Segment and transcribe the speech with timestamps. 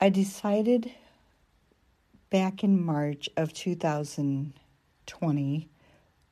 [0.00, 0.92] I decided
[2.30, 5.68] back in March of 2020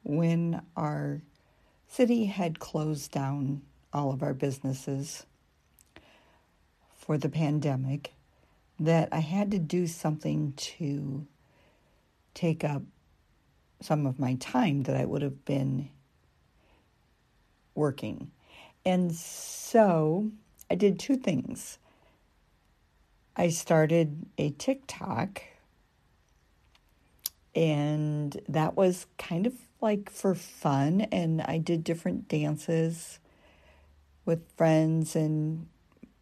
[0.04, 1.20] when our
[1.88, 5.26] city had closed down all of our businesses
[6.96, 8.12] for the pandemic
[8.78, 11.26] that I had to do something to
[12.34, 12.82] take up
[13.80, 15.88] some of my time that I would have been
[17.74, 18.30] working.
[18.84, 20.30] And so
[20.70, 21.78] I did two things.
[23.36, 25.42] I started a TikTok,
[27.54, 31.02] and that was kind of like for fun.
[31.12, 33.18] And I did different dances
[34.24, 35.68] with friends and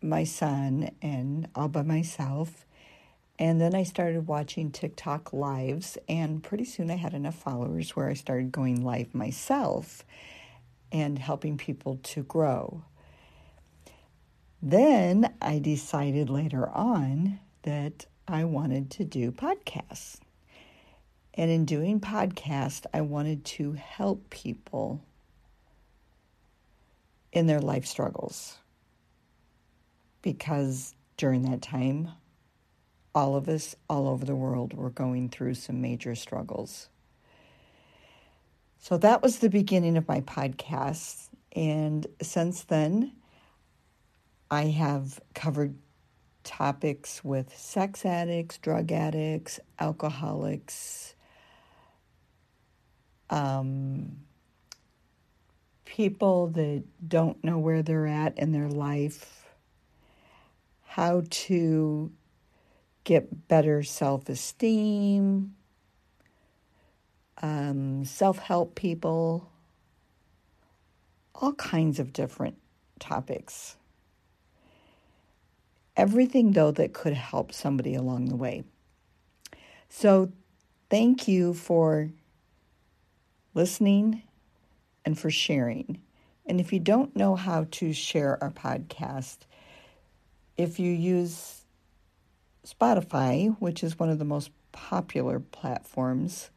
[0.02, 2.66] my son, and all by myself.
[3.38, 8.09] And then I started watching TikTok lives, and pretty soon I had enough followers where
[8.09, 10.04] I started going live myself
[10.92, 12.82] and helping people to grow.
[14.66, 20.16] Then I decided later on that I wanted to do podcasts.
[21.34, 25.02] And in doing podcasts, I wanted to help people
[27.30, 28.56] in their life struggles.
[30.23, 32.12] Because during that time,
[33.15, 36.88] all of us all over the world were going through some major struggles.
[38.78, 41.28] So that was the beginning of my podcast.
[41.52, 43.12] And since then,
[44.50, 45.74] I have covered
[46.45, 51.14] topics with sex addicts, drug addicts, alcoholics,
[53.30, 54.18] um,
[55.84, 59.48] people that don't know where they're at in their life,
[60.87, 62.12] how to
[63.04, 65.54] get better self esteem,
[67.42, 69.50] um, self help people,
[71.34, 72.56] all kinds of different
[72.98, 73.76] topics.
[75.97, 78.64] Everything, though, that could help somebody along the way.
[79.88, 80.32] So,
[80.91, 82.10] thank you for
[83.55, 84.22] listening
[85.04, 86.00] and for sharing.
[86.47, 89.38] And if you don't know how to share our podcast,
[90.56, 91.62] if you use
[92.66, 96.50] Spotify, which is one of the most popular platforms,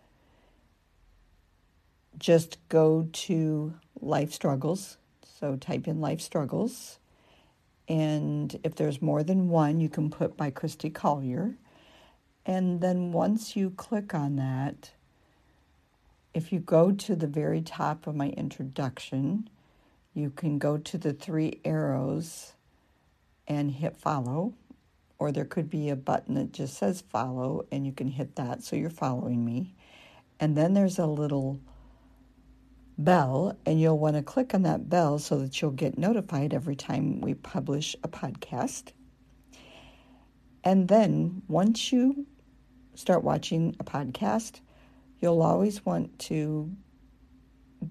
[2.17, 4.97] just go to Life Struggles.
[5.39, 6.99] So type in Life Struggles.
[7.87, 11.55] And if there's more than one, you can put by Christy Collier.
[12.45, 14.91] And then once you click on that,
[16.33, 19.49] if you go to the very top of my introduction,
[20.13, 22.53] you can go to the three arrows
[23.47, 24.53] and hit follow
[25.19, 28.63] or there could be a button that just says follow, and you can hit that
[28.63, 29.73] so you're following me.
[30.39, 31.59] And then there's a little
[32.97, 36.75] bell, and you'll want to click on that bell so that you'll get notified every
[36.75, 38.91] time we publish a podcast.
[40.63, 42.25] And then once you
[42.95, 44.61] start watching a podcast,
[45.19, 46.71] you'll always want to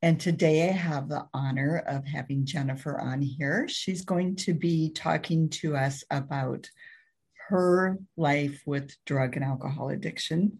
[0.04, 3.70] And today I have the honor of having Jennifer on here.
[3.70, 6.70] She's going to be talking to us about
[7.48, 10.60] her life with drug and alcohol addiction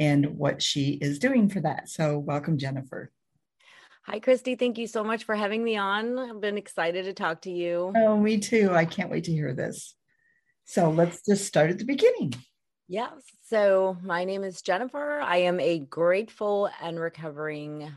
[0.00, 1.88] and what she is doing for that.
[1.88, 3.12] So, welcome, Jennifer.
[4.06, 4.56] Hi, Christy.
[4.56, 6.18] Thank you so much for having me on.
[6.18, 7.92] I've been excited to talk to you.
[7.94, 8.72] Oh, me too.
[8.72, 9.94] I can't wait to hear this.
[10.64, 12.34] So let's just start at the beginning.
[12.88, 13.12] Yes.
[13.46, 15.20] So my name is Jennifer.
[15.20, 17.88] I am a grateful and recovering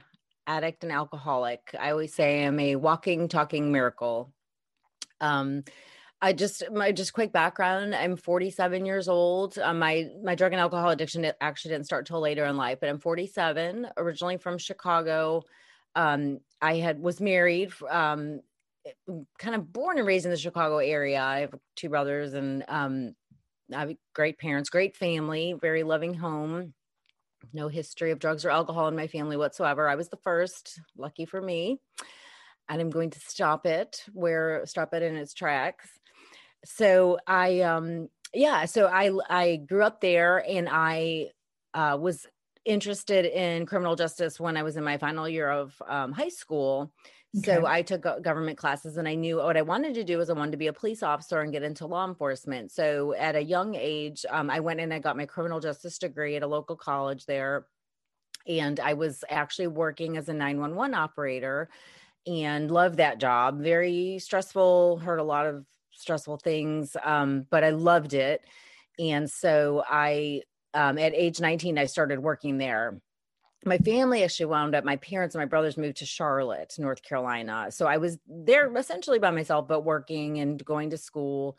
[0.47, 1.75] addict and alcoholic.
[1.79, 4.33] I always say I'm a walking, talking miracle.
[5.21, 5.63] Um,
[6.21, 7.93] I just my just quick background.
[7.93, 9.57] I'm 47 years old.
[9.59, 12.89] Um, my my drug and alcohol addiction actually didn't start till later in life, but
[12.89, 13.87] I'm 47.
[13.97, 15.43] Originally from Chicago.
[15.95, 17.73] Um, I had was married.
[17.89, 18.39] Um,
[19.37, 21.21] kind of born and raised in the Chicago area.
[21.21, 23.15] I have two brothers and um,
[23.73, 26.73] I have great parents, great family, very loving home.
[27.51, 29.87] No history of drugs or alcohol in my family whatsoever.
[29.89, 31.79] I was the first, lucky for me.
[32.69, 35.89] And I'm going to stop it where stop it in its tracks
[36.65, 41.29] so I um yeah, so I I grew up there and I
[41.73, 42.25] uh, was
[42.65, 46.91] interested in criminal justice when I was in my final year of um, high school.
[47.35, 47.45] Okay.
[47.45, 50.33] So I took government classes and I knew what I wanted to do was I
[50.33, 52.71] wanted to be a police officer and get into law enforcement.
[52.71, 56.35] So at a young age, um, I went and I got my criminal justice degree
[56.35, 57.65] at a local college there.
[58.47, 61.69] And I was actually working as a 911 operator
[62.27, 63.61] and loved that job.
[63.61, 68.41] Very stressful, heard a lot of stressful things, um, but I loved it.
[68.99, 70.41] And so I,
[70.73, 72.99] um, at age 19, I started working there.
[73.65, 77.67] My family actually wound up, my parents and my brothers moved to Charlotte, North Carolina.
[77.69, 81.57] So I was there essentially by myself, but working and going to school.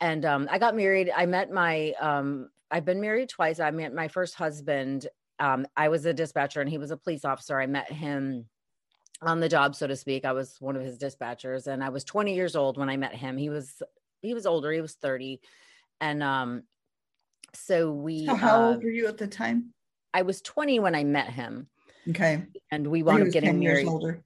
[0.00, 1.10] And um, I got married.
[1.14, 3.60] I met my, um, I've been married twice.
[3.60, 5.08] I met my first husband.
[5.38, 7.60] Um, I was a dispatcher and he was a police officer.
[7.60, 8.46] I met him
[9.22, 10.24] on the job, so to speak.
[10.24, 13.14] I was one of his dispatchers, and I was 20 years old when I met
[13.14, 13.36] him.
[13.36, 13.82] He was
[14.20, 14.72] he was older.
[14.72, 15.40] He was 30,
[16.00, 16.62] and um,
[17.54, 18.26] so we.
[18.26, 19.72] So how uh, old were you at the time?
[20.14, 21.68] I was 20 when I met him.
[22.10, 22.42] Okay.
[22.70, 23.86] And we wound up getting married.
[23.86, 24.22] older.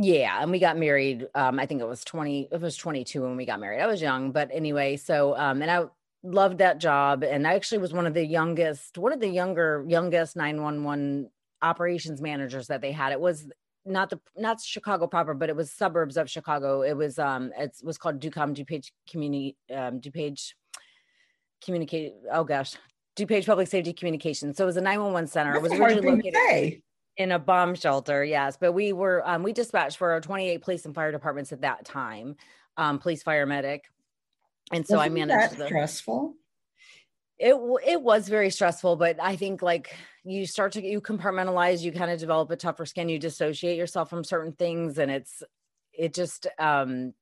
[0.00, 1.26] Yeah, and we got married.
[1.34, 2.48] Um, I think it was 20.
[2.52, 3.80] It was 22 when we got married.
[3.80, 4.96] I was young, but anyway.
[4.96, 5.86] So, um, and I
[6.22, 9.84] loved that job, and I actually was one of the youngest, one of the younger,
[9.88, 11.30] youngest 911
[11.62, 13.12] operations managers that they had.
[13.12, 13.48] It was
[13.84, 16.82] not the not Chicago proper, but it was suburbs of Chicago.
[16.82, 20.52] It was um it was called DuCom DuPage Community um DuPage
[21.64, 22.14] Communicate.
[22.30, 22.76] Oh gosh,
[23.18, 24.56] DuPage Public Safety Communications.
[24.56, 25.52] So it was a 911 center.
[25.52, 26.82] That's it was originally located
[27.16, 28.24] in a bomb shelter.
[28.24, 31.62] Yes, but we were um we dispatched for our 28 police and fire departments at
[31.62, 32.36] that time,
[32.76, 33.84] um police, fire, medic,
[34.72, 35.52] and so Wasn't I managed.
[35.52, 36.34] That the, stressful
[37.38, 37.54] it
[37.86, 39.94] it was very stressful but i think like
[40.24, 44.10] you start to you compartmentalize you kind of develop a tougher skin you dissociate yourself
[44.10, 45.42] from certain things and it's
[45.92, 47.14] it just um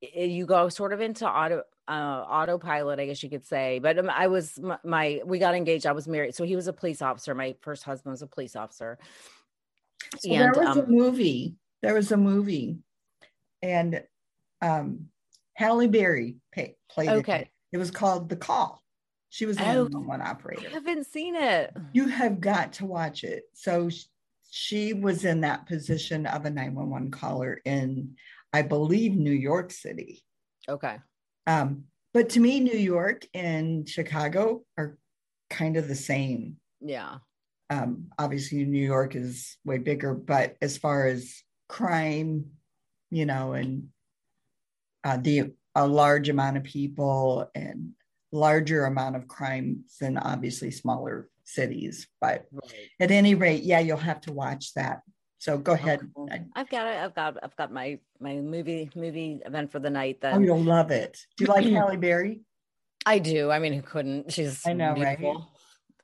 [0.00, 3.98] it, you go sort of into auto uh autopilot i guess you could say but
[3.98, 6.72] um, i was my, my, we got engaged i was married so he was a
[6.72, 8.98] police officer my first husband was a police officer
[10.18, 12.78] so and, there was um, a movie there was a movie
[13.62, 14.02] and
[14.60, 15.06] um
[15.54, 17.48] halle berry pay, played okay it.
[17.72, 18.82] it was called the call
[19.32, 20.68] she was a oh, one operator.
[20.68, 21.74] I haven't seen it.
[21.94, 23.44] You have got to watch it.
[23.54, 23.88] So
[24.50, 28.14] she was in that position of a 911 caller in,
[28.52, 30.22] I believe, New York City.
[30.68, 30.98] Okay.
[31.46, 31.84] Um,
[32.14, 34.98] but to me, New York and Chicago are
[35.50, 36.56] kind of the same.
[36.80, 37.18] Yeah.
[37.70, 42.46] Um, obviously, New York is way bigger, but as far as crime,
[43.10, 43.88] you know, and
[45.04, 47.92] uh, the a large amount of people and
[48.30, 52.08] larger amount of crimes than obviously smaller cities.
[52.20, 52.88] But right.
[53.00, 55.00] at any rate, yeah, you'll have to watch that.
[55.42, 56.08] So go ahead.
[56.54, 56.98] I've got it.
[56.98, 60.20] I've got I've got my my movie movie event for the night.
[60.20, 61.18] Then oh, you'll love it.
[61.36, 62.42] Do you like Halle Berry?
[63.04, 63.50] I do.
[63.50, 64.32] I mean, who couldn't?
[64.32, 65.50] She's I know, beautiful.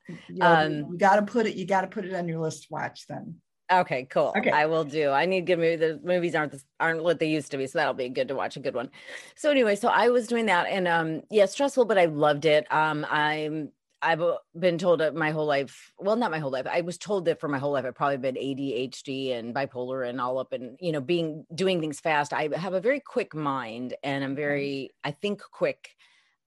[0.09, 0.17] right?
[0.27, 1.55] You, um, you got to put it.
[1.55, 3.07] You got to put it on your list to watch.
[3.07, 3.39] Then
[3.71, 4.33] Okay, cool.
[4.35, 4.51] Okay.
[4.51, 5.11] I will do.
[5.11, 5.79] I need good movies.
[5.79, 8.35] The movies aren't this, aren't what they used to be, so that'll be good to
[8.35, 8.89] watch a good one.
[9.35, 12.69] So anyway, so I was doing that, and um, yeah, stressful, but I loved it.
[12.73, 15.91] Um, I'm I've uh, been told my whole life.
[15.97, 16.67] Well, not my whole life.
[16.67, 17.85] I was told that for my whole life.
[17.85, 21.99] I've probably been ADHD and bipolar and all up and you know being doing things
[21.99, 22.33] fast.
[22.33, 25.89] I have a very quick mind, and I'm very I think quick.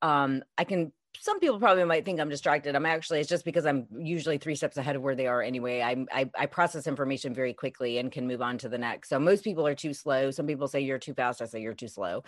[0.00, 2.74] Um, I can some people probably might think I'm distracted.
[2.74, 5.80] I'm actually, it's just because I'm usually three steps ahead of where they are anyway.
[5.80, 9.10] I, I, I process information very quickly and can move on to the next.
[9.10, 10.30] So most people are too slow.
[10.30, 11.42] Some people say you're too fast.
[11.42, 12.24] I say you're too slow.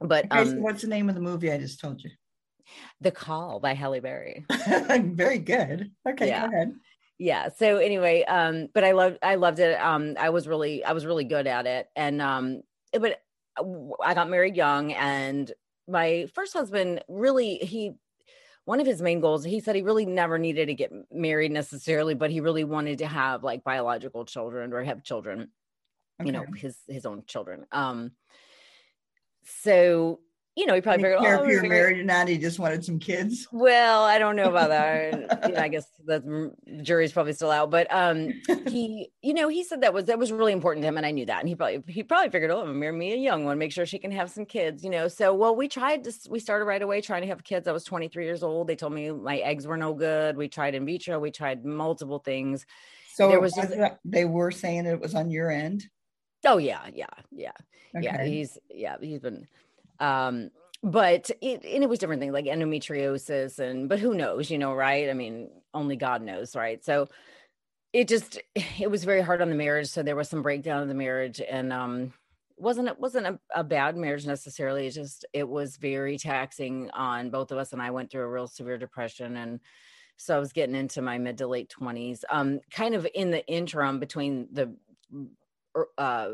[0.00, 2.10] But um, what's the name of the movie I just told you?
[3.00, 4.44] The Call by Halle Berry.
[5.00, 5.90] very good.
[6.08, 6.46] Okay, yeah.
[6.46, 6.74] go ahead.
[7.18, 7.48] Yeah.
[7.56, 9.80] So anyway, um, but I loved I loved it.
[9.80, 11.88] Um, I was really I was really good at it.
[11.96, 13.20] And um, but
[14.02, 15.50] I got married young and
[15.88, 17.92] my first husband really he
[18.64, 22.14] one of his main goals he said he really never needed to get married necessarily
[22.14, 25.48] but he really wanted to have like biological children or have children
[26.20, 26.26] okay.
[26.26, 28.10] you know his his own children um
[29.44, 30.18] so
[30.56, 32.28] you know, he probably figured, care oh, if you're married or not.
[32.28, 33.46] He just wanted some kids.
[33.52, 35.42] Well, I don't know about that.
[35.48, 37.70] you know, I guess the jury's probably still out.
[37.70, 38.32] But um,
[38.66, 41.10] he, you know, he said that was that was really important to him, and I
[41.10, 41.40] knew that.
[41.40, 43.98] And he probably he probably figured, oh, marry me a young one, make sure she
[43.98, 44.82] can have some kids.
[44.82, 46.12] You know, so well, we tried to.
[46.30, 47.68] We started right away trying to have kids.
[47.68, 48.66] I was 23 years old.
[48.66, 50.38] They told me my eggs were no good.
[50.38, 51.18] We tried in vitro.
[51.18, 52.64] We tried multiple things.
[53.12, 53.74] So There it was just-
[54.06, 55.84] they were saying it was on your end.
[56.46, 57.52] Oh yeah, yeah, yeah.
[58.00, 59.46] yeah he's yeah he's been
[60.00, 60.50] um
[60.82, 64.74] but it and it was different things like endometriosis and but who knows you know
[64.74, 65.08] right?
[65.08, 66.84] I mean only god knows right?
[66.84, 67.08] So
[67.92, 68.40] it just
[68.78, 71.40] it was very hard on the marriage so there was some breakdown of the marriage
[71.40, 72.12] and um
[72.58, 77.30] wasn't it wasn't a, a bad marriage necessarily it just it was very taxing on
[77.30, 79.60] both of us and i went through a real severe depression and
[80.16, 83.46] so i was getting into my mid to late 20s um kind of in the
[83.46, 84.74] interim between the
[85.76, 86.28] er, uh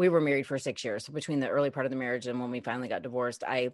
[0.00, 1.04] we were married for six years.
[1.04, 3.68] So between the early part of the marriage and when we finally got divorced, I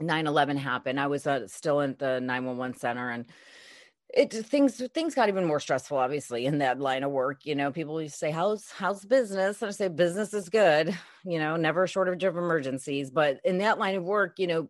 [0.00, 0.98] 9-11 happened.
[0.98, 3.26] I was uh, still in the 911 center and
[4.14, 7.72] it things things got even more stressful obviously in that line of work you know
[7.72, 10.94] people used to say how's how's business and i say business is good
[11.24, 14.68] you know never a shortage of emergencies but in that line of work you know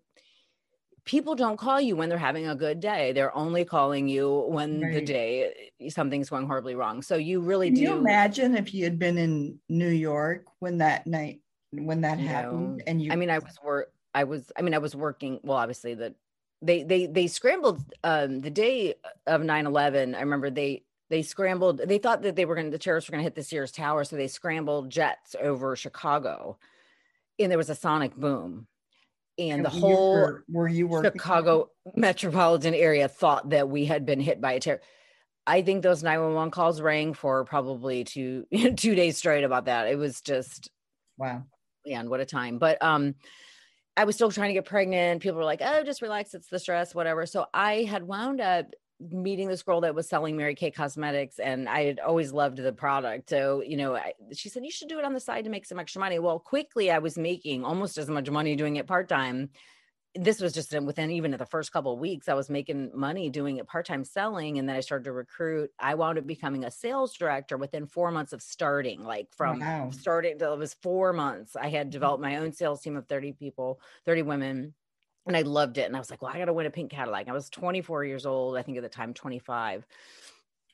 [1.05, 4.81] people don't call you when they're having a good day they're only calling you when
[4.93, 8.85] the day something's going horribly wrong so you really Can do you imagine if you
[8.85, 11.41] had been in New York when that night
[11.73, 12.29] when that No.
[12.29, 13.93] happened and you I mean, I was work.
[14.15, 14.53] I was.
[14.59, 15.41] I mean, I was working.
[15.43, 16.15] Well, obviously, the
[16.61, 18.95] they they they scrambled um, the day
[19.27, 21.79] of 9-11, I remember they they scrambled.
[21.79, 23.73] They thought that they were going to the terrorists were going to hit the Sears
[23.73, 26.59] Tower, so they scrambled jets over Chicago,
[27.39, 28.67] and there was a sonic boom,
[29.39, 34.05] and the you whole were, were you working Chicago metropolitan area thought that we had
[34.07, 34.81] been hit by a terror.
[35.47, 38.47] I think those 911 calls rang for probably two
[38.77, 39.89] two days straight about that.
[39.89, 40.71] It was just
[41.19, 41.45] Wow.
[41.87, 42.59] man, what a time.
[42.59, 43.15] But um
[43.97, 45.21] I was still trying to get pregnant.
[45.21, 47.27] People were like, oh, just relax, it's the stress, whatever.
[47.27, 48.67] So I had wound up
[49.11, 52.73] meeting this girl that was selling Mary Kay cosmetics and I had always loved the
[52.73, 53.31] product.
[53.31, 55.67] So, you know, I, she said, you should do it on the side to make
[55.67, 56.19] some extra money.
[56.19, 59.51] Well, quickly I was making almost as much money doing it part-time.
[60.15, 63.57] This was just within even the first couple of weeks, I was making money doing
[63.57, 64.59] it part-time selling.
[64.59, 65.71] And then I started to recruit.
[65.79, 69.91] I wound up becoming a sales director within four months of starting, like from Wow.
[69.91, 71.57] starting till it was four months.
[71.57, 71.93] I had mm.
[71.93, 74.75] developed my own sales team of 30 people, 30 women.
[75.27, 75.87] And I loved it.
[75.87, 77.29] And I was like, well, I got to win a pink Cadillac.
[77.29, 79.87] I was 24 years old, I think at the time, 25.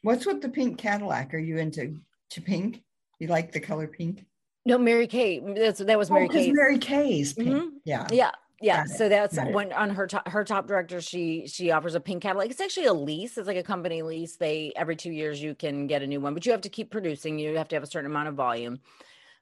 [0.02, 1.34] What's with the pink Cadillac?
[1.34, 1.98] Are you into
[2.30, 2.82] to pink?
[3.18, 4.24] You like the color pink?
[4.64, 5.40] No, Mary Kay.
[5.40, 6.52] That's, that was Mary oh, Kay.
[6.52, 7.48] Mary Kay's pink.
[7.48, 7.70] Mhm.
[7.84, 8.06] Yeah.
[8.10, 8.30] Yeah.
[8.60, 8.78] Yeah.
[8.78, 9.54] Got it, So that's got it.
[9.54, 12.50] when on her top her top director, she she offers a pink Cadillac.
[12.50, 13.38] It's actually a lease.
[13.38, 14.36] It's like a company lease.
[14.36, 16.90] They every two years you can get a new one, but you have to keep
[16.90, 17.38] producing.
[17.38, 18.80] You have to have a certain amount of volume.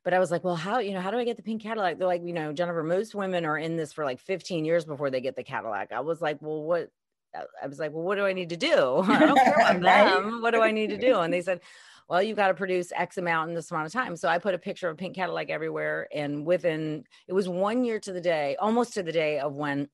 [0.06, 1.98] But I was like, well, how you know how do I get the pink Cadillac?
[1.98, 5.10] They're like, you know, Jennifer, most women are in this for like 15 years before
[5.10, 5.90] they get the Cadillac.
[5.90, 6.90] I was like, well, what?
[7.34, 8.98] I was like, well, what do I need to do?
[9.02, 9.82] I don't care about
[10.22, 10.42] them.
[10.42, 11.18] What do I need to do?
[11.18, 11.60] And they said,
[12.08, 14.14] well, you've got to produce X amount in this amount of time.
[14.14, 16.06] So I put a picture of a pink Cadillac everywhere.
[16.14, 19.88] And within, it was one year to the day, almost to the day of when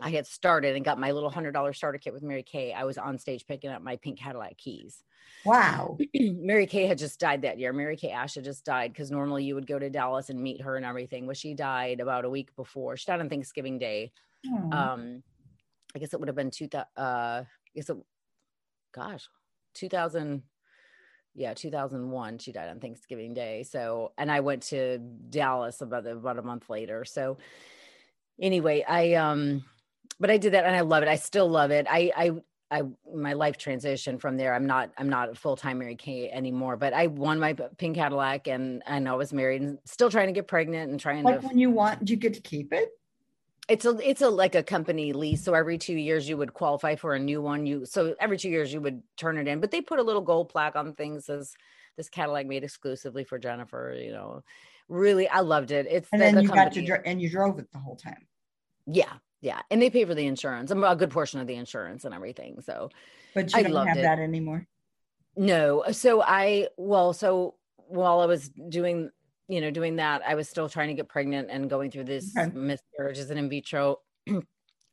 [0.00, 2.72] I had started and got my little hundred dollar starter kit with Mary Kay.
[2.72, 5.02] I was on stage picking up my pink Cadillac keys.
[5.44, 5.96] Wow.
[6.14, 7.72] Mary Kay had just died that year.
[7.72, 10.60] Mary Kay Ash had just died because normally you would go to Dallas and meet
[10.60, 11.26] her and everything.
[11.26, 12.96] Well, she died about a week before.
[12.96, 14.12] She died on Thanksgiving Day.
[14.46, 15.22] Oh, Um,
[15.94, 16.88] I guess it would have been two thousand.
[16.96, 17.96] Uh, I guess it,
[18.92, 19.28] gosh,
[19.74, 20.42] two thousand.
[21.34, 22.38] Yeah, two thousand one.
[22.38, 23.62] She died on Thanksgiving Day.
[23.62, 27.04] So, and I went to Dallas about about a month later.
[27.04, 27.38] So,
[28.40, 29.64] anyway, I um,
[30.20, 31.08] but I did that and I love it.
[31.08, 31.86] I still love it.
[31.88, 32.30] I I
[32.70, 32.82] I
[33.14, 34.54] my life transition from there.
[34.54, 36.76] I'm not I'm not a full time Mary Kay anymore.
[36.76, 40.32] But I won my pink Cadillac and and I was married and still trying to
[40.32, 42.90] get pregnant and trying to like when you want, do you get to keep it?
[43.68, 46.94] it's a it's a like a company lease so every two years you would qualify
[46.94, 49.72] for a new one you so every two years you would turn it in but
[49.72, 51.52] they put a little gold plaque on things as
[51.96, 54.40] this cadillac made exclusively for jennifer you know
[54.88, 57.28] really i loved it it's And the- then the you got to company- and you
[57.28, 58.28] drove it the whole time.
[58.86, 62.04] yeah yeah and they pay for the insurance I'm a good portion of the insurance
[62.04, 62.90] and everything so
[63.34, 64.02] But you I don't have it.
[64.02, 64.66] that anymore.
[65.36, 65.84] No.
[65.92, 69.10] So I, well, so while I was doing,
[69.48, 72.34] you know, doing that, I was still trying to get pregnant and going through this
[72.36, 72.50] Okay.
[72.54, 73.98] miscarriages and in vitro.
[74.26, 74.44] and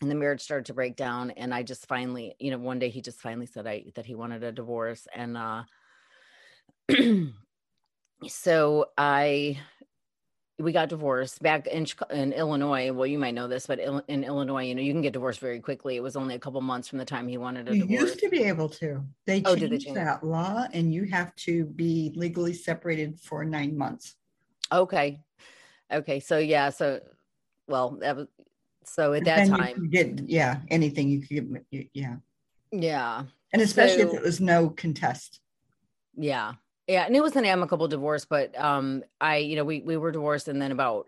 [0.01, 1.31] the marriage started to break down.
[1.31, 4.15] And I just finally, you know, one day he just finally said I that he
[4.15, 5.07] wanted a divorce.
[5.15, 5.63] And uh
[8.27, 9.59] so I
[10.63, 12.91] we got divorced back in in Illinois.
[12.91, 15.59] Well, you might know this, but in Illinois, you know, you can get divorced very
[15.59, 15.95] quickly.
[15.95, 18.01] It was only a couple months from the time he wanted a You divorce.
[18.09, 19.03] used to be able to.
[19.25, 19.95] They Oh, did they changed change?
[19.97, 24.15] that law, and you have to be legally separated for nine months.
[24.71, 25.19] Okay.
[25.91, 26.19] Okay.
[26.19, 27.01] So yeah, so
[27.67, 28.27] well, that was
[28.85, 32.15] So at that time, get yeah anything you could get yeah,
[32.71, 33.23] yeah.
[33.53, 35.39] and especially if So- it was no contest.
[36.15, 36.53] Yeah.
[36.87, 37.05] Yeah.
[37.05, 40.47] And it was an amicable divorce, but um I, you know, we we were divorced
[40.47, 41.07] and then about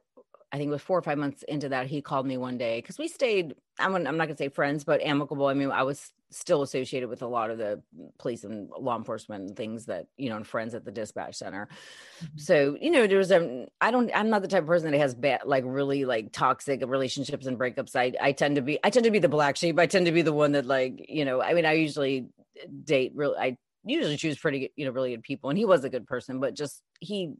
[0.51, 2.77] I think it was four or five months into that, he called me one day
[2.79, 5.47] because we stayed, I'm, I'm not gonna say friends, but amicable.
[5.47, 7.81] I mean, I was still associated with a lot of the
[8.19, 11.67] police and law enforcement and things that, you know, and friends at the dispatch center.
[12.23, 12.39] Mhm.
[12.39, 14.97] So, you know, there was a I don't I'm not the type of person that
[14.99, 17.95] has bad like really like toxic relationships and breakups.
[17.95, 19.79] I I tend to be I tend to be the black sheep.
[19.79, 22.27] I tend to be the one that like, you know, I mean, I usually
[22.83, 25.49] date really I usually choose pretty good, you know, really good people.
[25.49, 27.33] And he was a good person, but just he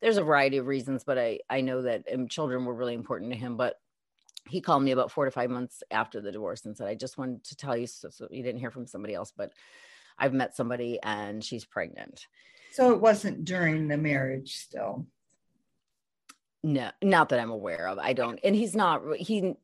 [0.00, 3.32] there's a variety of reasons, but I I know that um, children were really important
[3.32, 3.56] to him.
[3.56, 3.76] But
[4.48, 7.18] he called me about four to five months after the divorce and said, I just
[7.18, 9.52] wanted to tell you so, so you didn't hear from somebody else, but
[10.18, 12.26] I've met somebody and she's pregnant.
[12.72, 15.06] So it wasn't during the marriage still.
[16.62, 17.98] No, not that I'm aware of.
[17.98, 19.02] I don't, and he's not.
[19.16, 19.54] He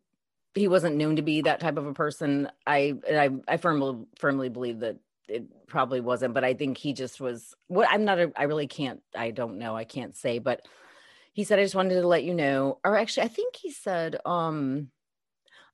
[0.55, 2.51] he wasn't known to be that type of a person.
[2.67, 4.97] I and I I firmly firmly believe that
[5.29, 7.55] it probably wasn't, but I think he just was.
[7.69, 8.19] What I'm not.
[8.19, 9.01] A, I really can't.
[9.15, 9.77] I don't know.
[9.77, 10.67] I can't say, but
[11.33, 12.79] he said I just wanted to let you know.
[12.85, 14.17] Or actually, I think he said.
[14.25, 14.89] um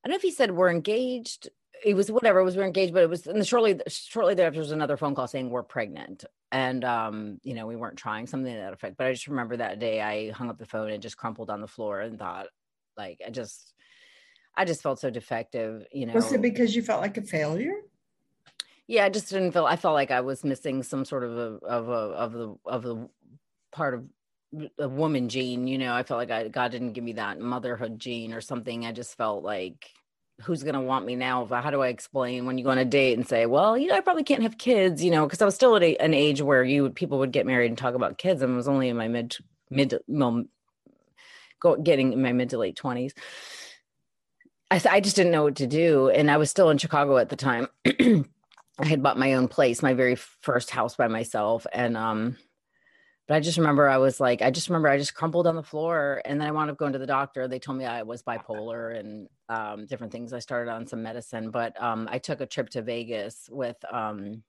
[0.05, 1.49] I don't know if he said we're engaged.
[1.85, 2.41] It was whatever.
[2.41, 5.15] It was we're engaged, but it was and then shortly shortly thereafter was another phone
[5.15, 8.97] call saying we're pregnant and um you know we weren't trying something to that effect
[8.97, 11.63] but i just remember that day i hung up the phone and just crumpled on
[11.63, 12.47] the floor and thought
[12.97, 13.73] like i just
[14.55, 17.75] i just felt so defective you know Was it because you felt like a failure?
[18.93, 21.59] Yeah i just didn't feel i felt like i was missing some sort of a
[21.65, 23.09] of a of the of the
[23.73, 24.05] part of
[24.79, 25.95] a woman gene you know?
[25.95, 28.85] I felt like I, god didn't give me that motherhood gene or something.
[28.85, 29.89] I just felt like
[30.43, 31.47] who's going to want me now?
[31.47, 33.95] How do i explain when you go on a date and say well you know
[33.95, 35.25] i probably can't have kids you know?
[35.25, 37.79] Because i was still at a, an age where you people would get married and
[37.79, 39.37] talk about kids and I was only in my mid
[39.71, 40.45] mid well,
[41.61, 43.13] go, getting in my mid to late 20s
[44.71, 47.31] I, I just didn't know what to do and i was still in chicago at
[47.31, 47.69] the time
[48.83, 52.37] i had bought my own place my very first house by myself and um
[53.29, 55.63] but I just remember I was like, I just remember I just crumpled on the
[55.63, 57.47] floor and then I wound up going to the doctor.
[57.47, 60.33] They told me I was bipolar and um, different things.
[60.33, 64.43] I started on some medicine, but um, I took a trip to Vegas with um,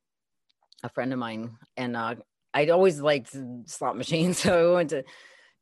[0.82, 2.16] a friend of mine and uh,
[2.54, 4.40] I'd always liked slot machines.
[4.44, 5.04] So I went to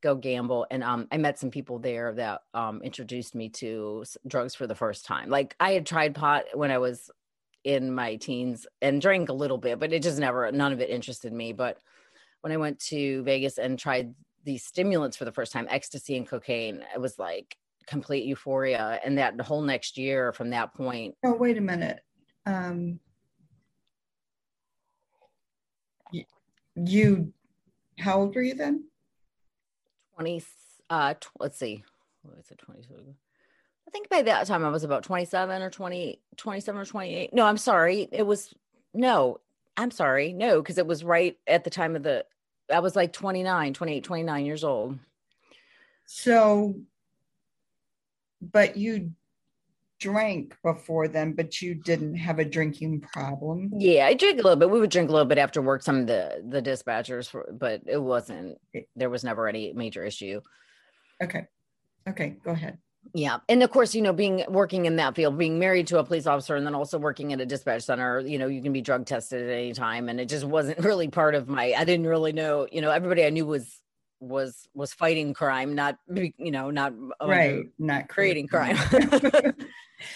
[0.01, 4.55] go gamble and um, I met some people there that um, introduced me to drugs
[4.55, 5.29] for the first time.
[5.29, 7.12] Like I had tried pot when I was
[7.63, 10.89] in my teens and drank a little bit, but it just never, none of it
[10.89, 11.54] interested me.
[11.54, 11.78] But
[12.41, 16.28] when I went to Vegas and tried these stimulants for the first time, ecstasy and
[16.28, 17.56] cocaine, it was like
[17.88, 19.00] complete euphoria.
[19.06, 22.00] And that whole next year from that point, Oh, wait a minute.
[22.45, 23.00] Um,
[26.76, 27.34] you,
[28.00, 28.86] how old were you then?
[30.15, 30.43] 20,
[30.89, 31.84] uh, let's see,
[32.24, 32.82] what is it, 20?
[33.91, 37.34] I think by that time I was about 27 or 20, 27 or 28.
[37.34, 38.08] No, I'm sorry.
[38.13, 38.54] It was,
[38.93, 39.41] no,
[39.75, 40.32] I'm sorry.
[40.32, 42.25] No, because it was right at the time of the,
[42.73, 44.97] I was like 29, 28, 29 years old.
[46.06, 46.75] So,
[48.41, 49.12] but you
[49.99, 53.73] drank before then, but you didn't have a drinking problem.
[53.75, 54.69] Yeah, I drink a little bit.
[54.69, 55.84] We would drink a little bit after work.
[55.84, 58.58] Some of the the dispatchers, for, but it wasn't.
[58.95, 60.41] There was never any major issue.
[61.21, 61.45] Okay.
[62.08, 62.77] Okay, go ahead.
[63.13, 66.03] Yeah, and of course, you know, being working in that field, being married to a
[66.03, 68.81] police officer, and then also working at a dispatch center, you know, you can be
[68.81, 71.73] drug tested at any time, and it just wasn't really part of my.
[71.77, 72.67] I didn't really know.
[72.71, 73.81] You know, everybody I knew was
[74.19, 78.77] was was fighting crime, not you know, not Right, not creating crime.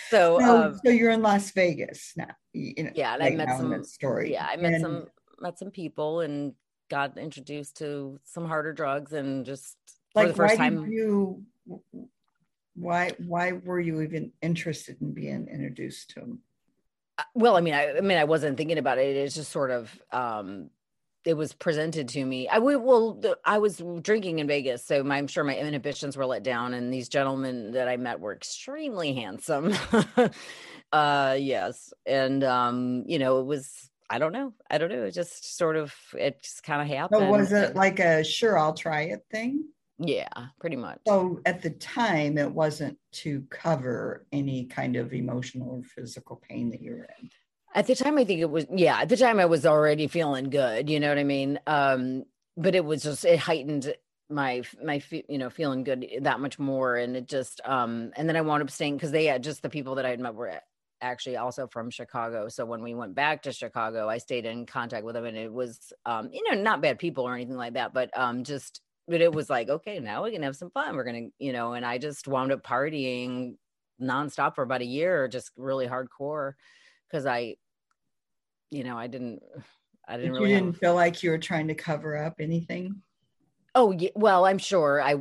[0.10, 2.28] so, so, um, so you're in Las Vegas now.
[2.54, 4.32] You know, yeah, and I met some story.
[4.32, 5.08] yeah i met And- some
[5.42, 6.54] met some people and
[6.90, 9.76] got introduced to some harder drugs and just
[10.14, 11.44] for like the first time you
[12.76, 16.40] why why were you even interested in being introduced to him
[17.18, 19.16] uh, well i mean I, I mean i wasn't thinking about it.
[19.16, 20.70] It's just sort of um
[21.24, 22.48] it was presented to me.
[22.48, 26.16] I would well the, i was drinking in vegas so my, i'm sure my inhibitions
[26.16, 29.74] were let down and these gentlemen that i met were extremely handsome.
[30.92, 31.94] Uh yes.
[32.06, 34.54] And um you know it was i don't know.
[34.70, 35.04] I don't know.
[35.04, 38.58] It just sort of it just kind of happened so was it like a sure
[38.58, 39.66] i'll try it thing
[40.00, 45.70] yeah pretty much so at the time it wasn't to cover any kind of emotional
[45.70, 47.30] or physical pain that you were in
[47.74, 50.50] At the time, I think it was, yeah, at the time I was already feeling
[50.50, 51.60] good, you know what I mean?
[51.68, 52.24] Um,
[52.56, 53.94] but it was just, it heightened
[54.30, 56.96] my, my, you know, feeling good that much more.
[56.96, 59.70] And it just, um, and then I wound up staying because they had just the
[59.70, 60.62] people that I had met were
[61.02, 62.48] actually also from Chicago.
[62.48, 65.52] So when we went back to Chicago, I stayed in contact with them and it
[65.52, 69.22] was, um, you know, not bad people or anything like that, but, um, just, but
[69.22, 70.96] it was like, okay, now we can have some fun.
[70.96, 73.56] We're going to, you know, and I just wound up partying
[74.02, 76.54] nonstop for about a year, just really hardcore.
[77.12, 77.56] Cause I,
[78.72, 79.42] you know, I didn't,
[80.08, 83.02] I didn't But really you didn't feel like you were trying to cover up anything.
[83.74, 85.16] Oh, yeah, well, I'm sure I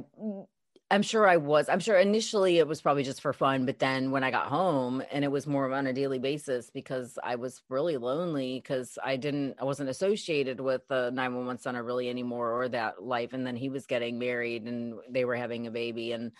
[0.90, 1.68] I'm sure I was.
[1.68, 5.02] I'm sure initially it was probably just for fun, but then when I got home
[5.10, 9.16] and it was more on a daily basis because I was really lonely because I
[9.16, 13.56] didn't I wasn't associated with the 911 center really anymore or that life and then
[13.56, 16.32] he was getting married and they were having a baby and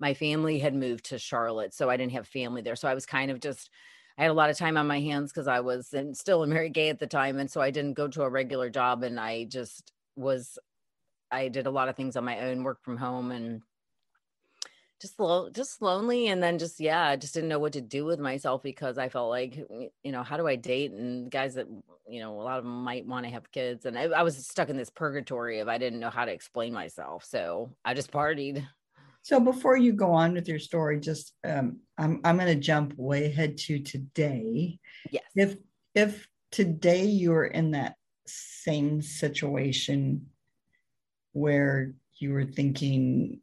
[0.00, 2.76] my family had moved to Charlotte, so I didn't have family there.
[2.76, 3.68] So I was kind of just
[4.16, 6.46] I had a lot of time on my hands because I was and still a
[6.46, 9.18] Mary Kay at the time and so I didn't go to a regular job and
[9.18, 10.56] I just was
[11.30, 13.62] I did a lot of things on my own, work from home and
[15.00, 18.04] just lo- just lonely and then just yeah, I just didn't know what to do
[18.04, 21.66] with myself because I felt like you know, how do I date and guys that
[22.08, 24.36] you know, a lot of them might want to have kids and I, I was
[24.46, 27.24] stuck in this purgatory of I didn't know how to explain myself.
[27.24, 28.66] So I just partied.
[29.22, 32.94] So before you go on with your story, just um, I'm I'm going to jump
[32.96, 34.78] way ahead to today.
[35.10, 35.24] Yes.
[35.34, 35.56] If
[35.94, 40.26] if today you were in that same situation
[41.32, 43.40] where you were thinking,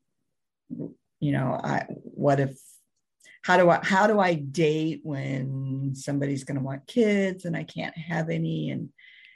[1.20, 2.60] you know, I what if
[3.44, 7.64] how do I how do I date when somebody's going to want kids and I
[7.64, 8.90] can't have any and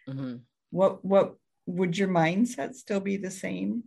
[0.07, 0.41] Mhm.
[0.71, 1.35] what what
[1.67, 3.83] would your mindset still be the same?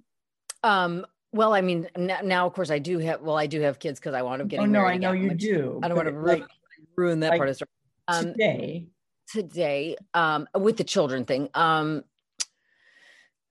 [0.63, 3.79] Um well, I mean, now, now of course I do have well, I do have
[3.79, 5.81] kids because I wound up getting Oh no, I know you which do.
[5.83, 6.49] I don't want to ruin, like
[6.97, 7.69] ruin that like part of the story.
[8.09, 8.89] Um, today.
[9.29, 12.05] today um with the children thing um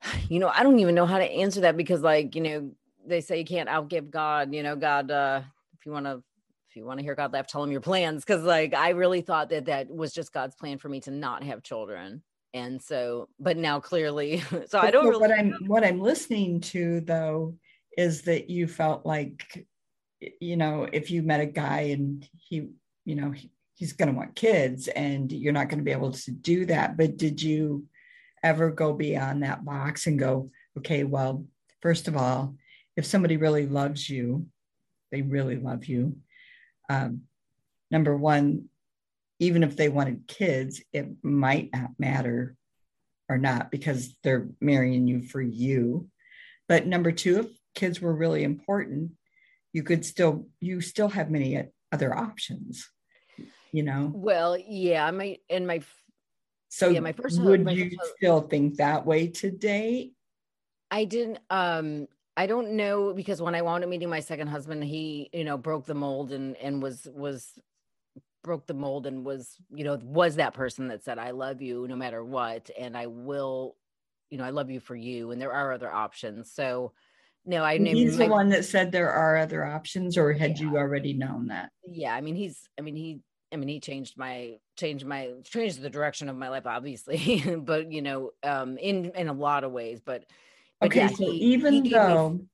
[0.30, 2.72] you know i don't even know how to answer that because like you know
[3.06, 5.42] they say you can't outgive god you know god uh
[5.78, 6.24] if you want to
[6.70, 8.24] if you want to hear god laugh tell him your plans.
[8.24, 11.44] Because like i really thought that that was just god's plan for me to not
[11.44, 12.24] have children.
[12.54, 17.00] And so but now clearly so i don't really what i'm what i'm listening to
[17.00, 17.56] though
[17.98, 19.66] is that you felt like
[20.40, 22.68] you know if you met a guy and he
[23.06, 26.12] you know he, he's going to want kids and you're not going to be able
[26.12, 27.86] to do that but did you
[28.44, 31.46] ever go beyond that box and go okay well
[31.82, 32.56] first of all
[32.98, 34.48] if somebody really loves you
[35.12, 36.18] they really love you
[36.90, 37.22] um,
[37.90, 38.66] number one
[39.40, 42.56] even if they wanted kids it might not matter
[43.30, 46.10] or not because they're marrying you for you.
[46.68, 49.12] But number two, if kids were really important,
[49.72, 52.90] you could still you still have many other options,
[53.72, 54.12] you know.
[54.14, 55.82] well yeah my in my
[56.68, 60.12] So Yeah, my first- would my you still think that way today?
[60.92, 64.84] I didn't um I don't know because when I wound up meeting my second husband,
[64.84, 67.48] he, you know, broke the mold and and was was
[68.44, 71.88] broke the mold and was, you know, was that person that said, I love you
[71.88, 73.76] no matter what, and I will,
[74.30, 75.32] you know, I love you for you.
[75.32, 76.52] And there are other options.
[76.52, 76.94] So
[77.46, 80.78] no, I knew He's the one that said there are other options, or had you
[80.78, 81.70] already known that?
[81.86, 83.20] yeah, I mean he's I mean he
[83.52, 87.92] I mean he changed my changed my changed the direction of my life, obviously, but
[87.92, 90.00] you know, um in in a lot of ways.
[90.04, 90.26] But
[90.82, 92.48] Okay, yeah, so he- he even gave me- though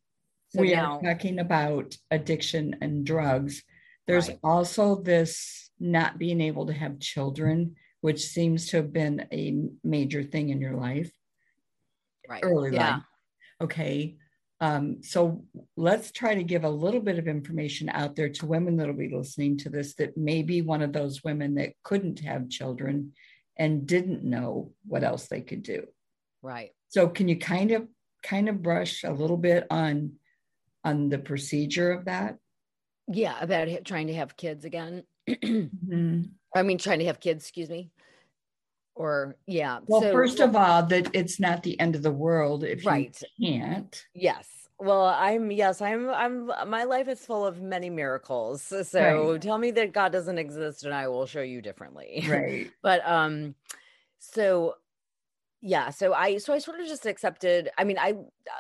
[0.49, 3.63] so we now- are talking about addiction and drugs,
[4.05, 4.39] there's Right.
[4.43, 10.23] also this not being able to have children, which seems to have been a major
[10.23, 11.11] thing in your life,
[12.27, 12.43] right.
[12.43, 12.95] early yeah.
[12.95, 13.03] life.
[13.61, 14.17] Okay.
[14.59, 18.77] Um, so let's try to give a little bit of information out there to women
[18.77, 22.49] that'll be listening to this that may be one of those women that couldn't have
[22.49, 23.13] children
[23.55, 25.87] and didn't know what else they could do.
[26.41, 26.71] Right.
[26.89, 27.87] So can you kind of
[28.23, 30.13] kind of brush a little bit on
[30.83, 32.37] on the procedure of that?
[33.07, 35.03] Yeah, about trying to have kids again.
[35.27, 36.31] Mhm.
[36.55, 37.91] I mean, trying to have kids, excuse me.
[38.95, 39.79] Or yeah.
[39.85, 43.21] Well, so- first of all, that it's not the end of the world if Right.
[43.37, 44.05] you can't.
[44.13, 44.47] yes.
[44.79, 48.61] Well, I'm yes, I'm I'm my life is full of many miracles.
[48.61, 52.23] So so tell me that God doesn't exist and I will show you differently.
[52.29, 52.71] Right.
[52.83, 53.55] but um
[54.19, 54.75] so
[55.61, 58.09] yeah so i so i sort of just accepted i mean i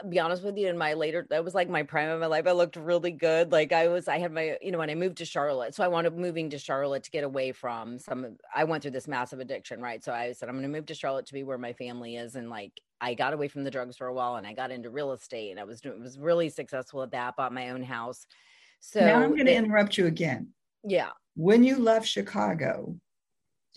[0.03, 2.25] I'll be honest with you in my later that was like my prime of my
[2.25, 4.95] life i looked really good like i was i had my you know when i
[4.95, 8.63] moved to charlotte so i wanted moving to charlotte to get away from some i
[8.63, 11.27] went through this massive addiction right so i said i'm going to move to charlotte
[11.27, 14.07] to be where my family is and like i got away from the drugs for
[14.07, 17.03] a while and i got into real estate and i was doing was really successful
[17.03, 18.25] at that bought my own house
[18.79, 20.49] so now I'm going to interrupt you again.
[20.83, 22.95] yeah When you left Chicago,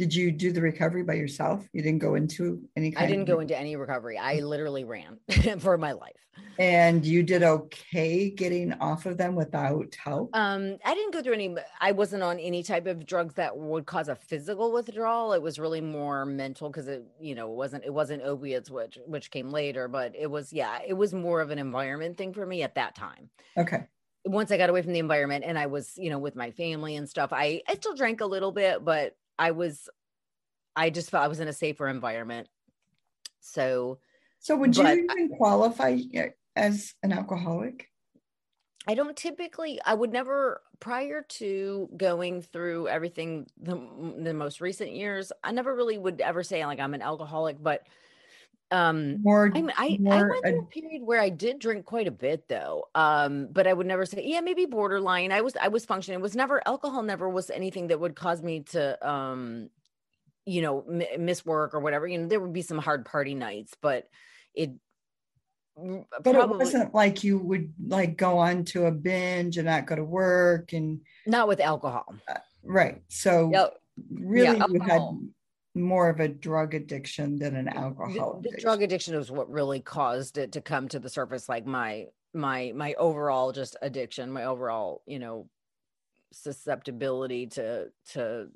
[0.00, 1.68] did you do the recovery by yourself?
[1.74, 4.82] You didn't go into any kind i didn't of go into any recovery i literally
[4.82, 5.18] ran
[5.58, 6.16] for my life
[6.58, 10.30] and you did okay getting off of them without help.
[10.34, 11.54] Um, I didn't go through any.
[11.80, 15.32] I wasn't on any type of drugs that would cause a physical withdrawal.
[15.32, 18.98] It was really more mental because it, you know, it wasn't it wasn't opiates, which
[19.06, 22.44] which came later, but it was yeah, it was more of an environment thing for
[22.44, 23.30] me at that time.
[23.56, 23.84] Okay.
[24.26, 26.96] once I got away from the environment and I was, you know, with my family
[26.96, 29.88] and stuff, I I still drank a little bit, but I was
[30.76, 32.46] I just felt I was in a safer environment.
[33.40, 33.98] So
[34.38, 35.98] So would you even qualify
[36.55, 37.88] as an alcoholic?
[38.87, 43.76] I don't typically I would never prior to going through everything the,
[44.18, 47.83] the most recent years, I never really would ever say like I'm an alcoholic, but
[48.70, 52.06] um more, I, I, more I went through a period where I did drink quite
[52.06, 52.88] a bit though.
[52.94, 55.33] Um, but I would never say, yeah, maybe borderline.
[55.33, 56.20] I was I was functioning.
[56.20, 59.70] It was never alcohol never was anything that would cause me to um
[60.46, 62.06] you know, m- miss work or whatever.
[62.06, 64.09] You know, there would be some hard party nights, but
[64.54, 64.72] it
[65.76, 69.87] but probably, it wasn't like you would like go on to a binge and not
[69.87, 72.14] go to work and not with alcohol.
[72.28, 73.02] Uh, right.
[73.09, 73.50] So
[74.11, 75.02] really yeah, you had
[75.74, 78.40] more of a drug addiction than an alcohol.
[78.42, 81.48] The, the drug addiction is what really caused it to come to the surface.
[81.48, 85.48] Like my my my overall just addiction, my overall you know
[86.33, 88.48] susceptibility to to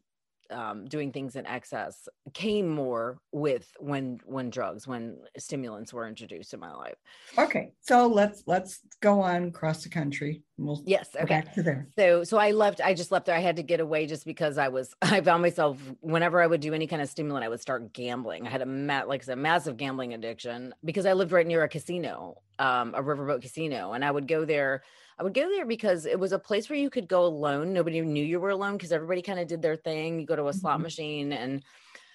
[0.51, 6.55] um, doing things in excess came more with when when drugs when stimulants were introduced
[6.55, 6.97] in my life.
[7.39, 10.43] Okay so let's let's go on across the country.
[10.57, 11.25] We'll yes okay.
[11.27, 11.89] back to there.
[11.99, 13.37] So so i left i just left there.
[13.37, 16.61] I had to get away just because i was i found myself whenever i would
[16.61, 18.47] do any kind of stimulant i would start gambling.
[18.47, 21.69] I had a ma- like a massive gambling addiction because i lived right near a
[21.69, 23.93] casino um, a riverboat casino.
[23.93, 24.83] And i would go there
[25.19, 27.73] I would go there because it was a place where you could go alone.
[27.73, 30.19] Nobody knew you were alone because everybody kind of did their thing.
[30.19, 30.83] You go to a slot mm-hmm.
[30.83, 31.63] machine and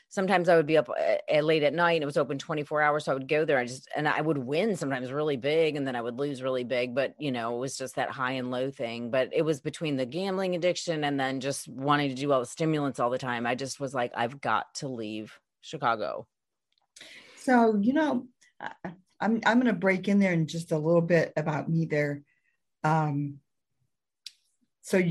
[0.10, 3.06] sometimes I would be up uh, late at night and it was open 24 hours.
[3.06, 3.58] So I would go there.
[3.58, 6.64] I just, and I would win sometimes really big and then I would lose really
[6.64, 6.94] big.
[6.94, 9.12] But, you know, it was just that high and low thing.
[9.12, 12.46] But it was between the gambling addiction and then just wanting to do all the
[12.48, 13.46] stimulants all the time.
[13.46, 16.28] I just was like, I've got to leave Chicago.
[17.38, 18.26] So, you know,
[19.22, 22.24] I'm, I'm going to break in there in just a little bit about me there.
[22.84, 23.40] Um,
[24.82, 25.02] so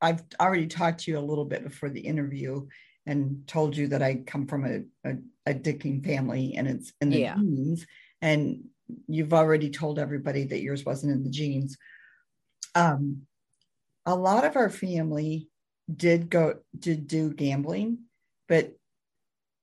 [0.00, 2.66] I've already talked to you a little bit before the interview
[3.06, 5.16] and told you that I come from a, a
[5.52, 7.34] addicting family and it's in the yeah.
[7.36, 7.86] genes.
[8.20, 8.64] And
[9.06, 11.76] you've already told everybody that yours wasn't in the genes.
[12.74, 13.22] Um,
[14.06, 15.48] a lot of our family
[15.94, 17.98] did go did do gambling,
[18.46, 18.74] but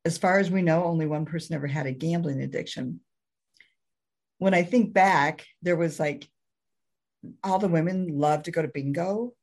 [0.05, 2.99] as far as we know, only one person ever had a gambling addiction.
[4.37, 6.27] When I think back, there was like
[7.43, 9.33] all the women love to go to bingo,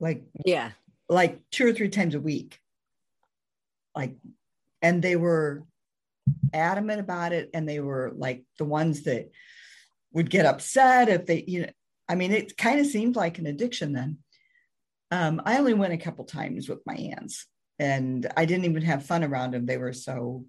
[0.00, 0.72] like yeah,
[1.08, 2.60] like two or three times a week.
[3.94, 4.16] Like,
[4.82, 5.64] and they were
[6.52, 9.30] adamant about it, and they were like the ones that
[10.12, 11.68] would get upset if they, you know,
[12.08, 14.18] I mean, it kind of seemed like an addiction then.
[15.10, 17.46] Um, I only went a couple times with my aunts,
[17.78, 19.66] and I didn't even have fun around them.
[19.66, 20.44] They were so,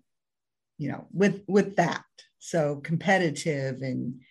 [0.78, 2.04] you know, with with that,
[2.40, 4.22] so competitive and,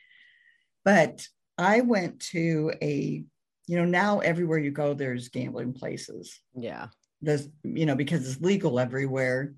[0.85, 1.27] but
[1.59, 3.25] I went to a,
[3.67, 6.41] you know, now everywhere you go, there's gambling places.
[6.55, 6.87] Yeah.
[7.21, 9.55] There's, you know, because it's legal everywhere.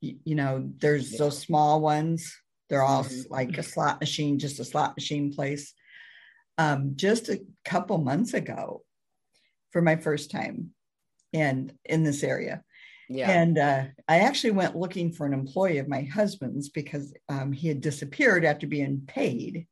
[0.00, 1.18] You, you know, there's yeah.
[1.18, 2.36] those small ones.
[2.68, 3.32] They're all mm-hmm.
[3.32, 5.72] like a slot machine, just a slot machine place.
[6.58, 8.82] Um, just a couple months ago
[9.70, 10.70] for my first time
[11.32, 12.62] and in this area.
[13.08, 13.30] Yeah.
[13.30, 17.68] And uh, I actually went looking for an employee of my husband's because um, he
[17.68, 19.66] had disappeared after being paid.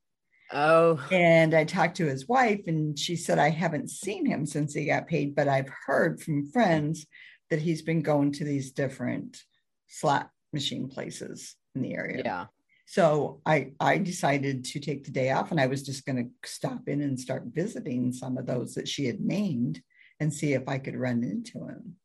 [0.53, 1.01] Oh.
[1.11, 4.87] And I talked to his wife, and she said, I haven't seen him since he
[4.87, 7.07] got paid, but I've heard from friends
[7.51, 9.43] that he's been going to these different
[9.89, 12.23] slot machine places in the area.
[12.25, 12.47] Yeah.
[12.87, 16.49] So I I decided to take the day off and I was just going to
[16.49, 19.81] stop in and start visiting some of those that she had named
[20.21, 21.97] and see if I could run into him.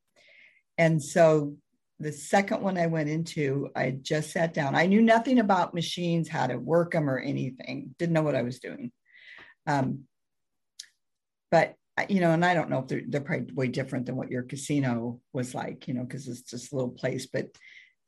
[0.77, 1.57] And so
[1.99, 4.75] the second one I went into, I just sat down.
[4.75, 7.95] I knew nothing about machines, how to work them or anything.
[7.97, 8.91] Didn't know what I was doing.
[9.65, 10.03] Um,
[11.49, 11.75] but
[12.09, 14.43] you know, and I don't know if they're, they're probably way different than what your
[14.43, 17.25] casino was like, you know, because it's just a little place.
[17.25, 17.47] But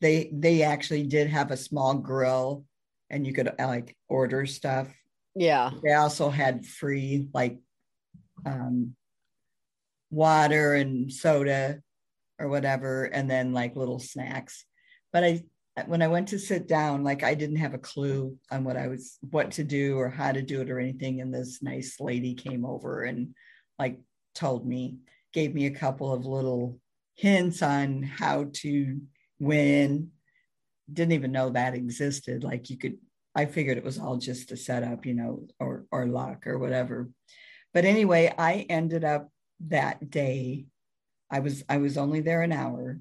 [0.01, 2.65] they they actually did have a small grill,
[3.09, 4.87] and you could uh, like order stuff.
[5.35, 5.71] Yeah.
[5.83, 7.57] They also had free like
[8.45, 8.95] um,
[10.11, 11.81] water and soda
[12.39, 14.65] or whatever, and then like little snacks.
[15.11, 15.43] But I,
[15.85, 18.87] when I went to sit down, like I didn't have a clue on what I
[18.87, 21.21] was, what to do or how to do it or anything.
[21.21, 23.35] And this nice lady came over and
[23.77, 23.99] like
[24.35, 24.97] told me,
[25.33, 26.79] gave me a couple of little
[27.15, 28.99] hints on how to
[29.39, 30.11] win.
[30.91, 32.43] Didn't even know that existed.
[32.43, 32.97] Like you could,
[33.35, 37.09] I figured it was all just a setup, you know, or or luck or whatever.
[37.73, 39.29] But anyway, I ended up
[39.67, 40.65] that day
[41.31, 42.99] I was I was only there an hour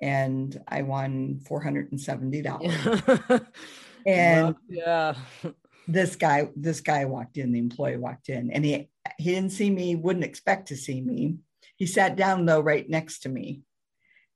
[0.00, 3.46] and I won $470.
[4.06, 5.14] and yeah.
[5.86, 9.70] this guy this guy walked in the employee walked in and he he didn't see
[9.70, 11.36] me wouldn't expect to see me
[11.76, 13.62] he sat down though right next to me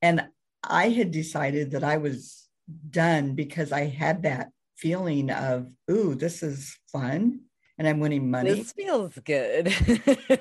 [0.01, 0.25] and
[0.63, 2.47] i had decided that i was
[2.89, 7.39] done because i had that feeling of ooh this is fun
[7.77, 9.73] and i'm winning money this feels good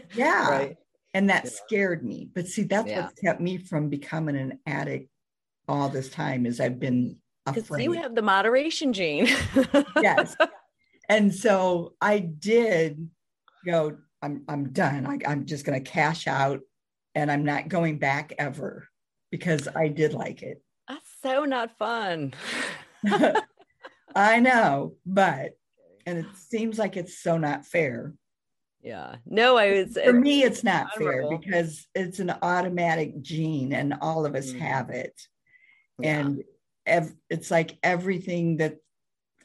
[0.15, 0.77] yeah right.
[1.15, 1.51] And that yeah.
[1.51, 3.05] scared me but see that's Yeah.
[3.07, 5.09] what kept me from becoming an addict
[5.69, 9.29] all this time is i've been afraid you have the moderation gene
[10.01, 10.37] yes
[11.09, 13.09] and so I did
[13.67, 15.07] go, I'm I'm done.
[15.07, 16.61] I, I'm just gonna cash out
[17.15, 18.89] and I'm not going back ever
[19.31, 20.63] because I did like it.
[20.89, 22.35] That's so not fun.
[24.15, 25.53] I know, but
[26.07, 28.15] and it seems like it's so not fair.
[28.83, 29.17] Yeah.
[29.27, 34.27] No, I was For me, it's not fair because it's an automatic gene and all
[34.27, 34.59] of us Mhm.
[34.59, 35.15] have it.
[36.01, 36.19] Yeah.
[36.19, 36.45] And
[36.85, 38.79] ev- it's like everything that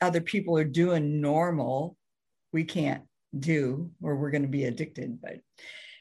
[0.02, 1.96] other people are doing normal,
[2.52, 3.04] we can't
[3.38, 5.22] do or we're going to be addicted.
[5.22, 5.42] But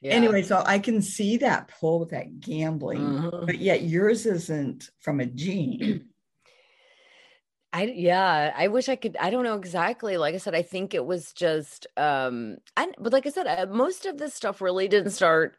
[0.00, 0.12] Yeah.
[0.14, 3.46] anyway, so I can see that pull with that gambling, Mhm.
[3.46, 6.08] but yet yours isn't from a gene.
[7.72, 9.16] I yeah, I wish I could.
[9.20, 10.16] I don't know exactly.
[10.16, 12.58] Like I said, I think it was just um
[12.98, 15.56] but like I said, uh, most of this stuff really didn't start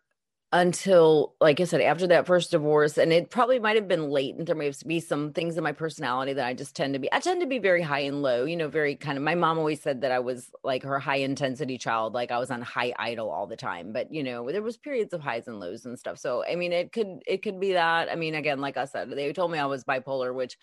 [0.53, 4.35] until like I said after that first divorce and it probably might have been late
[4.35, 7.11] and there may be some things in my personality that I just tend to be
[7.13, 9.59] I tend to be very high and low, you know, very kind of my mom
[9.59, 12.93] always said that I was like her high intensity child, like I was on high
[12.99, 15.99] idle all the time, but you know, there was periods of highs and lows and
[15.99, 16.17] stuff.
[16.19, 18.09] So, I mean, it could it could be that.
[18.11, 20.57] I mean, again, like I said, they told me I was bipolar, which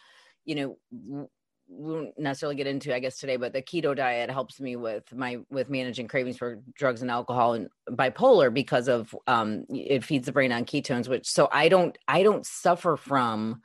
[0.44, 1.28] you know,
[1.68, 5.12] we won't necessarily get into i guess today but the keto diet helps me with
[5.14, 10.26] my with managing cravings for drugs and alcohol and bipolar because of um it feeds
[10.26, 13.62] the brain on ketones which so i don't i don't suffer from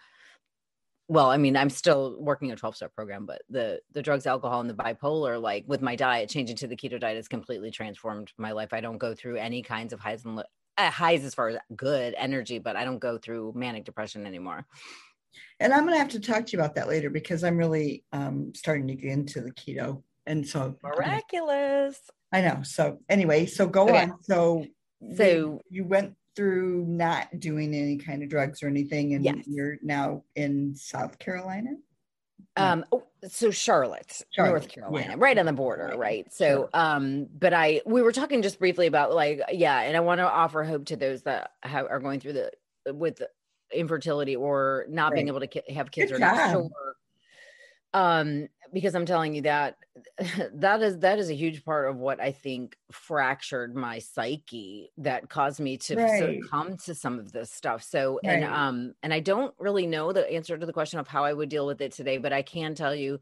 [1.07, 4.61] well i mean i'm still working a 12 step program but the the drugs alcohol
[4.61, 8.31] and the bipolar like with my diet changing to the keto diet has completely transformed
[8.37, 8.71] my life.
[8.71, 10.39] I don't go through any kinds of highs and
[10.77, 14.65] uh, highs as far as good energy but i don't go through manic depression anymore
[15.59, 18.03] and I'm going to have to talk to you about that later because I'm really
[18.11, 20.03] um, starting to get into the keto.
[20.25, 21.99] And so miraculous
[22.31, 22.61] I know.
[22.63, 24.03] So anyway, so go Okay.
[24.03, 24.21] on.
[24.23, 24.65] So
[25.15, 29.37] So- you, you went through not doing any kind of drugs or anything, and Yes.
[29.47, 31.71] you're now in South Carolina.
[32.55, 35.15] Um, oh, so Charlotte, Charlotte, North Carolina, yeah.
[35.17, 36.31] right on the border, Right?
[36.31, 40.19] So, um, but I we were talking just briefly about like, yeah, and I want
[40.19, 42.51] to offer hope to those that have, are going through the
[42.93, 43.21] with
[43.73, 46.95] infertility or not being able to ki- have kids Good or not sure.
[47.91, 49.77] Um, because I'm telling you that
[50.53, 55.27] that is that is a huge part of what I think fractured my psyche that
[55.27, 56.39] caused me to Right.
[56.43, 57.81] succumb to some of this stuff.
[57.81, 61.23] So and um and I don't really know the answer to the question of how
[61.23, 63.19] I would deal with it today, but I can tell you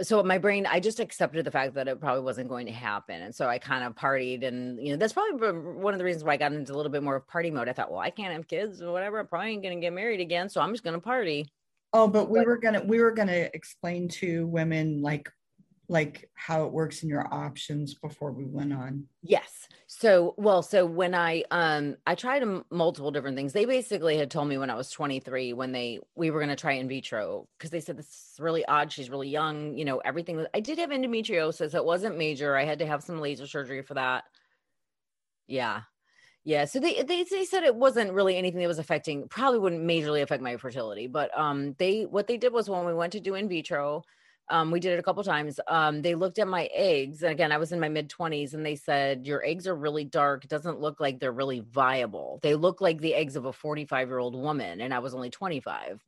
[0.00, 3.20] so my brain i just accepted the fact that it probably wasn't going to happen
[3.22, 6.22] and so i kind of partied and you know that's probably one of the reasons
[6.24, 7.68] why i got into a little bit more of party mode.
[7.68, 10.48] I thought well i can't have kids or whatever i'm probably gonna get married again
[10.48, 11.48] so i'm just gonna party.
[11.94, 15.30] Oh, but we But- were gonna we were gonna explain to women like
[15.88, 19.04] like how it works in your options before we went on.
[19.22, 19.68] Yes.
[19.86, 23.54] So, well, so when I um I tried multiple different things.
[23.54, 26.56] They basically had told me when I was 23 when they we were going to
[26.56, 28.92] try in vitro because they said this is really odd.
[28.92, 31.74] She's really young, you know, everything I did have endometriosis.
[31.74, 32.54] It wasn't major.
[32.54, 34.24] I had to have some laser surgery for that.
[35.46, 35.82] Yeah.
[36.44, 39.82] Yeah, so they, they they said it wasn't really anything that was affecting probably wouldn't
[39.82, 43.20] majorly affect my fertility, but um they what they did was when we went to
[43.20, 44.02] do in vitro,
[44.50, 45.60] um, we did it a couple times.
[45.68, 48.64] Um, they looked at my eggs, and again, I was in my mid 20s, and
[48.64, 50.44] they said, Your eggs are really dark.
[50.44, 52.38] It doesn't look like they're really viable.
[52.42, 55.30] They look like the eggs of a 45 year old woman, and I was only
[55.30, 56.02] 25.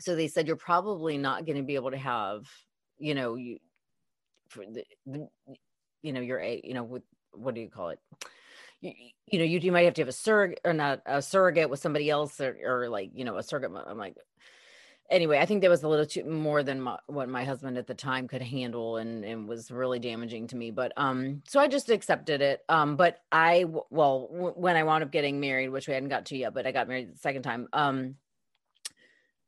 [0.00, 2.46] So they said, You're probably not going to be able to have,
[2.98, 3.58] you know, you,
[4.48, 5.28] for the, the
[6.02, 7.98] you know, your egg, you know, with what do you call it?
[8.80, 8.92] You,
[9.26, 11.80] you know, you, you might have to have a surrogate or not a surrogate with
[11.80, 13.72] somebody else or, or like, you know, a surrogate.
[13.86, 14.16] I'm like,
[15.10, 17.86] anyway, I think that was a little too more than my, what my husband at
[17.86, 20.70] the time could handle, and and was really damaging to me.
[20.70, 22.64] But um, so I just accepted it.
[22.68, 26.26] Um, but I, well, w- when I wound up getting married, which we hadn't got
[26.26, 27.68] to yet, but I got married the second time.
[27.72, 28.16] Um,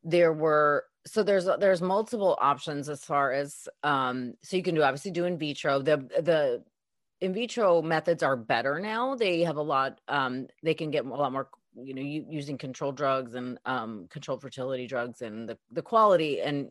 [0.02, 4.82] there were so there's there's multiple options as far as um, so you can do
[4.82, 5.80] obviously do in vitro.
[5.80, 6.64] The the
[7.20, 9.14] in vitro methods are better now.
[9.14, 10.00] They have a lot.
[10.08, 14.40] Um, they can get a lot more you know using controlled drugs and um controlled
[14.40, 16.70] fertility drugs and the the quality and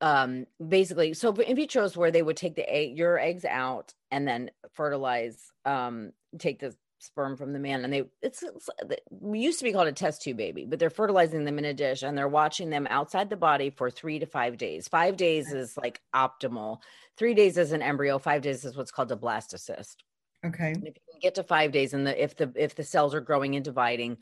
[0.00, 3.92] um basically so in vitro is where they would take the egg your eggs out
[4.10, 8.70] and then fertilize um take the sperm from the man and they it's, it's
[9.10, 11.74] we used to be called a test tube baby but they're fertilizing them in a
[11.74, 14.88] dish and they're watching them outside the body for three to five days.
[14.88, 16.78] Five days is like optimal.
[17.18, 18.18] Three days is an embryo.
[18.18, 19.96] Five days is what's called a blastocyst
[20.44, 20.72] okay.
[20.72, 23.14] And if you can get to five days and the if the if the cells
[23.14, 24.18] are growing and dividing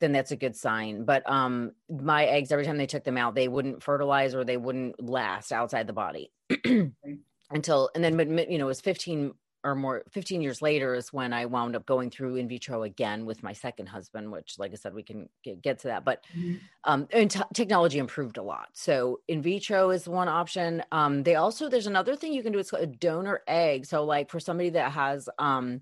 [0.00, 1.04] then that's a good sign.
[1.04, 4.56] But um my eggs every time they took them out they wouldn't fertilize or they
[4.56, 6.32] wouldn't last outside the body.
[7.50, 8.18] Until and then
[8.50, 9.34] you know it was 15
[9.64, 13.24] or more 15 years later is when I wound up going through in vitro again
[13.24, 16.04] with my second husband, which, like I said, we can get, get to that.
[16.04, 16.56] But mm-hmm.
[16.84, 18.68] um, and t- technology improved a lot.
[18.72, 20.82] So in vitro is one option.
[20.90, 22.58] Um, they also there's another thing you can do.
[22.58, 23.86] It's called a donor egg.
[23.86, 25.80] So like for somebody that has um,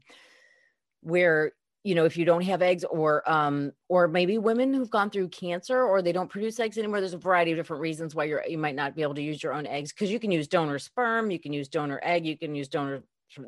[1.02, 1.52] where
[1.82, 5.28] you know if you don't have eggs or um or maybe women who've gone through
[5.28, 8.44] cancer or they don't produce eggs anymore there's a variety of different reasons why you're
[8.46, 10.78] you might not be able to use your own eggs because you can use donor
[10.78, 13.02] sperm you can use donor egg you can use donor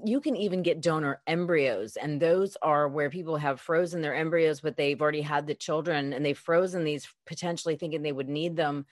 [0.04, 4.60] you can even get donor embryos and those are where people have frozen their embryos
[4.60, 8.56] but they've already had the children and they've frozen these potentially thinking they would need
[8.56, 8.86] them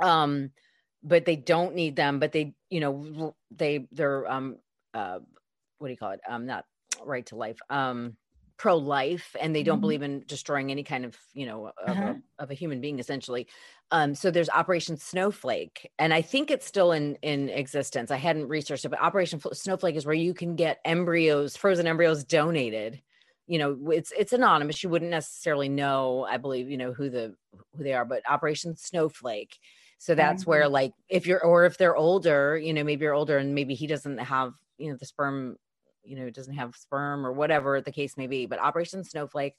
[0.00, 0.50] um
[1.02, 4.56] but they don't need them but they you know they they're um
[4.94, 5.18] uh
[5.78, 6.20] what do you call it?
[6.26, 6.64] Um not
[7.04, 8.16] right to life um
[8.58, 9.80] pro-life and they don't mm-hmm.
[9.82, 12.14] believe in destroying any kind of you know of, uh-huh.
[12.38, 13.46] a, of, a, human being essentially
[13.90, 18.48] um so there's operation snowflake and i think it's still in in existence i hadn't
[18.48, 23.02] researched it but operation snowflake is where you can get embryos frozen embryos donated
[23.46, 27.34] you know it's it's anonymous you wouldn't necessarily know i believe you know who the
[27.76, 29.58] who they are but operation snowflake
[29.98, 30.50] so that's mm-hmm.
[30.50, 33.74] where like if you're or if they're older you know maybe you're older and maybe
[33.74, 35.56] he doesn't have you know the sperm
[36.06, 39.54] you know it doesn't have sperm or whatever the case may be but operation snowflake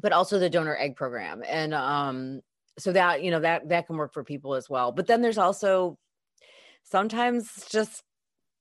[0.00, 1.42] but also the donor egg program.
[1.46, 2.40] And um
[2.78, 4.92] so that you know that that can work for people as well.
[4.92, 5.98] But then there's also
[6.82, 8.02] sometimes just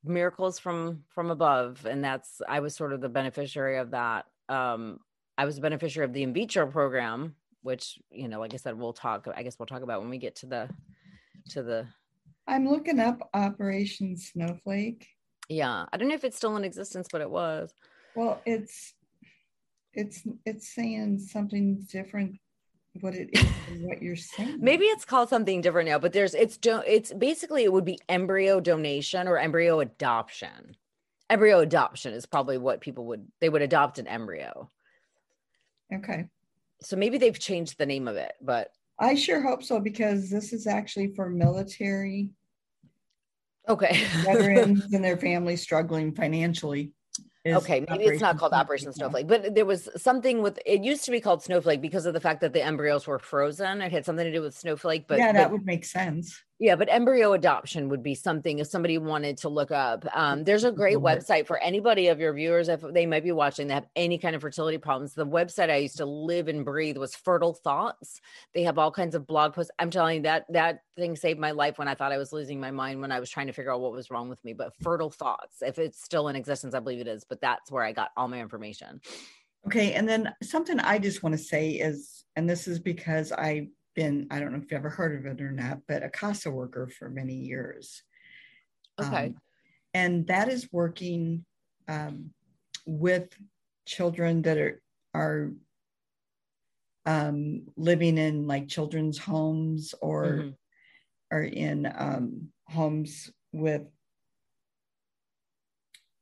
[0.04, 1.86] miracles from from above.
[1.86, 4.26] And that's i was sort of the beneficiary of that.
[4.50, 5.00] Um
[5.38, 8.78] i was a beneficiary of the in vitro program which you know like i said
[8.78, 10.70] we'll talk i guess we'll talk about when we get to the
[11.50, 11.86] to the
[12.48, 15.15] i'm looking up operation snowflake
[15.50, 17.74] yeah, I don't know if it's still in existence, but it was.
[18.16, 18.94] Well, it's
[19.94, 22.40] it's it's saying something different
[23.02, 23.46] what it is
[23.82, 24.58] what you're saying.
[24.60, 28.00] Maybe it's called something different now, but there's it's do, it's basically it would be
[28.08, 30.76] embryo donation or embryo adoption.
[31.30, 34.70] Embryo adoption is probably what people would they would adopt an embryo.
[35.94, 36.26] Okay.
[36.82, 38.70] So maybe they've changed the name of it, but
[39.00, 42.30] I sure hope so because this is actually for military
[43.68, 44.04] Okay.
[44.24, 46.92] veterans and their families struggling financially
[47.48, 51.12] okay maybe it's not called operation snowflake but there was something with it used to
[51.12, 53.82] be called snowflake because of the fact that the embryos were frozen.
[53.82, 56.76] It had something to do with snowflake but yeah that but, would make sense yeah
[56.76, 60.06] but embryo adoption would be something if somebody wanted to look up.
[60.16, 63.68] Um, there's a great website for anybody of your viewers if they might be watching
[63.68, 65.14] that have any kind of fertility problems.
[65.14, 68.22] The website i used to live and breathe was fertile thoughts.
[68.54, 69.72] They have all kinds of blog posts.
[69.80, 72.60] I'm telling you that that thing saved my life when i thought i was losing
[72.60, 74.54] my mind when i was trying to figure out what was wrong with me.
[74.54, 77.84] But fertile thoughts if it's still in existence i believe it is but that's where
[77.84, 79.02] i got all my information.
[79.68, 83.68] Okay and then something i just want to say is and this is because i
[83.96, 86.52] been, I don't know if you've ever heard of it or not, but a CASA
[86.52, 88.04] worker for many years.
[89.02, 89.28] Okay.
[89.28, 89.36] Um,
[89.94, 91.46] and that is working
[91.88, 92.32] um,
[92.86, 93.30] with
[93.88, 94.82] children that are,
[95.14, 95.52] are
[97.06, 100.50] um, living in like children's homes or mm-hmm.
[101.32, 103.84] are in um, homes with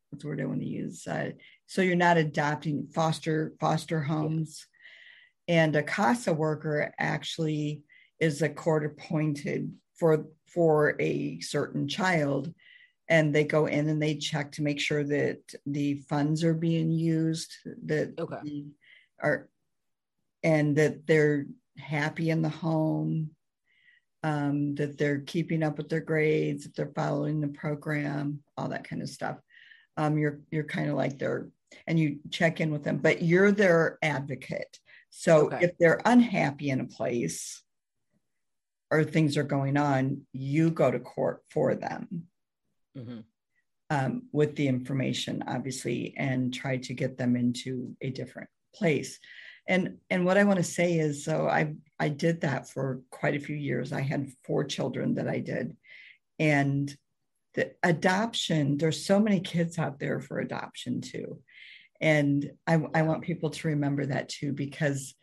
[0.09, 1.07] what's the word I want to use?
[1.07, 1.32] Uh,
[1.65, 4.67] so you're not adopting foster foster homes
[5.48, 7.84] and a CASA worker actually
[8.20, 12.54] is a court appointed for for a certain child.
[13.10, 16.89] And they go in and they check to make sure that the funds are being
[16.91, 17.54] used
[17.86, 18.64] that okay.
[19.22, 19.50] are
[20.41, 21.46] and that they're
[21.78, 23.32] happy in the home
[24.24, 28.88] um, that they're keeping up with their grades that they're following the program all that
[28.88, 29.38] kind of stuff.
[29.98, 31.50] Um, you're you're kind of like their
[31.88, 34.80] and you check in with them but you're their advocate
[35.16, 35.59] so okay.
[35.61, 37.61] if they're unhappy in a place
[38.89, 42.24] or things are going on, you go to court for them
[42.97, 43.20] mm-hmm.
[43.91, 49.20] um, with the information, obviously, and try to get them into a different place.
[49.68, 53.36] And and what I want to say is, so I I did that for quite
[53.36, 53.93] a few years.
[53.93, 55.78] I had four children that I did,
[56.39, 56.93] and
[57.53, 58.80] the adoption.
[58.80, 61.39] There's so many kids out there for adoption too
[62.02, 65.16] and I, I want people to remember that too because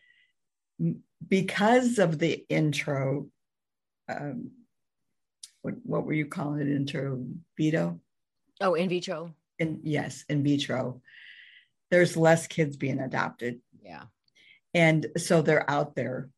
[1.27, 3.27] because of the intro
[4.09, 4.51] um,
[5.61, 7.23] what, what were you calling it intro
[7.57, 7.99] veto
[8.61, 11.01] oh in vitro in yes in vitro
[11.91, 13.59] there's less kids being adopted.
[13.83, 14.03] Yeah.
[14.73, 16.29] And so they're out there.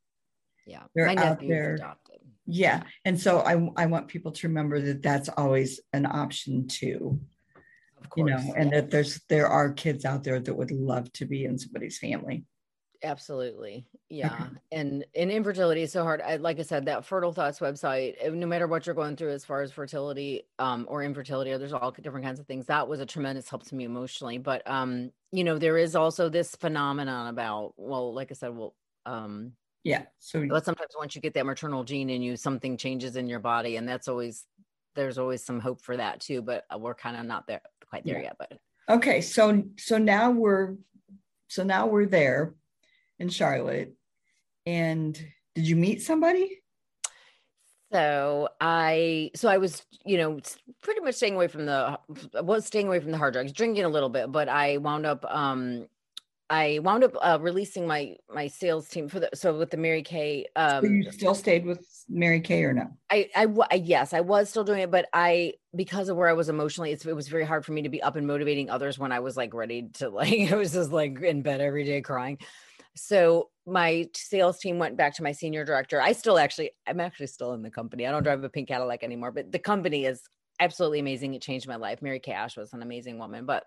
[0.66, 0.84] Yeah.
[0.94, 1.76] They're My out there.
[1.76, 2.20] adopted.
[2.46, 2.84] Yeah.
[3.06, 7.22] And so I, I want people to remember that that's always an option too,
[8.16, 8.45] you course.
[8.45, 11.58] know, and that there's, there are kids out there that would love to be in
[11.58, 12.45] somebody's family.
[13.06, 13.86] Absolutely.
[14.10, 14.47] Yeah.
[14.72, 16.22] And and infertility is so hard.
[16.22, 19.32] I, like I said, that Fertile Thoughts website, uh, no matter what you're going through
[19.32, 22.68] as far as fertility um, or infertility, or there's all different kinds of things.
[22.68, 24.38] That was a tremendous help to me emotionally.
[24.38, 28.74] But um, you know, there is also this phenomenon about, well, like I said, well,
[29.06, 29.51] um,
[29.84, 30.04] Yeah.
[30.20, 33.39] So but sometimes once you get that maternal gene in you, something changes in your
[33.39, 34.45] body, and that's always
[34.95, 36.41] there's always some hope for that too.
[36.41, 37.62] But uh, we're kind of not there
[37.94, 38.24] quite there Yeah.
[38.24, 38.36] yet.
[38.39, 40.76] But Okay, so so now we're
[41.48, 42.56] so now we're there
[43.20, 43.94] in Charlotte.
[44.66, 45.14] And
[45.56, 46.62] did you meet somebody?
[47.91, 50.39] So I, so I was, you know,
[50.82, 52.00] pretty much staying away from the,
[52.41, 55.24] was staying away from the hard drugs, drinking a little bit, but I wound up,
[55.30, 55.88] um,
[56.50, 60.04] I wound up uh, releasing my my sales team for the so with the Mary
[60.04, 60.48] Kay.
[60.56, 62.89] Um, So you still stayed with Mary Kay or no?
[63.10, 66.34] I, I, I, yes, I was still doing it, but I, because of where I
[66.34, 69.00] was emotionally, it's, it was very hard for me to be up and motivating others
[69.00, 72.02] when I was like ready to like, I was just like in bed every day
[72.02, 72.38] crying.
[72.96, 76.00] So my sales team went back to my senior director.
[76.00, 78.06] I still actually, I'm actually still in the company.
[78.06, 80.22] I don't drive a pink Cadillac anymore, but the company is
[80.60, 81.34] absolutely amazing.
[81.34, 82.02] It changed my life.
[82.02, 83.64] Mary Kay Ash was an amazing woman, but,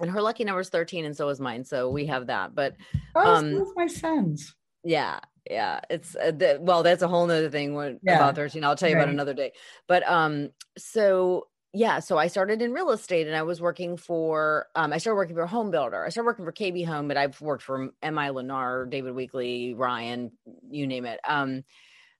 [0.00, 1.64] and her lucky number is 13 and so is mine.
[1.64, 2.76] So we have that, but
[3.14, 4.54] Oh, Um, so my sons.
[4.84, 5.20] yeah,
[5.50, 5.80] yeah.
[5.90, 8.62] It's uh, the, well, that's a whole nother thing when, Yeah, about 13.
[8.64, 9.52] I'll tell you about another day.
[9.88, 14.66] But um, so yeah, so I started in real estate and I was working for
[14.74, 16.04] um, I started working for a home builder.
[16.04, 18.28] I started working for KB Home, but I've worked for M.I.
[18.30, 20.32] Lennar, David Weekley, Ryan,
[20.70, 21.20] you name it.
[21.24, 21.64] Um,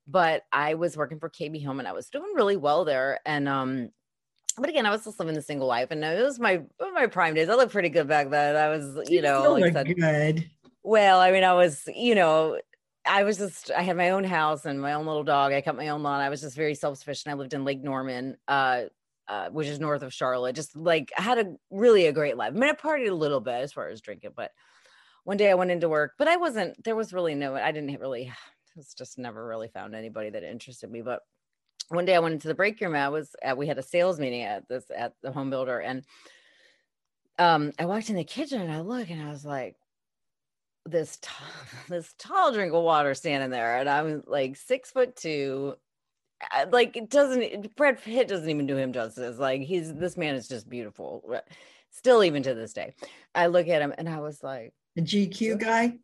[0.07, 3.21] but I was working for KB Home and I was doing really well there.
[3.25, 3.91] And um,
[4.59, 6.93] but again, I was just living the single life, and it was my it was
[6.95, 7.49] my prime days.
[7.49, 8.57] I looked pretty good back then.
[8.57, 10.51] I was, you know, still like said, good.
[10.83, 12.59] well, I mean, I was, you know,
[13.07, 15.53] I was just, I had my own house and my own little dog.
[15.53, 16.21] I cut my own lawn.
[16.21, 17.33] I was just very self sufficient.
[17.33, 18.85] I lived in Lake Norman, uh,
[19.29, 20.55] uh, which is north of Charlotte.
[20.57, 22.53] Just like I had a really a great life.
[22.55, 24.53] I mean, I partied a little bit as far as drinking, but
[25.25, 28.01] one day I went into work, but I wasn't, there was really no, I didn't
[28.01, 28.33] really,
[28.77, 31.03] it's just never really found anybody that interested me.
[31.03, 31.21] But
[31.89, 32.95] one day I went into the break room.
[32.95, 35.79] I was at, we had a sales meeting at this, at the home builder.
[35.79, 36.05] And
[37.39, 39.77] um, I walked in the kitchen and I look and I was like,
[40.85, 41.47] this tall,
[41.89, 45.75] this tall drink of water standing there, and I'm like six foot two.
[46.51, 47.75] I- Like it doesn't.
[47.77, 49.39] Brad Pitt doesn't even do him justice.
[49.39, 51.25] Like he's this man is just beautiful.
[51.91, 52.95] Still, even to this day,
[53.35, 55.95] I look at him and I was like, The GQ guy.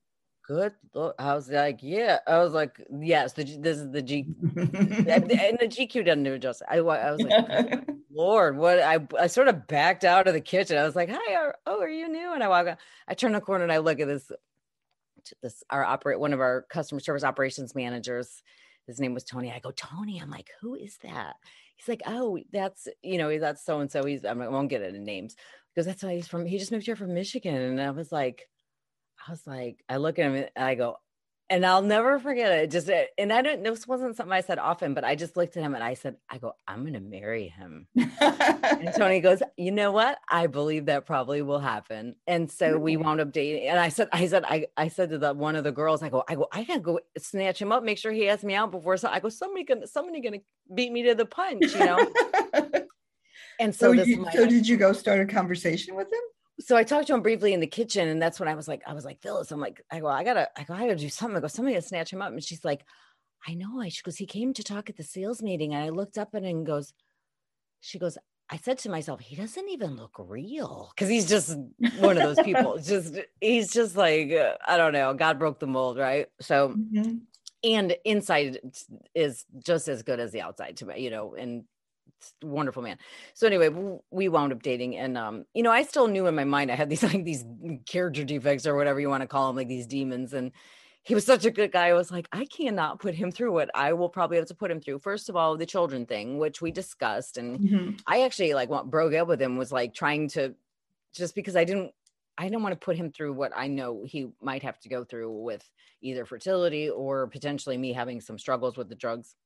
[0.47, 1.14] "Good." Look.
[1.18, 5.68] I was like, "Yeah." I was like, "Yes." The this is the G, and the
[5.68, 6.66] GQ doesn't do it justice.
[6.70, 10.78] I, I was like, Lord, what I I sort of backed out of the kitchen.
[10.78, 12.78] I was like, "Hi, are, oh, are you new?" And I walk, out,
[13.09, 14.30] I turn the corner and I look at this,
[15.43, 18.43] this our operate one of our customer service operations managers.
[18.86, 19.51] His name was Tony.
[19.53, 20.20] I go, Tony.
[20.20, 21.36] I'm like, who is that?
[21.76, 24.05] He's like, oh, that's you know, that's so and so.
[24.05, 25.36] He's I won't get into names
[25.74, 26.47] because that's why he's from.
[26.47, 28.49] He just moved here from Michigan, and I was like,
[29.27, 30.97] I was like, I look at him and I go,
[31.51, 32.70] and I'll never forget it.
[32.70, 33.62] Just uh, and I don't.
[33.62, 36.16] This wasn't something I said often, but I just looked at him and I said,
[36.31, 37.87] I go, I'm gonna marry him.
[38.20, 40.18] And Tony goes, you know what?
[40.29, 42.16] I believe that probably will happen.
[42.27, 43.05] And so we Really?
[43.05, 43.68] wound up dating.
[43.68, 46.09] And I said, I said, I, I said to the one of the girls, I
[46.09, 48.70] go, I go, I gotta go snatch him up, make sure he has me out
[48.73, 48.97] before.
[48.97, 50.41] So I go, somebody gonna, somebody gonna
[50.75, 52.11] beat me to the punch, you know.
[53.61, 56.20] And so, so, you, my, so did you go start a conversation with him?
[56.65, 58.83] So I talked to him briefly in the kitchen, and that's when I was like,
[58.87, 61.09] I was like, Phyllis, I'm like, I go, I gotta, I go, I gotta do
[61.09, 61.37] something.
[61.37, 62.33] I go, somebody gotta snatch him up.
[62.33, 62.85] And she's like,
[63.47, 63.81] I know.
[63.81, 66.31] I she goes, he came to talk at the sales meeting, and I looked up
[66.35, 66.93] at him and goes,
[67.81, 68.19] she goes,
[68.51, 71.57] I said to myself, he doesn't even look real because he's just
[71.95, 72.79] one of those people.
[72.83, 75.15] Just he's just like uh, I don't know.
[75.15, 76.29] God broke the mold, right?
[76.41, 77.27] So Mhm.
[77.65, 78.59] and inside
[79.15, 81.65] is just as good as the outside to me, you know, and
[82.43, 82.99] wonderful man.
[83.35, 83.68] So anyway,
[84.11, 86.77] we wound up dating and um, you know, I still knew in my mind I
[86.77, 87.45] had these like these
[87.87, 90.33] character defects or whatever you want to call them, like these demons.
[90.33, 90.53] And
[91.03, 91.89] he was such a good guy.
[91.89, 94.70] I was like, I cannot put him through what I will probably have to put
[94.70, 95.01] him through.
[95.01, 98.01] First of all, the children thing, which we discussed, and Mhm.
[98.07, 100.55] I actually like what broke up with him was like trying to
[101.12, 101.93] just because I didn't
[102.39, 105.05] I didn't want to put him through what I know he might have to go
[105.05, 105.68] through with
[106.01, 109.37] either fertility or potentially me having some struggles with the drugs.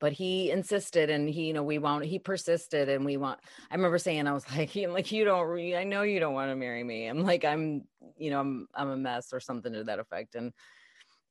[0.00, 3.38] But he insisted and he, you know, we wound he persisted and we want
[3.70, 6.34] I remember saying I was like, I'm like, you don't re- I know you don't
[6.34, 7.06] want to marry me.
[7.06, 7.82] I'm like, I'm,
[8.16, 10.34] you know, I'm I'm a mess or something to that effect.
[10.34, 10.52] And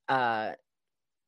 [0.07, 0.51] uh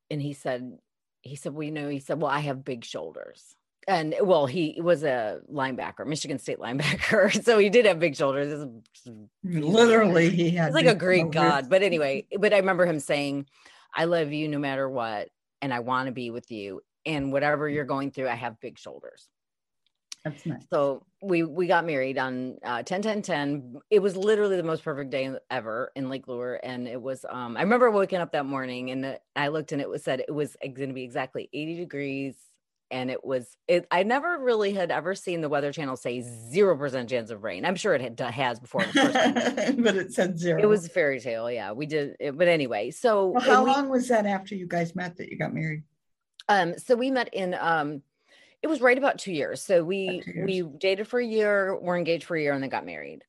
[0.10, 0.78] and he said,
[1.22, 3.56] he said, well, you know, he said, well, I have big shoulders.
[3.88, 7.44] and well, he was a linebacker, Michigan State linebacker.
[7.44, 8.68] So he did have big shoulders.
[9.44, 11.42] Literally, he had like a Greek shoulders.
[11.42, 11.70] god.
[11.70, 13.48] But anyway, but I remember him saying,
[13.94, 15.30] I love you no matter what,
[15.62, 16.82] and I want to be with you.
[17.06, 19.28] And whatever you're going through, I have big shoulders.
[20.24, 20.62] That's nice.
[20.72, 23.78] So we we got married on uh 10 10 10.
[23.90, 26.60] It was literally the most perfect day ever in Lake Lure.
[26.62, 29.90] And it was um I remember waking up that morning and I looked and it
[29.90, 32.36] was said it was gonna be exactly 80 degrees.
[32.92, 36.78] And it was it I never really had ever seen the weather channel say zero
[36.78, 37.66] percent chance of rain.
[37.66, 40.62] I'm sure it had, has before but it said zero.
[40.62, 41.72] It was fairy tale, yeah.
[41.72, 44.94] We did it, but anyway, so well, how we, long was that after you guys
[44.94, 45.84] met that you got married?
[46.50, 48.02] Um, so we met in um
[48.62, 49.62] it was right about two years.
[49.62, 52.86] So we we dated for a year, were engaged for a year, and then got
[52.86, 53.24] married.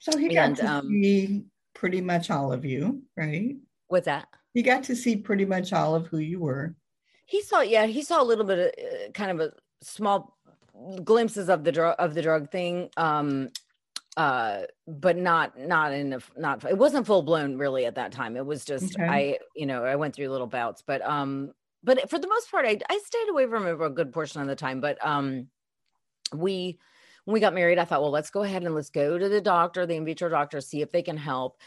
[0.00, 3.56] So he got and, to um, see pretty much all of you, right?
[3.88, 4.28] What's that?
[4.54, 6.74] He got to see pretty much all of who you were.
[7.26, 10.36] He saw, yeah, he saw a little bit of uh, kind of a small
[11.04, 12.90] glimpses of the drug of the drug thing.
[12.96, 13.50] Um,
[14.16, 18.36] uh but not not in a not it wasn't full blown really at that time
[18.36, 19.08] it was just okay.
[19.08, 21.52] i you know i went through little bouts but um
[21.82, 24.40] but for the most part, I, I stayed away from it for a good portion
[24.40, 24.80] of the time.
[24.80, 25.48] But um,
[26.34, 26.78] we,
[27.24, 29.40] when we got married, I thought, well, let's go ahead and let's go to the
[29.40, 31.58] doctor, the in vitro doctor, see if they can help.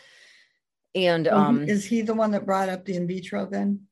[0.96, 3.88] And um, is he the one that brought up the in vitro then?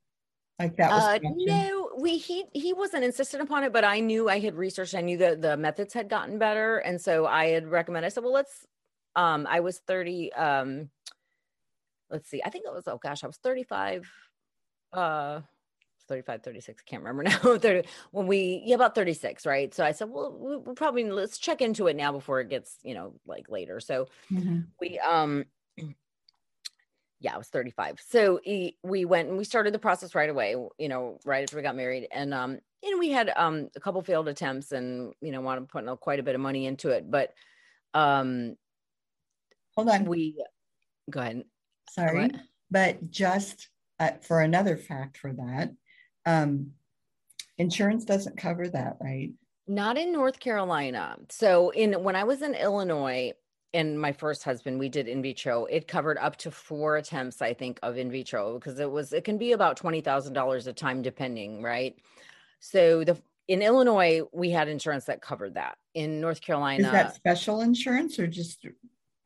[0.60, 4.30] Like that was uh, no, we he he wasn't insistent upon it, but I knew
[4.30, 4.94] I had researched.
[4.94, 8.06] I knew that the methods had gotten better, and so I had recommended.
[8.06, 8.68] I said, well, let's.
[9.16, 10.32] Um, I was thirty.
[10.34, 10.92] Um,
[12.12, 12.44] let's see.
[12.46, 12.88] I think it was.
[12.88, 14.08] Oh gosh, I was thirty-five.
[14.94, 15.42] Uh,
[16.12, 19.74] 35 36 i can't remember now 30, when we yeah about 36 right?
[19.74, 22.94] So i said well we'll probably let's check into it now before it gets you
[22.94, 23.80] know like later.
[23.80, 24.60] So mm-hmm.
[24.80, 25.46] we um
[27.22, 30.56] yeah i was 35 so he, we went and we started the process right away
[30.80, 32.08] you know right after we got married.
[32.12, 35.68] And um and we had um a couple failed attempts and you know wanted to
[35.68, 37.10] put quite a bit of money into it.
[37.10, 37.34] But
[37.94, 38.58] um
[39.78, 40.06] hold on.
[40.06, 40.36] we
[41.10, 41.44] go ahead.
[41.90, 42.32] Sorry.
[42.70, 43.70] But just
[44.02, 45.72] uh, for another fact for that
[46.26, 46.72] um,
[47.58, 49.32] insurance doesn't cover that, right?
[49.68, 51.18] Not in North Carolina.
[51.30, 53.34] So in when I was in Illinois
[53.74, 55.66] and my first husband, we did in vitro.
[55.66, 59.24] It covered up to four attempts, I think, of in vitro because it was it
[59.24, 61.96] can be about twenty thousand dollars a time, depending, right?
[62.60, 63.18] So the
[63.48, 65.78] in Illinois, we had insurance that covered that.
[65.94, 68.66] In North Carolina, is that special insurance or just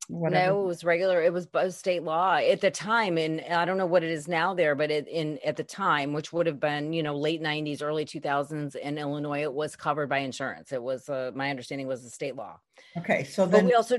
[0.07, 0.53] Whatever.
[0.53, 1.21] No, it was regular.
[1.21, 4.53] It was state law at the time, and I don't know what it is now
[4.53, 7.81] there, but it, in at the time, which would have been you know late '90s,
[7.81, 10.71] early 2000s in Illinois, it was covered by insurance.
[10.71, 12.59] It was uh, my understanding was the state law.
[12.97, 13.97] Okay, so then but we also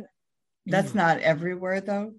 [0.67, 0.99] that's mm-hmm.
[0.99, 2.15] not everywhere though.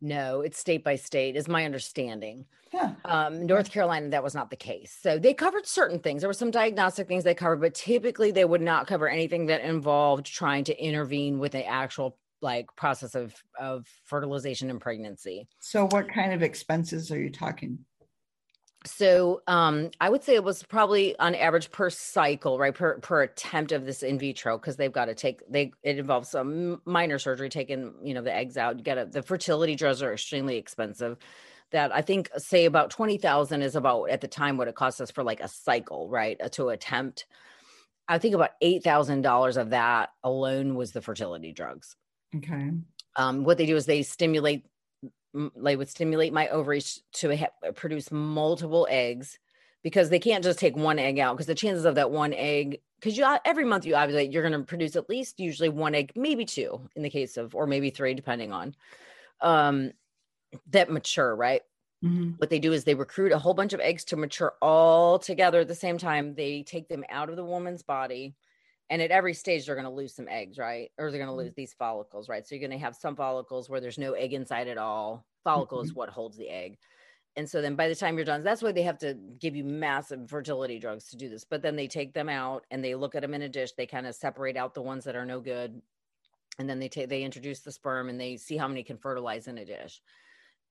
[0.00, 2.46] No, it's state by state, is my understanding.
[2.72, 2.94] Yeah.
[3.04, 4.98] Um, North Carolina, that was not the case.
[5.00, 6.22] So they covered certain things.
[6.22, 9.60] There were some diagnostic things they covered, but typically they would not cover anything that
[9.60, 15.48] involved trying to intervene with an actual like process of of fertilization and pregnancy.
[15.60, 17.78] So what kind of expenses are you talking?
[18.84, 22.74] So um, I would say it was probably on average per cycle, right?
[22.74, 26.30] Per per attempt of this in vitro, because they've got to take they it involves
[26.30, 28.78] some minor surgery, taking you know the eggs out.
[28.78, 31.16] You get the fertility drugs are extremely expensive.
[31.70, 35.00] That I think say about twenty thousand is about at the time what it costs
[35.00, 36.40] us for like a cycle, right?
[36.42, 37.26] Uh, to attempt.
[38.08, 41.94] I think about eight thousand dollars of that alone was the fertility drugs.
[42.36, 42.70] Okay.
[43.16, 44.64] Um, what they do is they stimulate,
[45.56, 49.38] they would stimulate my ovaries to ha- produce multiple eggs
[49.82, 52.80] because they can't just take one egg out because the chances of that one egg,
[52.98, 56.12] because you every month you ovulate, you're going to produce at least usually one egg,
[56.14, 58.74] maybe two in the case of, or maybe three, depending on
[59.40, 59.90] um,
[60.70, 61.62] that mature, right?
[62.04, 62.32] Mm-hmm.
[62.38, 65.60] What they do is they recruit a whole bunch of eggs to mature all together
[65.60, 66.34] at the same time.
[66.34, 68.34] They take them out of the woman's body
[68.90, 70.90] and at every stage they're going to lose some eggs right?
[70.98, 71.46] Or they're going to mm-hmm.
[71.46, 72.46] lose these follicles right?
[72.46, 75.24] So you're going to have some follicles where there's no egg inside at all.
[75.44, 75.86] Follicle mm-hmm.
[75.86, 76.78] is what holds the egg.
[77.34, 79.64] And so then by the time you're done that's why they have to give you
[79.64, 81.44] massive fertility drugs to do this.
[81.44, 83.72] But then they take them out and they look at them in a dish.
[83.72, 85.80] They kind of separate out the ones that are no good.
[86.58, 89.48] And then they take they introduce the sperm and they see how many can fertilize
[89.48, 90.02] in a dish.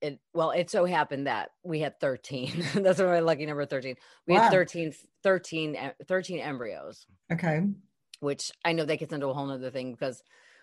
[0.00, 3.94] It well it so happened that we had 13 that's my lucky number 13
[4.26, 4.42] we wow.
[4.42, 4.94] had 13
[5.24, 7.06] 13 13 embryos.
[7.32, 7.62] Okay
[8.22, 10.22] which I know that gets into a whole nother thing because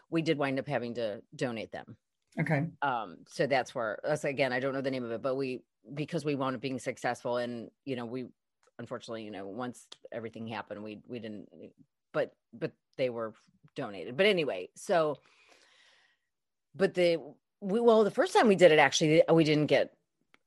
[0.10, 1.98] we did wind up having to donate them.
[2.40, 2.66] Okay.
[2.82, 5.62] Um, so that's where that's again, I don't know the name of it, but we
[5.94, 8.28] because we wound up being successful and you know, we
[8.80, 11.50] unfortunately, you know, once everything happened, we we didn't
[12.14, 13.34] but but they were
[13.76, 14.16] donated.
[14.16, 15.18] But anyway, so
[16.74, 17.18] but the
[17.60, 19.94] we well the first time we did it actually we didn't get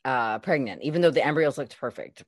[0.06, 2.24] uh pregnant, even though the embryos looked perfect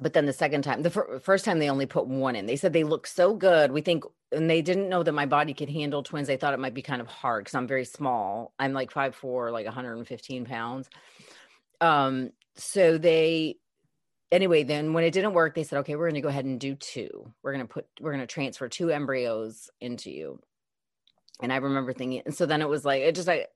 [0.00, 2.46] but then the second time, the fir- first time they only put one in.
[2.46, 3.72] They said they look so good.
[3.72, 6.26] We think, and they didn't know that my body could handle twins.
[6.26, 8.52] They thought it might be kind of hard because I'm very small.
[8.58, 10.88] I'm like five four, like 115 pounds.
[11.80, 13.56] Um, so they
[14.32, 16.60] anyway, then when it didn't work, they said, okay, we're going to go ahead and
[16.60, 17.32] do two.
[17.42, 20.40] We're going to put, we're going to transfer two embryos into you.
[21.42, 23.46] And I remember thinking, and so then it was like, it just, I,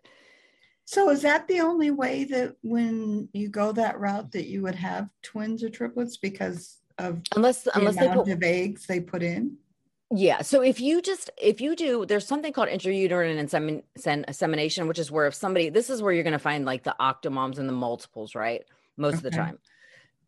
[0.84, 4.74] so is that the only way that when you go that route that you would
[4.74, 9.22] have twins or triplets because of unless the unless they put of eggs they put
[9.22, 9.56] in?
[10.10, 10.42] Yeah.
[10.42, 15.10] So if you just if you do, there's something called intrauterine insemin, insemination, which is
[15.10, 17.72] where if somebody, this is where you're going to find like the octomoms and the
[17.72, 18.62] multiples, right?
[18.96, 19.18] Most okay.
[19.18, 19.58] of the time,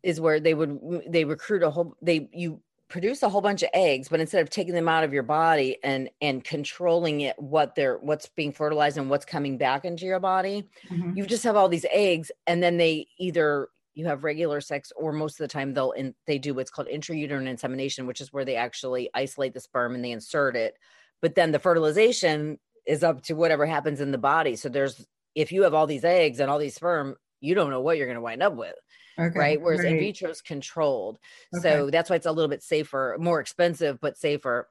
[0.03, 3.69] is where they would they recruit a whole they you produce a whole bunch of
[3.73, 7.75] eggs but instead of taking them out of your body and and controlling it what
[7.75, 11.11] they're what's being fertilized and what's coming back into your body mm-hmm.
[11.15, 13.67] you just have all these eggs and then they either
[13.97, 16.87] you have regular sex or most of the time they'll in, they do what's called
[16.87, 20.75] intrauterine insemination which is where they actually isolate the sperm and they insert it.
[21.19, 24.55] But then the fertilization is up to whatever happens in the body.
[24.55, 27.81] So there's if you have all these eggs and all these sperm you don't know
[27.81, 28.75] what you're going to wind up with
[29.19, 29.61] okay, right?
[29.61, 29.93] Whereas right.
[29.93, 31.19] in vitro is controlled.
[31.55, 31.61] Okay.
[31.61, 34.69] So that's why it's a little bit safer, more expensive, but safer.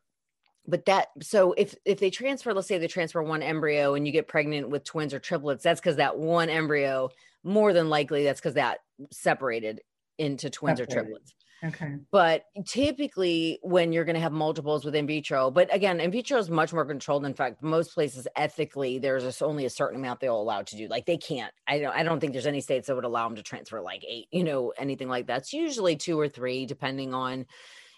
[0.68, 4.12] But that so if if they transfer, let's say they transfer one embryo and you
[4.12, 7.10] get pregnant with twins or triplets, that's because that one embryo,
[7.44, 8.80] more than likely, that's because that
[9.12, 9.80] separated
[10.18, 10.98] into twins separated.
[10.98, 11.34] or triplets.
[11.64, 11.96] Okay.
[12.10, 16.38] But typically, when you're going to have multiples with in vitro, but again, in vitro
[16.38, 17.24] is much more controlled.
[17.24, 20.86] In fact, most places ethically, there's just only a certain amount they'll allow to do.
[20.88, 21.52] Like they can't.
[21.66, 21.94] I don't.
[21.94, 24.26] I don't think there's any states that would allow them to transfer like eight.
[24.30, 25.38] You know, anything like that.
[25.38, 27.46] It's usually two or three, depending on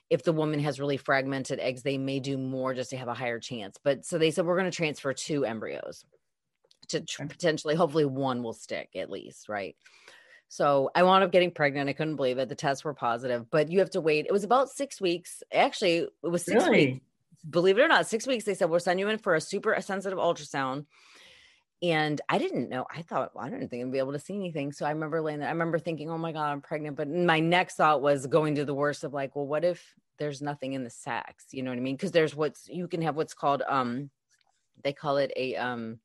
[0.08, 1.82] if the woman has really fragmented eggs.
[1.82, 3.76] They may do more just to have a higher chance.
[3.82, 6.04] But so they said we're going to transfer two embryos
[6.88, 9.74] to tr- potentially, hopefully, one will stick at least, right?
[10.48, 11.90] So I wound up getting pregnant.
[11.90, 12.48] I couldn't believe it.
[12.48, 14.26] The tests were positive, but you have to wait.
[14.26, 15.42] It was about six weeks.
[15.52, 16.86] Actually, it was six really?
[16.86, 17.04] weeks.
[17.48, 18.44] Believe it or not, six weeks.
[18.44, 20.86] They said we'll send you in for a super sensitive ultrasound.
[21.80, 22.86] And I didn't know.
[22.90, 24.72] I thought well, I didn't think I'd be able to see anything.
[24.72, 25.48] So I remember laying there.
[25.48, 28.64] I remember thinking, "Oh my god, I'm pregnant." But my next thought was going to
[28.64, 31.46] the worst of like, well, what if there's nothing in the sacs?
[31.52, 31.94] You know what I mean?
[31.94, 34.10] Because there's what's you can have what's called um,
[34.82, 36.00] they call it a um,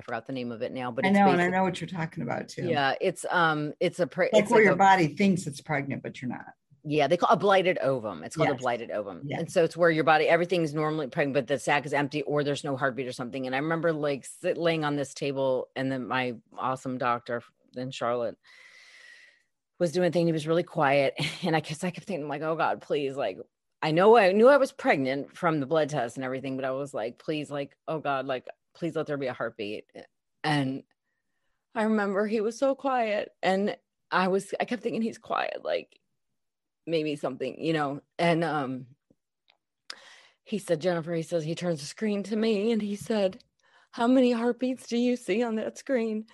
[0.00, 1.88] I forgot the name of it now, but I know, and I know what you're
[1.88, 2.64] talking about too.
[2.64, 5.60] Yeah, it's um, it's a pre- like it's where like your a, body thinks it's
[5.60, 6.46] pregnant, but you're not.
[6.84, 8.24] Yeah, they call a blighted ovum.
[8.24, 8.58] It's called yes.
[8.58, 9.40] a blighted ovum, yes.
[9.40, 12.42] and so it's where your body everything's normally pregnant, but the sac is empty, or
[12.42, 13.44] there's no heartbeat or something.
[13.44, 17.42] And I remember like sit, laying on this table, and then my awesome doctor
[17.76, 18.38] in Charlotte
[19.78, 20.24] was doing a thing.
[20.24, 23.36] He was really quiet, and I guess I kept thinking like, oh God, please, like
[23.82, 26.70] I know I knew I was pregnant from the blood test and everything, but I
[26.70, 28.46] was like, please, like, oh God, like
[28.80, 29.84] please let there be a heartbeat.
[30.42, 30.82] And
[31.74, 33.76] I remember he was so quiet and
[34.10, 35.96] I was I kept thinking he's quiet, like
[36.86, 38.00] maybe something, you know.
[38.18, 38.86] And um
[40.44, 43.44] he said, Jennifer, he says he turns the screen to me and he said,
[43.92, 46.24] How many heartbeats do you see on that screen?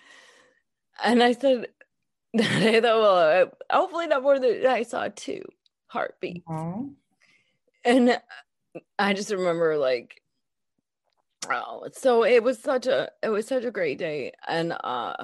[1.02, 1.66] And I said,
[2.38, 5.42] I thought, well, hopefully not more than I saw two
[5.88, 6.46] heartbeats.
[6.48, 6.92] Mm-hmm.
[7.84, 8.20] And
[8.98, 10.22] I just remember like
[11.50, 15.14] Oh, so it was such a it was such a great day, and uh,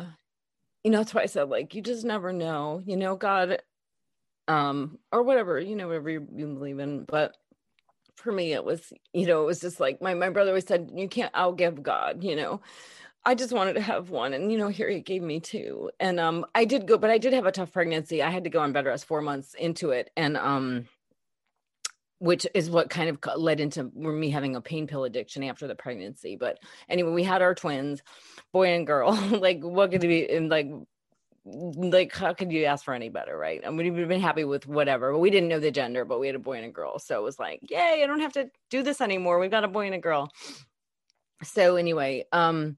[0.85, 3.63] you know that's why I said like you just never know, you know, God,
[4.49, 7.05] um, or whatever, you know, whatever you, you believe in.
[7.05, 7.37] But
[8.17, 10.91] for me, it was, you know, it was just like my my brother always said,
[10.95, 12.61] you can't outgive God, you know.
[13.25, 16.21] I just wanted to have one, and you know, here he gave me two, and
[16.21, 18.23] um, I did go, but I did have a tough pregnancy.
[18.23, 20.89] I had to go on bed rest four months into it, and um
[22.23, 25.75] which is what kind of led into me having a pain pill addiction after the
[25.75, 26.37] pregnancy.
[26.37, 28.01] But anyway, we had our twins,
[28.53, 29.13] boy and girl.
[29.33, 30.71] like, what could be and like,
[31.45, 33.61] like how could you ask for any better, right?
[33.67, 36.29] I mean, we've been happy with whatever, but we didn't know the gender, but we
[36.29, 38.03] had a boy and a girl, so it was like, yay!
[38.05, 39.41] I don't have to do this anymore.
[39.41, 40.31] We've got a boy and a girl.
[41.43, 42.77] So anyway, um,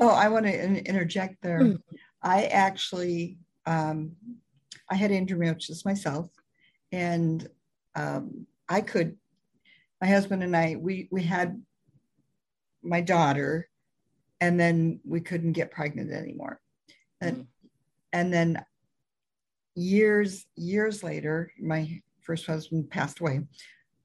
[0.00, 1.60] oh, I want to interject there.
[1.60, 1.82] Mm.
[2.22, 4.12] I actually, um,
[4.88, 6.30] I had endometriosis myself,
[6.92, 7.46] and
[7.94, 9.16] um, I could,
[10.00, 11.60] my husband and I, we we had
[12.82, 13.68] my daughter,
[14.40, 16.60] and then we couldn't get pregnant anymore,
[17.20, 17.42] and mm-hmm.
[18.12, 18.64] and then
[19.74, 23.40] years years later, my first husband passed away.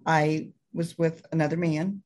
[0.05, 2.01] I was with another man,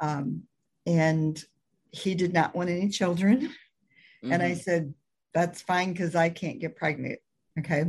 [0.00, 0.44] um,
[0.86, 1.42] and
[1.90, 4.32] he did not want any children, mm-hmm.
[4.32, 4.60] and I mm-hmm.
[4.60, 4.94] said
[5.34, 7.18] that's fine because I can't get pregnant.
[7.58, 7.84] Okay,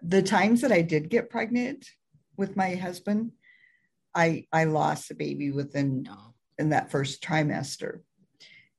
[0.00, 1.86] the times that I did get pregnant
[2.36, 3.32] with my husband,
[4.14, 6.06] I I lost a baby within
[6.58, 8.00] in that first trimester.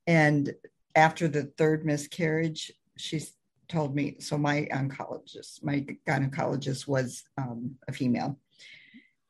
[0.07, 0.53] And
[0.95, 3.21] after the third miscarriage, she
[3.69, 8.37] told me so my oncologist my gynecologist was um, a female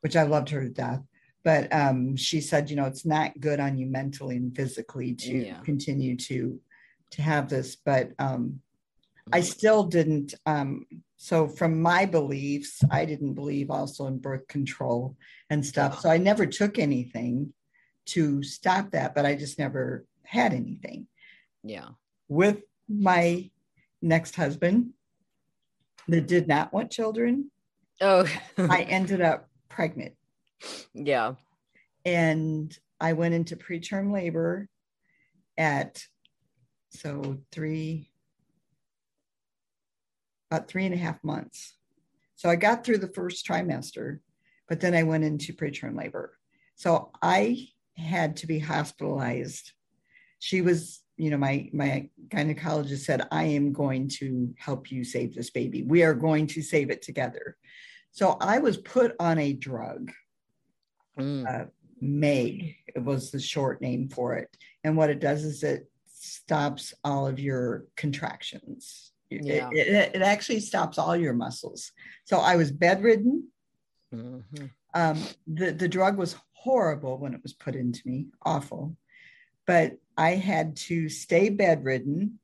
[0.02, 1.00] which i loved her to death
[1.44, 5.32] but um, she said you know it's not good on you mentally and physically to
[5.46, 5.60] Yeah.
[5.64, 6.60] continue to
[7.12, 8.60] to have this but um,
[9.32, 10.84] i still didn't um,
[11.16, 15.16] so from my beliefs i didn't believe also in birth control
[15.50, 17.52] and stuff so i never took anything
[18.06, 21.06] to stop that but i just never had anything
[21.62, 21.88] yeah.
[22.28, 23.50] with my
[24.02, 24.90] next husband
[26.08, 27.50] that did not want children,
[28.00, 28.26] Oh,
[28.58, 30.14] I ended up pregnant
[30.92, 31.34] yeah.
[32.04, 34.68] and I went into preterm labor
[35.56, 36.02] at
[36.90, 38.10] so three
[40.54, 41.74] about three and a half months.
[42.36, 44.20] So I got through the first trimester,
[44.68, 46.36] but then I went into preterm labor.
[46.76, 49.72] So I had to be hospitalized.
[50.38, 55.34] She was, you know, my my gynecologist said, I am going to help you save
[55.34, 55.82] this baby.
[55.82, 57.56] We are going to save it together.
[58.10, 60.12] So I was put on a drug.
[61.18, 61.46] Mm.
[61.48, 61.66] Uh,
[62.00, 64.56] Meg it was the short name for it.
[64.82, 69.13] And what it does is it stops all of your contractions.
[69.38, 69.68] It- Yeah.
[69.72, 71.92] It, it, actually stops all your muscles.
[72.24, 73.48] So I was bedridden.
[74.14, 74.70] Mhm.
[74.94, 78.96] Um, the, the drug was horrible when it was put into me, awful.
[79.66, 82.38] But I had to stay bedridden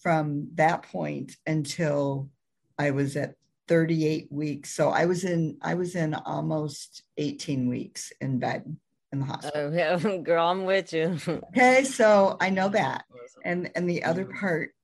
[0.00, 2.30] from that point until
[2.78, 3.34] I was at
[3.68, 4.74] 38 weeks.
[4.74, 8.76] So I was in I was in almost 18 weeks in bed
[9.12, 9.70] in the hospital.
[9.72, 10.16] Oh, yeah.
[10.22, 11.18] Girl, I'm with you.
[11.28, 13.04] Okay, so I know that.
[13.44, 14.38] And and the other Mhm.
[14.40, 14.74] part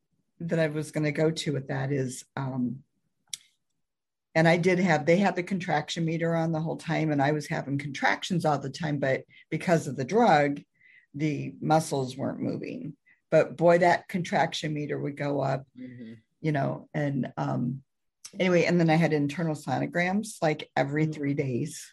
[0.40, 2.80] that I was going to go to with that is um
[4.34, 7.32] and I did have they had the contraction meter on the whole time and I
[7.32, 10.60] was having contractions all the time but because of the drug
[11.14, 12.94] the muscles weren't moving.
[13.30, 16.18] But boy that contraction meter would go up Mhm.
[16.40, 17.82] you know and um
[18.38, 21.14] anyway and then i had internal sonograms like every Mhm.
[21.14, 21.92] three days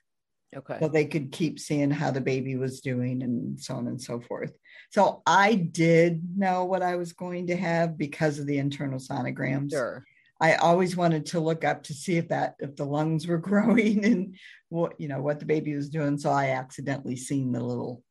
[0.56, 0.78] Okay.
[0.80, 4.20] so they could keep seeing how the baby was doing and so on and so
[4.22, 4.54] forth
[4.92, 9.72] so i did know what i was going to have because of the internal sonograms
[9.72, 10.06] Sure.
[10.40, 14.06] i always wanted to look up to see if that if the lungs were growing
[14.06, 14.36] and
[14.70, 18.02] what you know what the baby was doing so i accidentally seen the little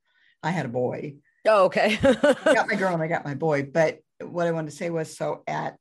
[0.42, 1.14] i had a boy
[1.46, 1.98] Oh, okay.
[2.02, 3.64] I got my girl and I got my boy.
[3.64, 5.76] But what I wanted to say was so at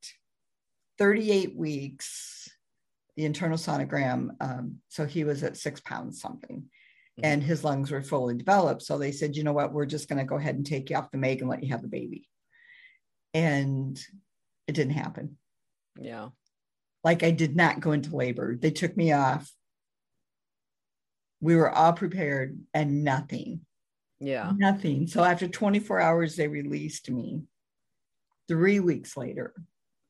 [0.97, 2.49] 38 weeks,
[3.15, 6.63] the internal sonogram, um, so he was at six pounds something,
[7.21, 8.81] and his lungs were fully developed.
[8.81, 10.95] So they said, you know what, we're just going to go ahead and take you
[10.95, 12.27] off the Meg and let you have the baby.
[13.33, 13.99] And
[14.67, 15.37] it didn't happen.
[15.99, 16.29] yeah.
[17.03, 18.55] Like I did not go into labor.
[18.55, 19.51] They took me off.
[21.41, 23.65] We were all prepared and nothing.
[24.21, 24.53] Yeah.
[24.55, 25.07] Nothing.
[25.07, 27.41] So after 24 hours, they released me.
[28.47, 29.53] Three weeks later,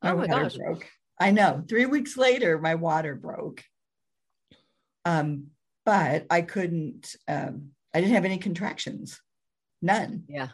[0.03, 0.55] my, Oh my water gosh.
[0.55, 0.87] broke.
[1.19, 1.63] I know.
[1.67, 3.63] Three weeks later, my water broke.
[5.05, 5.47] Um,
[5.85, 7.15] but I couldn't.
[7.27, 9.21] Um, I didn't have any contractions.
[9.81, 10.23] None.
[10.27, 10.49] Yeah.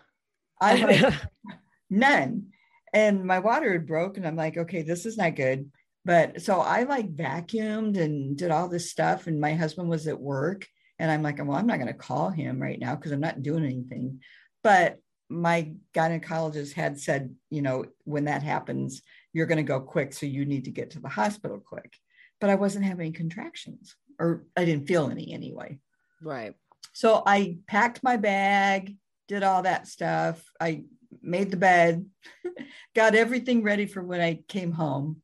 [0.60, 1.16] I
[1.90, 2.48] none.
[2.94, 5.72] And my water had broke, and I'm like, okay, this is not good.
[6.06, 10.20] But so I like vacuumed and did all this stuff, and my husband was at
[10.20, 13.20] work, and I'm like, well, I'm not going to call him right now because I'm
[13.20, 14.22] not doing anything.
[14.64, 14.98] But
[15.30, 19.04] my gynecologist had said, you know, when that happens,
[19.34, 21.94] you're going to go quick, so you need to get to the hospital quick.
[22.42, 25.80] But I wasn't having contractions, or I didn't feel any anyway.
[26.22, 26.54] right.
[26.94, 28.96] So I packed my bag,
[29.28, 30.44] did all that stuff.
[30.60, 30.84] I
[31.22, 32.06] made the bed,
[32.96, 35.22] got everything ready for when I came home.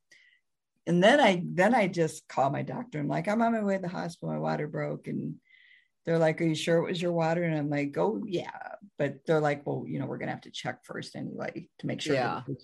[0.88, 3.00] And then I then I just called my doctor.
[3.00, 4.30] I'm like, I'm on my way to the hospital.
[4.30, 5.08] My water broke.
[5.08, 5.36] And
[6.06, 7.44] they're like, Are you sure it was your water?
[7.44, 8.52] And I'm like, Oh yeah.
[9.00, 12.02] But they're like, Well, you know, we're gonna have to check first anyway to make
[12.02, 12.56] sure that Yeah.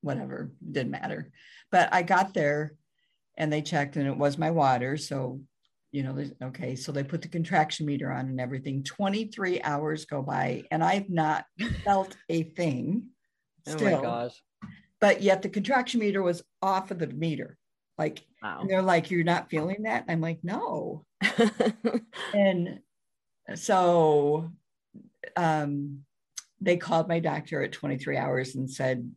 [0.00, 0.50] Whatever.
[0.70, 1.30] Didn't matter.
[1.70, 2.74] But I got there
[3.36, 4.96] and they checked and it was my water.
[4.96, 5.40] So
[5.92, 8.84] you know, okay, so they put the contraction meter on and everything.
[8.84, 11.44] 23 hours go by and I've not
[11.84, 13.08] felt a thing
[13.66, 14.42] Oh my gosh.
[15.00, 17.56] But yet the contraction meter was off of the meter.
[17.98, 18.64] Like, Wow.
[18.68, 20.04] they're like, You're not feeling that?
[20.08, 21.04] I'm like, No.
[22.34, 22.80] And
[23.54, 24.50] so
[25.36, 26.00] um,
[26.60, 29.10] they called my doctor at 23 hours and said,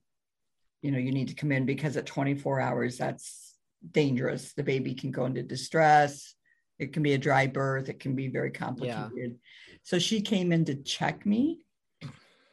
[0.83, 3.55] You know, you need to come in because at 24 hours, that's
[3.91, 4.53] dangerous.
[4.53, 6.35] The baby can go into distress.
[6.77, 7.89] It can be a dry birth.
[7.89, 9.39] It can be very complicated.
[9.83, 11.65] So she came in to check me.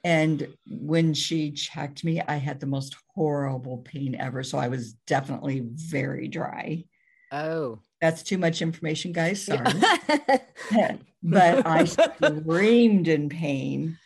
[0.03, 4.43] And when she checked me, I had the most horrible pain ever.
[4.43, 6.85] So I was definitely very dry.
[7.33, 7.81] oh.
[8.01, 9.45] That's too much information, guys.
[9.45, 9.63] Sorry.
[11.23, 11.85] but I
[12.41, 13.99] screamed in pain.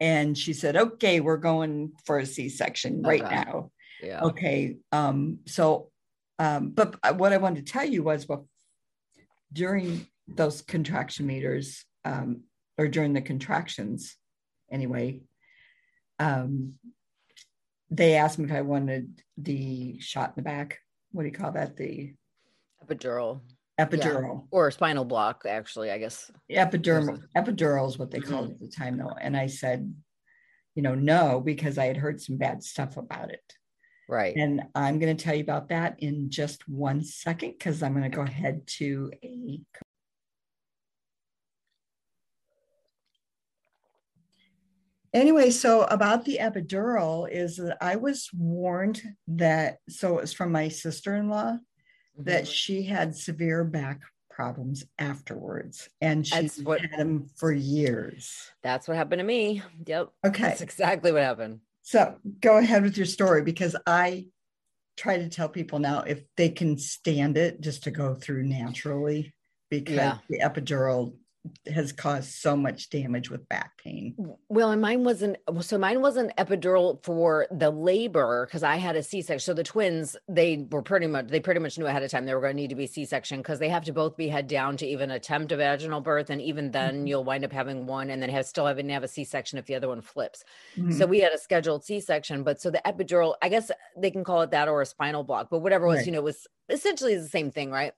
[0.00, 3.34] And she said, okay, we're going for a C section right Okay.
[3.34, 3.70] now.
[4.02, 4.22] Yeah.
[4.22, 4.76] Okay.
[4.92, 5.90] Um, so,
[6.38, 8.48] um, but what I wanted to tell you was, well,
[9.52, 12.42] during those contraction meters, um,
[12.76, 14.16] or during the contractions,
[14.70, 15.20] anyway,
[16.20, 16.74] um,
[17.90, 20.78] they asked me if I wanted the shot in the back.
[21.10, 21.76] What do you call that?
[21.76, 22.14] The
[22.84, 23.40] epidural.
[23.78, 24.34] Epidural.
[24.34, 24.48] Yeah.
[24.50, 26.30] Or spinal block, actually, I guess.
[26.50, 27.22] Epidural.
[27.36, 28.62] Epidural is what they called mm-hmm.
[28.62, 29.14] it at the time, though.
[29.20, 29.94] And I said,
[30.74, 33.52] you know, no, because I had heard some bad stuff about it.
[34.08, 34.34] Right.
[34.36, 38.10] And I'm going to tell you about that in just one second because I'm going
[38.10, 39.60] to go ahead to a.
[45.14, 50.52] Anyway, so about the epidural is that I was warned that, so it was from
[50.52, 51.56] my sister in law,
[52.18, 52.30] mm-hmm.
[52.30, 54.00] that she had severe back
[54.30, 58.50] problems afterwards and she's what, had them for years.
[58.62, 59.62] That's what happened to me.
[59.86, 60.10] Yep.
[60.26, 60.42] Okay.
[60.42, 61.60] That's exactly what happened.
[61.82, 64.26] So go ahead with your story because I
[64.96, 69.34] try to tell people now if they can stand it just to go through naturally
[69.70, 70.18] because yeah.
[70.28, 71.14] the epidural
[71.72, 74.14] has caused so much damage with back pain.
[74.48, 79.02] Well, and mine wasn't so mine wasn't epidural for the labor because I had a
[79.02, 79.40] C-section.
[79.40, 82.34] So the twins, they were pretty much they pretty much knew ahead of time they
[82.34, 84.76] were going to need to be C-section because they have to both be head down
[84.78, 86.30] to even attempt a vaginal birth.
[86.30, 87.06] And even then mm-hmm.
[87.06, 89.66] you'll wind up having one and then have still having to have a C-section if
[89.66, 90.44] the other one flips.
[90.76, 90.92] Mm-hmm.
[90.92, 94.42] So we had a scheduled C-section, but so the epidural, I guess they can call
[94.42, 96.06] it that or a spinal block, but whatever was, right.
[96.06, 97.92] you know, was essentially the same thing, right?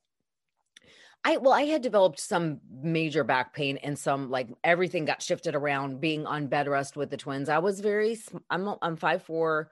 [1.24, 5.54] I well, I had developed some major back pain and some like everything got shifted
[5.54, 7.48] around being on bed rest with the twins.
[7.48, 8.18] I was very
[8.48, 9.70] I'm I'm five four,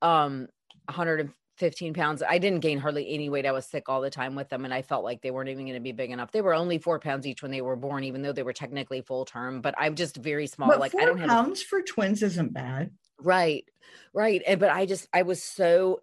[0.00, 0.48] um,
[0.86, 2.22] 115 pounds.
[2.28, 3.46] I didn't gain hardly any weight.
[3.46, 5.66] I was sick all the time with them, and I felt like they weren't even
[5.66, 6.32] going to be big enough.
[6.32, 9.02] They were only four pounds each when they were born, even though they were technically
[9.02, 9.60] full term.
[9.60, 10.68] But I'm just very small.
[10.68, 12.90] But like I don't have pounds for twins isn't bad.
[13.20, 13.64] Right,
[14.12, 14.42] right.
[14.48, 16.00] And but I just I was so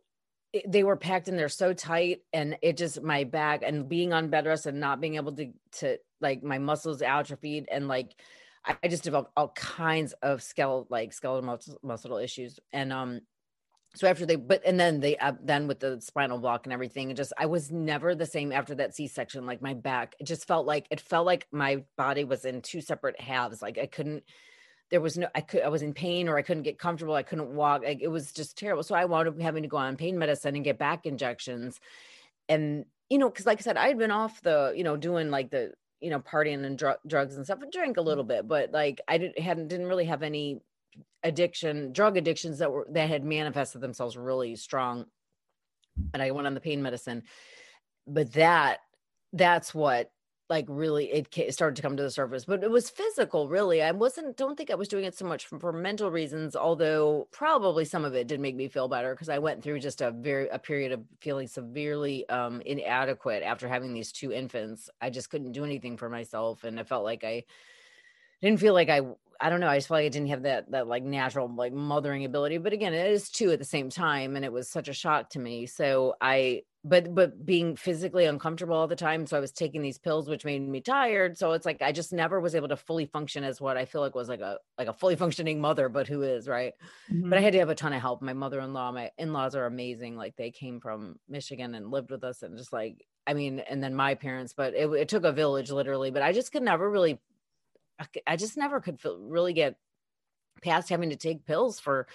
[0.67, 4.29] they were packed in there so tight and it just my back and being on
[4.29, 8.15] bed rest and not being able to to like my muscles atrophied and like
[8.65, 13.21] I, just developed all kinds of skeletal like skeletal muscle, issues and um
[13.95, 17.15] so after they but and then they uh, then with the spinal block and everything
[17.15, 20.65] just i was never the same after that c-section like my back it just felt
[20.65, 24.23] like it felt like my body was in two separate halves like i couldn't
[24.91, 27.23] there was no i could i was in pain or i couldn't get comfortable i
[27.23, 28.83] couldn't walk like, it was just terrible.
[28.83, 31.79] So i wound up having to go on pain medicine and get back injections.
[32.47, 35.29] And you know because like i said i had been off the you know doing
[35.29, 38.47] like the you know partying and dr- drugs and stuff i drank a little bit
[38.47, 40.61] but like i didn't hadn't didn't really have any
[41.23, 45.05] addiction drug addictions that were that had manifested themselves really strong.
[46.13, 47.23] And i went on the pain medicine.
[48.07, 48.79] But that
[49.33, 50.11] that's what
[50.49, 53.91] like really it started to come to the surface but it was physical really i
[53.91, 57.85] wasn't don't think i was doing it so much for, for mental reasons although probably
[57.85, 60.49] some of it did make me feel better because i went through just a very
[60.49, 65.51] a period of feeling severely um inadequate after having these two infants i just couldn't
[65.51, 67.43] do anything for myself and i felt like i
[68.41, 69.01] didn't feel like i
[69.41, 69.67] I don't know.
[69.67, 72.57] I just felt like I didn't have that that like natural like mothering ability.
[72.57, 75.29] But again, it is two at the same time, and it was such a shock
[75.31, 75.65] to me.
[75.65, 79.97] So I but but being physically uncomfortable all the time so i was taking these
[79.97, 83.05] pills which made me tired so it's like i just never was able to fully
[83.05, 86.07] function as what i feel like was like a like a fully functioning mother but
[86.07, 86.73] who is right
[87.11, 87.29] mm-hmm.
[87.29, 90.15] but i had to have a ton of help my mother-in-law my in-laws are amazing
[90.15, 93.83] like they came from michigan and lived with us and just like i mean and
[93.83, 96.89] then my parents but it, it took a village literally but i just could never
[96.89, 97.19] really
[98.27, 99.75] i just never could feel, really get
[100.61, 102.07] past having to take pills for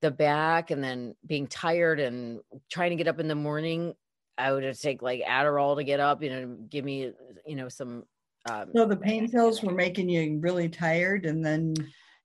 [0.00, 2.40] the back and then being tired and
[2.70, 3.94] trying to get up in the morning.
[4.36, 7.12] I would take like adderall to get up you know give me
[7.46, 8.04] you know some
[8.50, 11.74] um, so the pain pills were making you really tired and then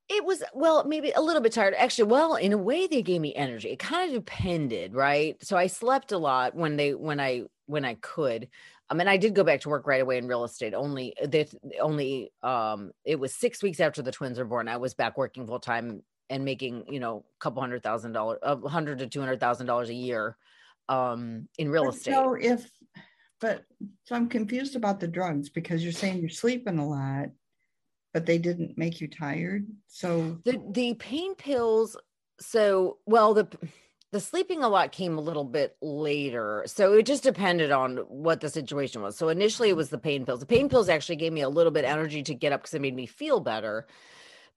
[0.10, 1.76] it was well maybe a little bit tired.
[1.78, 3.70] Actually well in a way they gave me energy.
[3.70, 5.36] It kind of depended right?
[5.44, 8.48] So i slept a lot when they when i when i could
[8.90, 10.74] I mean, I did go back to work right away in real estate.
[10.74, 14.68] Only that only um it was six weeks after the twins were born.
[14.68, 18.40] I was back working full time and making you know a couple hundred thousand dollars
[18.44, 20.38] a hundred to two hundred thousand dollars a year
[20.90, 22.70] um in real estate so if
[23.40, 23.64] but
[24.04, 27.30] so i'm confused about the drugs because you're saying you're sleeping a lot
[28.14, 31.98] but they didn't make you tired so the the pain pills
[32.40, 33.48] so well the
[34.12, 36.64] the sleeping a lot came a little bit later.
[36.66, 39.18] So it just depended on what the situation was.
[39.18, 39.78] So initially it mm-hmm.
[39.78, 40.40] was the pain pills.
[40.40, 42.82] The pain pills actually gave me a little bit energy to get up because it
[42.82, 43.86] made me feel better.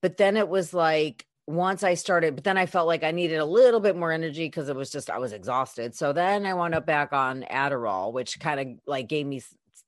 [0.01, 3.38] But then it was like once I started, but then I felt like I needed
[3.38, 5.96] a little bit more energy because it was just I was exhausted.
[5.96, 9.42] So then I wound up back on Adderall, which kind of like gave me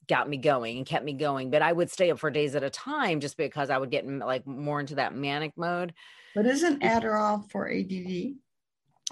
[0.09, 1.51] got me going and kept me going.
[1.51, 4.07] But I would stay up for days at a time just because I would get
[4.07, 5.95] like more into that manic mode.
[6.35, 8.35] But isn't Adderall for ADD?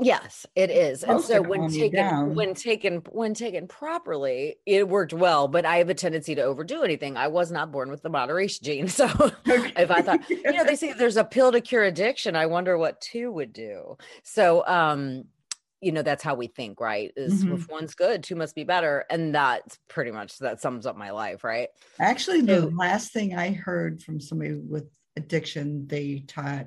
[0.00, 1.04] Yes, it is.
[1.04, 2.34] And so when taken down.
[2.34, 6.82] when taken when taken properly, it worked well, but I have a tendency to overdo
[6.82, 7.16] anything.
[7.16, 8.88] I was not born with the moderation gene.
[9.00, 9.06] So
[9.46, 12.76] if I thought, you know, they say there's a pill to cure addiction, I wonder
[12.78, 13.96] what two would do.
[14.22, 15.24] So um
[15.82, 17.54] you know that's how we think right is Mhm.
[17.54, 21.10] if one's good two must be better and that's pretty much that sums up my
[21.10, 24.84] life right Actually, the So- last thing I heard from somebody with
[25.16, 26.66] addiction, they taught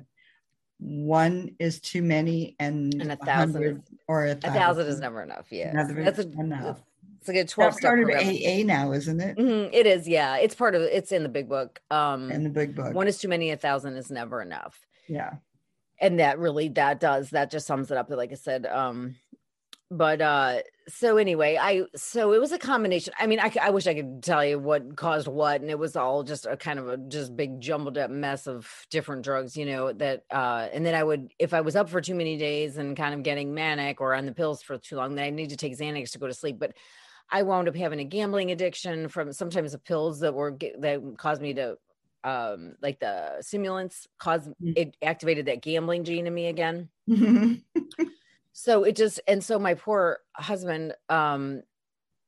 [0.78, 5.46] one is too many and, And a thousand or a a thousand is never enough
[5.50, 6.82] yeah that's a, enough.
[7.20, 8.08] it's a good 12 That's step part of.
[8.08, 9.36] AA now, isn't it?
[9.38, 12.50] Mhm, it is yeah it's part of it's in the big book um In the
[12.50, 12.92] big book.
[12.94, 15.34] one is too many a thousand is never enough yeah.
[16.00, 19.14] and that really that does that just sums it up like i said um
[19.90, 20.58] but uh
[20.88, 24.22] so anyway i so it was a combination i mean I, I wish i could
[24.22, 27.36] tell you what caused what and it was all just a kind of a just
[27.36, 31.32] big jumbled up mess of different drugs you know that uh and then i would
[31.38, 34.26] if i was up for too many days and kind of getting manic or on
[34.26, 36.58] the pills for too long then i need to take xanax to go to sleep
[36.58, 36.72] but
[37.30, 41.42] i wound up having a gambling addiction from sometimes the pills that were that caused
[41.42, 41.76] me to
[42.24, 44.72] um like the stimulants caused Mm.
[44.76, 47.62] it activated that gambling gene in me again Mhm.
[48.54, 51.60] so it just and so my poor husband um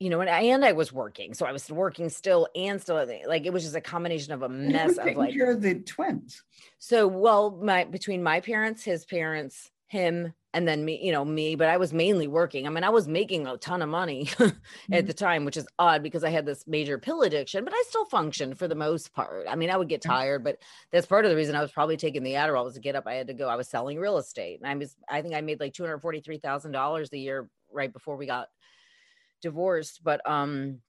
[0.01, 2.97] you know and I, and I was working so I was working still and still
[3.27, 6.43] like it was just a combination of a mess of like of the twins.
[6.79, 11.55] so well my between my parents his parents him and then me you know me
[11.55, 12.67] but I was mainly working.
[12.67, 14.29] I mean I was making a ton of money
[14.91, 15.07] at Mhm.
[15.07, 18.07] the time which is odd because I had this major pill addiction but I still
[18.07, 19.47] functioned for the most part.
[19.49, 20.59] I mean I would get tired but
[20.91, 23.07] that's part of the reason I was probably taking the Adderall was to get up.
[23.07, 25.43] I had to go I was selling real estate and I was I think I
[25.43, 28.49] made like $243,000 a year right before we got
[29.43, 30.81] divorced but um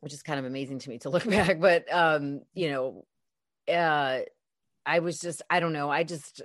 [0.00, 3.06] which is kind of amazing to me to look back but um you know
[3.72, 4.20] uh
[4.86, 6.42] I was just I don't know I just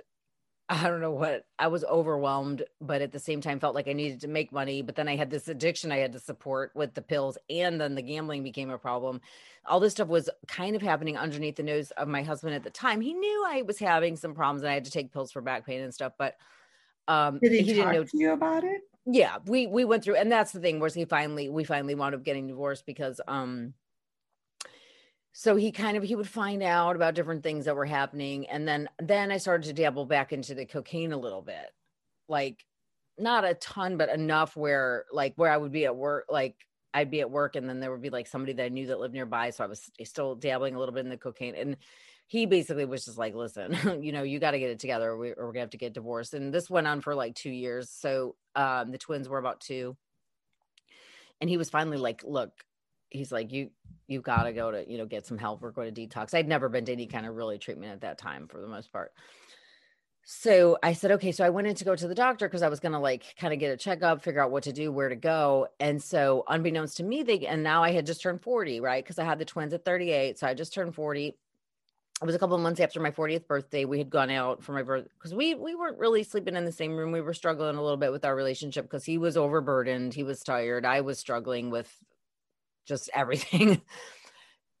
[0.72, 3.92] I don't know what I was overwhelmed, but at the same time felt like I
[3.92, 4.80] needed to make money.
[4.80, 7.94] But then I had this addiction I had to support with the pills, and then
[7.94, 9.20] the gambling became a problem.
[9.66, 12.70] All this stuff was kind of happening underneath the nose of my husband at the
[12.70, 13.02] time.
[13.02, 15.66] He knew I was having some problems and I had to take pills for back
[15.66, 16.36] pain and stuff, but
[17.08, 18.80] um Did he, he didn't know to you about it?
[19.06, 22.14] yeah we we went through and that's the thing was he finally we finally wound
[22.14, 23.74] up getting divorced because um
[25.32, 28.68] so he kind of he would find out about different things that were happening and
[28.68, 31.70] then then i started to dabble back into the cocaine a little bit.
[32.28, 32.64] Like
[33.18, 36.56] not a ton but enough where like where i would be at work like
[36.94, 38.98] i'd be at work and then there would be like somebody that i knew that
[38.98, 41.76] lived nearby so i was still dabbling a little bit in the cocaine and
[42.26, 45.18] he basically was just like listen you know you got to get it together or,
[45.18, 47.90] we, we're gonna have to get divorced and this went on for like two years.
[47.90, 49.96] So um the twins were about two
[51.42, 52.52] and he was finally like look
[53.12, 53.70] he's like you
[54.06, 55.62] you got to go to you know get some help.
[55.62, 56.34] Or go to detox.
[56.34, 58.92] I'd never been to any kind of really treatment at that time for the most
[58.92, 59.12] part.
[60.24, 61.32] So i said okay.
[61.32, 63.24] So i went in to go to the doctor because i was going to like
[63.40, 65.68] kind of get a checkup figure out what to do where to go.
[65.80, 69.02] And so unbeknownst to me they and now i had just turned 40 right?
[69.02, 71.36] Because i had the twins at 38 so i just turned 40
[72.22, 73.84] it was a couple of months after my 40th birthday.
[73.84, 76.70] We had gone out for my birth because we we weren't really sleeping in the
[76.70, 77.10] same room.
[77.10, 80.14] We were struggling a little bit with our relationship because he was overburdened.
[80.14, 80.86] He was tired.
[80.86, 81.92] I was struggling with
[82.86, 83.80] just everything.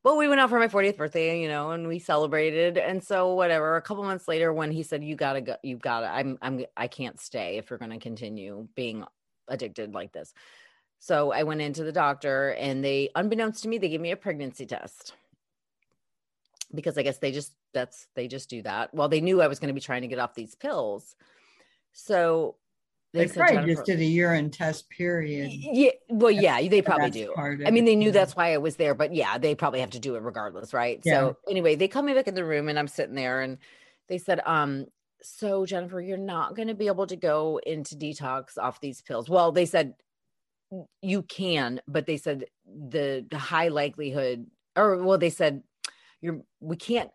[0.04, 2.76] But we went out for my 40th birthday you know and we celebrated.
[2.76, 6.08] And so whatever a couple months later when he said you gotta go you gotta
[6.08, 9.04] i'm i'm i can't stay if you're going to continue being
[9.46, 10.34] addicted like this.
[10.98, 14.16] So i went into the doctor and they unbeknownst to me they gave me a
[14.16, 15.14] pregnancy test.
[16.74, 18.92] Because I guess they just that's they just do that.
[18.92, 21.14] Well, they knew I was going to be trying to get off these pills,
[21.92, 22.56] so
[23.12, 25.50] They, said, probably "Jennifer-" just did a urine test period.
[25.52, 27.34] Yeah, well, yeah, they probably do.
[27.36, 28.12] I mean, they knew yeah.
[28.12, 31.00] that's why I was there, but yeah, they probably have to do it regardless, right?
[31.04, 31.12] Yeah.
[31.12, 33.58] So anyway, they come me back in the room and I'm sitting there and
[34.08, 34.86] they said, um,
[35.22, 39.28] so Jennifer, you're not going to be able to go into detox off these pills.
[39.28, 39.94] Well, they said
[41.02, 45.62] you can, but they said the, the high likelihood, or well, they said
[46.20, 47.10] you're we can't.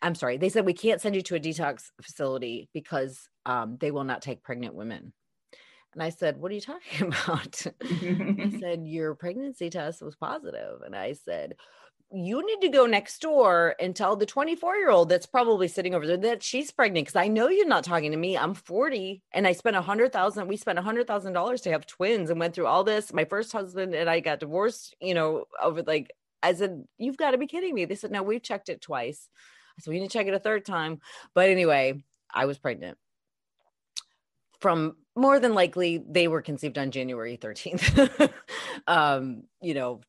[0.00, 3.90] I'm sorry, they said we can't send you to a detox facility because um, they
[3.90, 5.12] will not take pregnant women.
[5.94, 10.80] And I said, "What are you talking about?" I said, Your pregnancy test was positive.
[10.84, 11.56] And I said,
[12.10, 15.94] You need to go next door and tell the 24 year old that's probably sitting
[15.94, 17.08] over there that she's pregnant.
[17.08, 18.36] Cause I know you're not talking to me.
[18.38, 20.48] I'm 40 and I spent a hundred thousand.
[20.48, 23.12] We spent a hundred thousand dollars to have twins and went through all this.
[23.12, 26.10] My first husband and I got divorced, you know, over like,
[26.42, 27.84] I said, You've got to be kidding me.
[27.84, 29.28] They said, No, we've checked it twice.
[29.78, 31.00] I said, We need to check it a third time.
[31.34, 32.02] But anyway,
[32.32, 32.98] I was pregnant
[34.60, 38.32] from more than likely they were conceived on January 13th.
[38.86, 40.00] um, you know,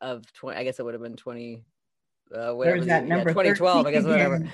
[0.00, 1.62] of 20, I guess it would have been 20,
[2.34, 4.34] uh, whatever, There's that yeah, number 2012, I guess, whatever.
[4.36, 4.52] again.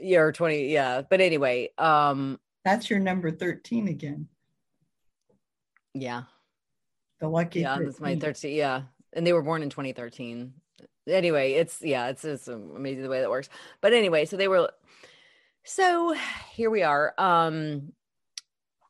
[0.00, 1.02] Yeah, or 20, yeah.
[1.08, 4.28] But anyway, um, That's your number 13 again.
[5.94, 6.22] Yeah.
[7.20, 7.60] The lucky.
[7.60, 8.54] Yeah, that's my 13.
[8.54, 8.82] Yeah.
[9.12, 10.52] And they were born in 2013.
[11.08, 13.48] Anyway, it's, yeah, it's, it's amazing the way that works.
[13.80, 14.70] But anyway, so they were,
[15.64, 16.14] so
[16.52, 17.14] here we are.
[17.18, 17.92] Um,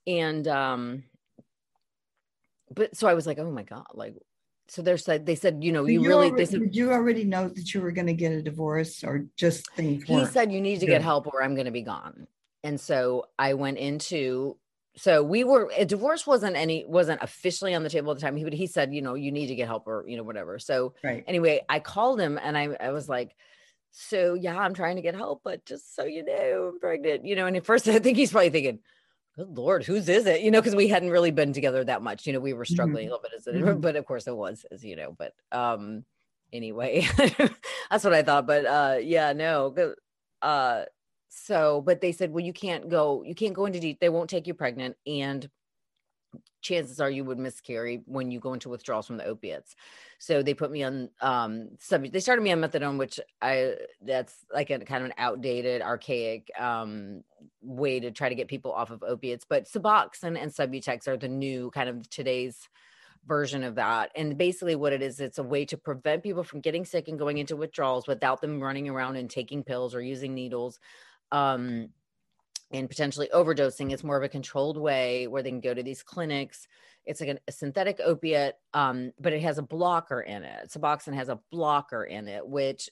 [0.07, 1.05] and, um,
[2.75, 4.15] but so I was like, oh my God, like,
[4.69, 6.93] so they're said, they said, you know, you, you really, already, they said, did you
[6.93, 10.53] already know that you were going to get a divorce or just things he said
[10.53, 12.27] you need to get help or i'm going to be gone.
[12.65, 14.57] And so i went into
[14.97, 18.37] so we were a divorce wasn't any wasn't officially on the table at the time
[18.37, 20.59] he but he said you know you need to get help or you know whatever.
[20.59, 21.23] So right.
[21.27, 23.37] anyway i called him and i, I was like
[23.93, 27.37] so yeah i'm trying to get help but just so you know i'm pregnant you
[27.37, 28.81] know and at first i think he's probably thinking
[29.37, 30.41] good lord whose is it?
[30.41, 32.27] You know because we hadn't really been together that much.
[32.27, 33.81] You know we were struggling a little bit as it Mhm.
[33.81, 36.05] but of course it was as you know but um
[36.53, 37.01] anyway
[37.91, 39.75] that's what i thought but uh yeah no
[40.43, 40.85] uh
[41.29, 44.31] so but they said well you can't go you can't go into deep they won't
[44.31, 45.51] take you pregnant and
[46.61, 49.77] chances are you would miscarry when you go into withdrawals from the opiates
[50.19, 54.47] so they put me on um sub they started me on methadone which i that's
[54.53, 57.23] like a kind of an outdated archaic um
[57.63, 61.29] way to try to get people off of opiates but suboxone and subutex are the
[61.29, 62.69] new kind of today's
[63.27, 64.11] version of that.
[64.15, 67.19] And basically, what it is, it's a way to prevent people from getting sick and
[67.19, 70.79] going into withdrawals without them running around and taking pills or using needles.
[71.33, 71.89] Um,
[72.71, 73.93] and potentially overdosing.
[73.93, 76.67] It's more of a controlled way where they can go to these clinics.
[77.05, 80.71] It's like a synthetic opiate, um, but it has a blocker in it.
[80.71, 82.91] Suboxone has a blocker in it, which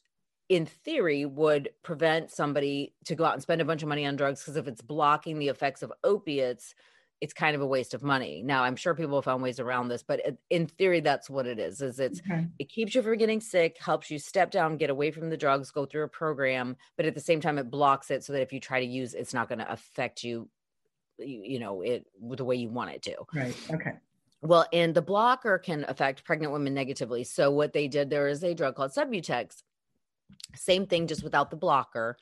[0.49, 4.17] in theory would prevent somebody to go out and spend a bunch of money on
[4.17, 6.75] drugs because if it's blocking the effects of opiates,
[7.21, 8.43] it's kind of a waste of money.
[8.43, 11.47] Now, I'm sure people have found ways around this, but uh, in theory, that's what
[11.47, 11.81] it is.
[11.81, 12.47] Is it's Okay.
[12.59, 15.71] it keeps you from getting sick, helps you step down, get away from the drugs,
[15.71, 18.53] go through a program, but at the same time, it blocks it so that if
[18.53, 20.49] you try to use, it's not going to affect you,
[21.19, 23.17] you, you know, it the way you want it to.
[23.35, 23.57] Right.
[23.73, 23.93] Okay.
[24.43, 27.25] Well, and the blocker can affect pregnant women negatively.
[27.25, 29.63] So what they did, there is a drug called Subutex.
[30.55, 32.19] Same thing, just without the blocker,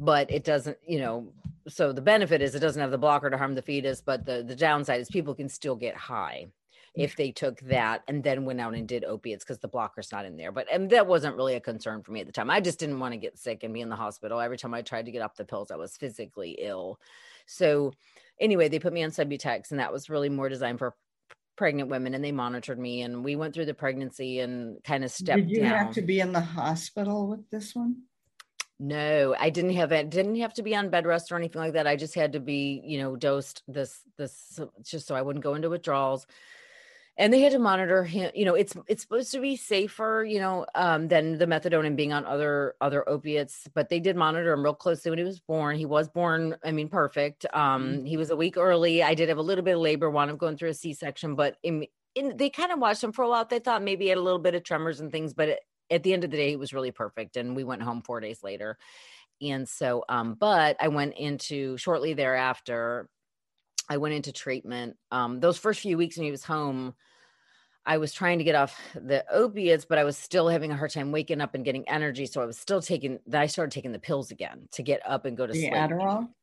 [0.00, 1.32] but it doesn't, you know.
[1.68, 4.42] So the benefit is it doesn't have the blocker to harm the fetus, but the
[4.42, 6.48] the downside is people can still get high
[6.96, 10.24] if they took that and then went out and did opiates because the blocker's not
[10.24, 10.50] in there.
[10.50, 12.50] But and that wasn't really a concern for me at the time.
[12.50, 14.40] I just didn't want to get sick and be in the hospital.
[14.40, 16.98] Every time I tried to get off the pills, I was physically ill.
[17.46, 17.92] So
[18.40, 20.96] anyway, they put me on Subutex, and that was really more designed for
[21.56, 25.10] pregnant women and they monitored me and we went through the pregnancy and kind of
[25.10, 25.76] stepped Did you down.
[25.76, 27.96] have to be in the hospital with this one?
[28.82, 30.08] No, I didn't have it.
[30.08, 31.86] Didn't have to be on bed rest or anything like that.
[31.86, 35.54] I just had to be, you know, dosed this this just so I wouldn't go
[35.54, 36.26] into withdrawals.
[37.18, 38.30] And they had to monitor him.
[38.34, 41.94] You know, it's it's supposed to be safer, you know, um, than the methadone and
[41.94, 43.68] being on other other opiates.
[43.74, 45.76] But they did monitor him real closely when he was born.
[45.76, 47.44] He was born, I mean, perfect.
[47.52, 49.02] Um, he was a week early.
[49.02, 51.34] I did have a little bit of labor, wound up going through a C section,
[51.34, 51.84] but in,
[52.14, 53.44] in they kind of watched him for a while.
[53.44, 55.60] They thought maybe he had a little bit of tremors and things, but it,
[55.90, 57.36] at the end of the day, it was really perfect.
[57.36, 58.78] And we went home four days later.
[59.42, 63.08] And so, um, but I went into shortly thereafter,
[63.88, 64.96] I went into treatment.
[65.10, 66.94] Um, those first few weeks when he was home,
[67.86, 70.90] I was trying to get off the opiates, but I was still having a hard
[70.92, 72.26] time waking up and getting energy.
[72.26, 75.24] So I was still taking then I started taking the pills again to get up
[75.24, 75.72] and go to The sleep.
[75.72, 76.34] Adderall?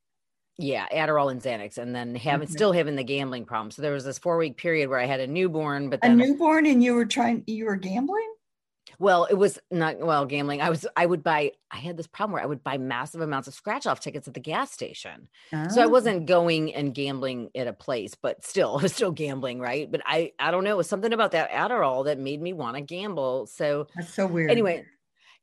[0.59, 2.53] Yeah, Adderall and Xanax, and then having Okay.
[2.53, 3.69] still having the gambling problem.
[3.69, 6.65] So there was this four week period where I had a newborn, but A newborn
[6.65, 8.33] and you were trying, you were gambling?
[8.99, 10.61] Well, it was not well gambling.
[10.61, 13.47] I was I would buy I had this problem where I would buy massive amounts
[13.47, 15.29] of scratch off tickets at the gas station.
[15.67, 19.11] So I Ah, wasn't going and gambling at a place, but still I was still
[19.11, 19.89] gambling, right?
[19.91, 22.75] But I I don't know, it was something about that Adderall that made me want
[22.75, 23.45] to gamble.
[23.47, 24.47] So That's so weird.
[24.47, 24.87] anyway,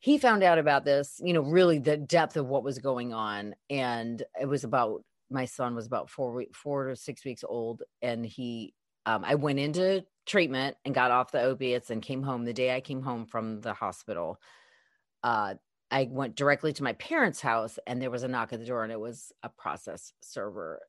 [0.01, 3.55] he found out about this, you know, really the depth of what was going on
[3.70, 7.82] and it was about my son was about 4 week 4 to 6 weeks old
[8.02, 8.74] and he
[9.06, 12.74] um, I went into treatment and got off the opiates and came home the day
[12.74, 14.40] I came home from the hospital.
[15.22, 15.56] Uh,
[15.90, 18.82] I went directly to my parents' house and there was a knock at the door
[18.84, 20.80] and it was a process server.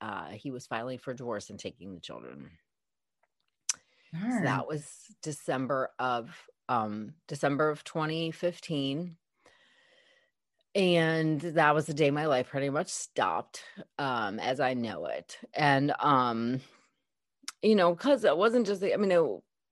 [0.00, 2.50] Uh, he was filing for divorce and taking the children.
[4.28, 9.16] So that was December of um December of 2015.
[10.74, 13.64] And that was the day my life pretty much stopped
[13.98, 15.38] um as I know it.
[15.54, 16.60] And um
[17.64, 19.22] you know, cuz it wasn't just the, I mean it,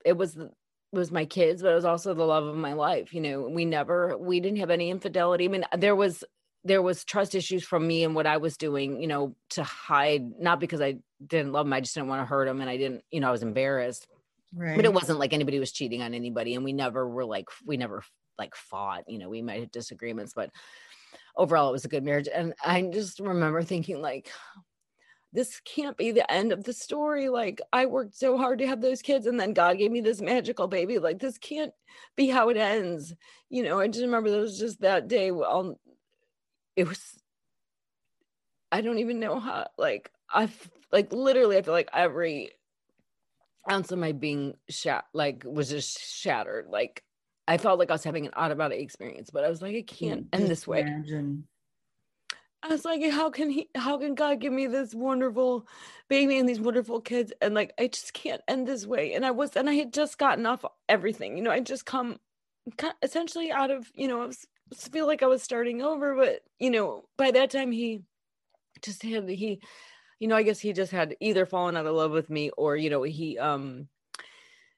[0.05, 2.74] it was the it was my kids, but it was also the love of my
[2.74, 3.14] life.
[3.14, 5.44] You know, we never we didn't have any infidelity.
[5.44, 6.24] I mean, there was
[6.64, 10.39] there was trust issues from me and what I was doing, you know, to hide,
[10.39, 12.77] not because I didn't love him, I just didn't want to hurt him and I
[12.77, 14.06] didn't, you know, I was embarrassed
[14.55, 14.77] right.
[14.77, 17.77] but it wasn't like anybody was cheating on anybody and we never were like we
[17.77, 18.02] never
[18.39, 20.51] like fought you know we might have disagreements but
[21.36, 24.31] overall it was a good marriage and i just remember thinking like
[25.32, 27.28] this can't be the end of the story.
[27.28, 30.20] Like I worked so hard to have those kids and then God gave me this
[30.20, 30.98] magical baby.
[30.98, 31.72] Like this can't
[32.16, 33.14] be how it ends.
[33.48, 35.30] You know, I just remember there was just that day.
[35.30, 35.76] Well, um,
[36.76, 37.18] it was,
[38.70, 42.52] I don't even know how, like, I've, like literally, I feel like every
[43.70, 46.66] ounce of my being shat, like was just shattered.
[46.68, 47.02] Like
[47.48, 49.76] I felt like I was having an out of body experience, but I was like,
[49.76, 50.80] I can't mm, end this way.
[50.80, 51.44] Imagine
[52.62, 55.66] I was like, how can he, how can God give me this wonderful
[56.09, 57.32] baby and these wonderful kids?
[57.40, 59.14] And like, I just can't end this way.
[59.14, 62.18] And I was, and I had just gotten off everything, you know, I just come
[63.02, 64.47] essentially out of, you know, I was,
[64.93, 68.02] feel like I was starting over, but you know, by that time he
[68.80, 69.60] just had, he,
[70.20, 72.76] you know, I guess he just had either fallen out of love with me or,
[72.76, 73.89] you know, he, um,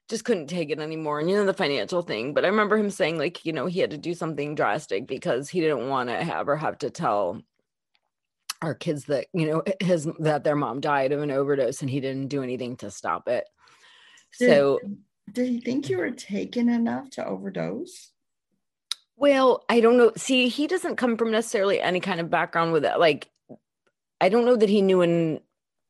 [0.09, 2.91] just couldn't take it anymore and you know the financial thing but i remember him
[2.91, 6.23] saying like you know he had to do something drastic because he didn't want to
[6.23, 7.41] have or have to tell
[8.61, 11.99] our kids that you know his that their mom died of an overdose and he
[11.99, 13.45] didn't do anything to stop it.
[14.39, 14.79] Did, so
[15.31, 18.11] did he think you were taken enough to overdose?
[19.17, 20.11] Well i don't know.
[20.17, 23.29] See he doesn't come from necessarily any kind of background with it like
[24.21, 25.41] i don't know that he knew and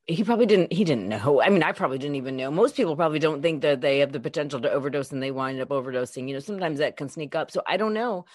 [0.07, 1.41] he probably didn't he didn't know.
[1.41, 2.51] I mean i probably didn't even know.
[2.51, 5.59] Most people probably don't think that they have the potential to overdose and they wind
[5.59, 6.27] up overdosing.
[6.27, 7.51] You know sometimes that can sneak up.
[7.51, 8.25] So i don't know.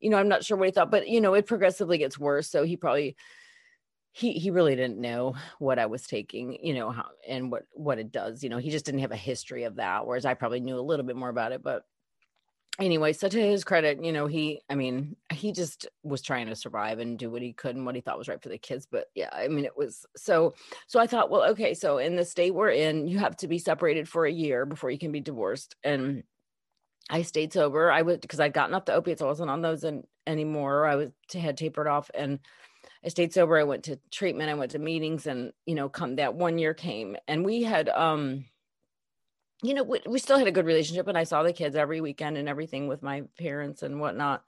[0.00, 2.48] You know i'm not sure what he thought but you know it progressively gets worse.
[2.48, 3.16] So he probably
[4.12, 7.98] he he really didn't know what I was taking, you know, how and what what
[7.98, 8.42] it does.
[8.42, 10.06] You know, he just didn't have a history of that.
[10.06, 11.62] Whereas I probably knew a little bit more about it.
[11.62, 11.84] But
[12.80, 16.56] anyway, so to his credit, you know, he I mean, he just was trying to
[16.56, 18.86] survive and do what he could and what he thought was right for the kids.
[18.90, 20.54] But yeah, I mean, it was so
[20.88, 23.58] so I thought, well, okay, so in the state we're in, you have to be
[23.58, 25.76] separated for a year before you can be divorced.
[25.84, 26.24] And
[27.10, 27.92] I stayed sober.
[27.92, 29.22] I would because I'd gotten off the opiates.
[29.22, 30.86] I wasn't on those in, anymore.
[30.86, 32.40] I was had tapered off and
[33.04, 33.58] I stayed sober.
[33.58, 34.50] I went to treatment.
[34.50, 37.88] I went to meetings, and you know, come that one year came, and we had,
[37.88, 38.44] um,
[39.62, 42.00] you know, we, we still had a good relationship, and I saw the kids every
[42.00, 44.44] weekend and everything with my parents and whatnot.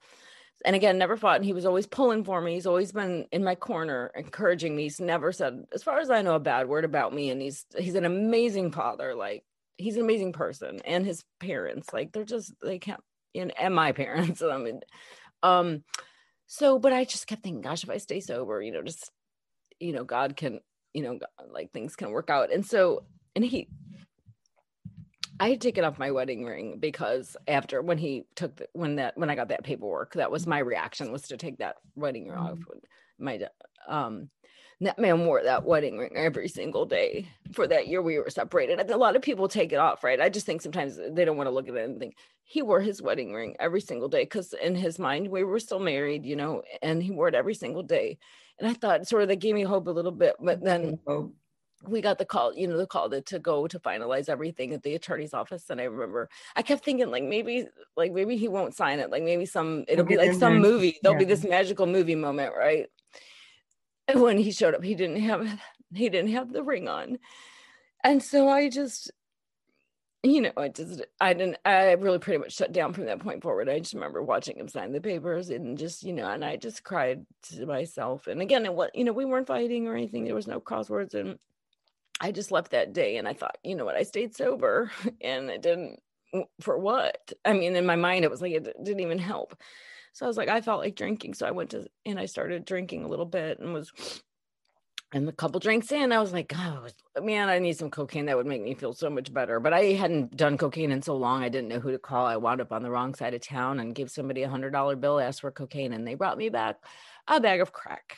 [0.65, 2.53] And again, never fought, and he was always pulling for me.
[2.53, 4.83] He's always been in my corner, encouraging me.
[4.83, 7.31] He's never said, as far as I know, a bad word about me.
[7.31, 9.13] And he's he's an amazing father.
[9.15, 9.43] Like
[9.77, 13.01] he's an amazing person, and his parents, like they're just they can't.
[13.35, 14.41] And my parents.
[14.43, 14.81] I mean,
[15.41, 15.83] um,
[16.47, 19.11] so, but I just kept thinking, gosh, if I stay sober, you know, just,
[19.79, 20.59] you know, God can,
[20.93, 21.19] you know,
[21.51, 22.51] like things can work out.
[22.51, 23.03] And so,
[23.35, 23.67] and he,
[25.39, 29.17] I had taken off my wedding ring because after when he took the, when that
[29.17, 32.37] when I got that paperwork, that was my reaction was to take that wedding ring
[32.37, 32.59] off.
[32.59, 33.25] Mm-hmm.
[33.25, 33.41] My
[33.87, 34.29] um
[34.83, 38.79] that man wore that wedding ring every single day for that year we were separated.
[38.79, 40.19] And a lot of people take it off, right?
[40.19, 42.81] I just think sometimes they don't want to look at it and think he wore
[42.81, 46.35] his wedding ring every single day because in his mind we were still married, you
[46.35, 48.17] know, and he wore it every single day.
[48.59, 50.99] And I thought sort of that gave me hope a little bit, but then
[51.85, 54.83] we got the call, you know, the call to, to go to finalize everything at
[54.83, 55.69] the attorney's office.
[55.69, 59.09] And I remember I kept thinking like maybe like maybe he won't sign it.
[59.09, 60.97] Like maybe some it'll be like some movie.
[61.01, 61.19] There'll yeah.
[61.19, 62.87] be this magical movie moment, right?
[64.07, 65.59] And when he showed up, he didn't have
[65.93, 67.19] he didn't have the ring on.
[68.03, 69.11] And so I just,
[70.23, 73.43] you know, I just I didn't I really pretty much shut down from that point
[73.43, 73.69] forward.
[73.69, 76.83] I just remember watching him sign the papers and just, you know, and I just
[76.83, 78.27] cried to myself.
[78.27, 80.25] And again, it was, you know, we weren't fighting or anything.
[80.25, 81.13] There was no crosswords.
[81.13, 81.37] And
[82.19, 85.49] I just left that day and I thought, you know what, I stayed sober and
[85.49, 85.99] it didn't
[86.61, 87.31] for what?
[87.45, 89.55] I mean, in my mind, it was like it didn't even help.
[90.13, 91.33] So I was like, I felt like drinking.
[91.33, 93.91] So I went to, and I started drinking a little bit and was,
[95.11, 96.87] and a couple drinks in, I was like, oh,
[97.21, 98.25] man, I need some cocaine.
[98.25, 99.59] That would make me feel so much better.
[99.59, 101.43] But I hadn't done cocaine in so long.
[101.43, 102.25] I didn't know who to call.
[102.25, 104.95] I wound up on the wrong side of town and gave somebody a hundred dollar
[104.95, 106.77] bill, asked for cocaine, and they brought me back
[107.27, 108.17] a bag of crack.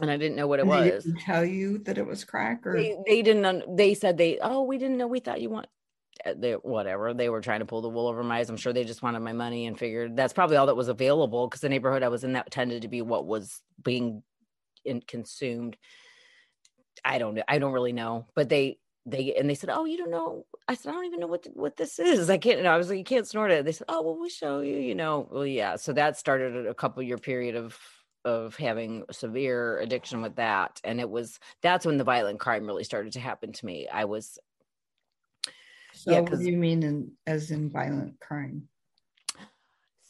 [0.00, 1.06] And I didn't know what it was.
[1.24, 3.76] tell you that it was crack, or they, they didn't.
[3.76, 4.38] They said they.
[4.40, 5.06] Oh, we didn't know.
[5.06, 5.68] We thought you want
[6.24, 8.48] Uh, they whatever they were trying to pull the wool over my eyes.
[8.48, 11.46] I'm sure they just wanted my money and figured that's probably all that was available
[11.46, 14.22] because the neighborhood i was in that tended to be what was being
[14.84, 15.76] in, consumed.
[17.04, 20.10] I don't i don't really know but they they and they said oh you don't
[20.10, 20.46] know.
[20.66, 22.30] I said i don't even know what what this is.
[22.30, 23.64] I can't you know i was like you can't snort it.
[23.64, 25.28] They said oh well we'll show you you know.
[25.30, 27.78] Well yeah so that started a couple year period of
[28.24, 32.84] of having severe addiction with that and it was that's when the violent crime really
[32.84, 33.86] started to happen to me.
[33.92, 34.38] I was
[36.04, 38.68] so yeah, what do you mean in, as in violent crime?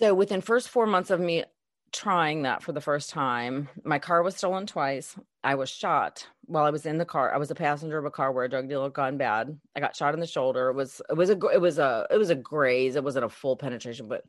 [0.01, 1.45] So within first four months of me
[1.93, 5.17] trying that for the first time, my car was stolen twice.
[5.45, 7.33] I was shot while I was in the car.
[7.33, 9.57] I was a passenger of a car where a drug dealer gone bad.
[9.77, 10.69] I got shot in the shoulder.
[10.71, 12.97] It was it was a it was a it was a graze.
[12.97, 14.25] It wasn't a full penetration, but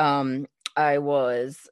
[0.00, 1.68] um I was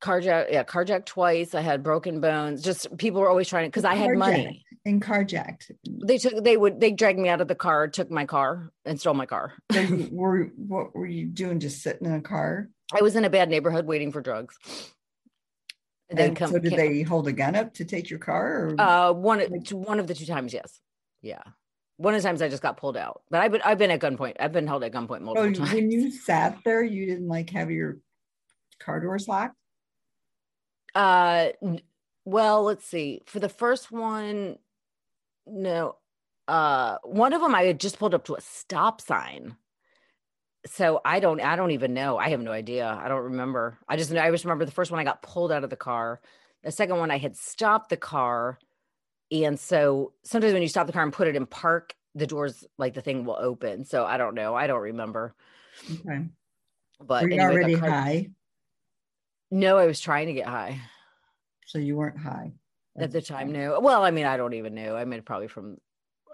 [0.00, 3.84] carjacked yeah carjacked twice i had broken bones just people were always trying to because
[3.84, 5.70] i had money and carjacked
[6.04, 8.98] they took they would they dragged me out of the car took my car and
[8.98, 9.52] stole my car
[10.10, 13.48] were what were you doing just sitting in a car i was in a bad
[13.48, 14.56] neighborhood waiting for drugs
[16.08, 18.80] and come, so did came, they hold a gun up to take your car or?
[18.80, 19.40] uh one
[19.70, 20.80] one of the two times yes
[21.22, 21.42] yeah
[22.00, 24.00] one of the times I just got pulled out, but I've been I've been at
[24.00, 24.36] gunpoint.
[24.40, 25.70] I've been held at gunpoint multiple times.
[25.70, 27.98] When you sat there, you didn't like have your
[28.78, 29.54] car doors locked.
[30.94, 31.48] Uh,
[32.24, 33.22] well, let's see.
[33.26, 34.58] For the first one,
[35.46, 35.96] no.
[36.48, 39.56] Uh, one of them I had just pulled up to a stop sign.
[40.66, 42.18] So I don't, I don't even know.
[42.18, 42.86] I have no idea.
[42.86, 43.78] I don't remember.
[43.88, 44.20] I just know.
[44.20, 46.20] I just remember the first one I got pulled out of the car.
[46.62, 48.58] The second one I had stopped the car
[49.32, 52.64] and so sometimes when you stop the car and put it in park, the doors
[52.78, 53.84] like the thing will open.
[53.84, 54.54] So I don't know.
[54.54, 55.34] I don't remember.
[55.90, 56.24] Okay.
[57.00, 58.28] But Were you anyway, already car- high?
[59.50, 60.80] No, I was trying to get high.
[61.66, 62.52] So you weren't high
[62.96, 63.52] at the time.
[63.52, 63.80] No.
[63.80, 64.96] Well, I mean, I don't even know.
[64.96, 65.78] I mean, probably from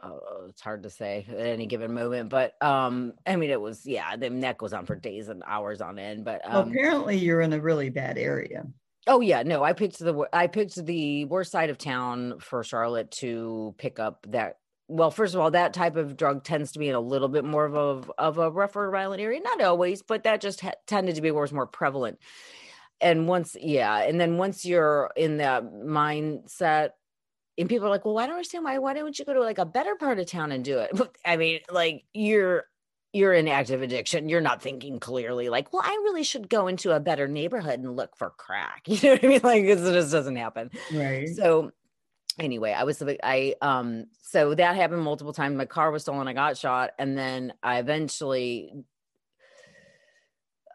[0.02, 0.10] uh,
[0.48, 4.16] it's hard to say at any given moment, but um, I mean, it was yeah.
[4.16, 6.24] The neck was on for days and hours on end.
[6.24, 8.64] But um, well, apparently, you're in a really bad area.
[9.06, 13.10] Oh yeah, no, I picked the I picked the worst side of town for Charlotte
[13.20, 14.58] to pick up that.
[14.88, 17.44] Well, first of all, that type of drug tends to be in a little bit
[17.44, 19.40] more of a of a rougher, violent area.
[19.40, 22.18] Not always, but that just ha- tended to be where it's more prevalent.
[23.00, 26.90] And once, yeah, and then once you're in that mindset,
[27.58, 28.78] and people are like, "Well, why don't I understand why?
[28.78, 30.90] Why don't you go to like a better part of town and do it?"
[31.24, 32.64] I mean, like you're
[33.16, 36.90] you're in active addiction, you're not thinking clearly, like, well, I really should go into
[36.94, 38.82] a better neighborhood and look for crack.
[38.86, 39.40] You know what I mean?
[39.42, 40.70] Like, it just doesn't happen.
[40.92, 41.28] Right.
[41.28, 41.70] So,
[42.38, 45.56] anyway, I was, I, um, so that happened multiple times.
[45.56, 46.28] My car was stolen.
[46.28, 46.90] I got shot.
[46.98, 48.72] And then I eventually,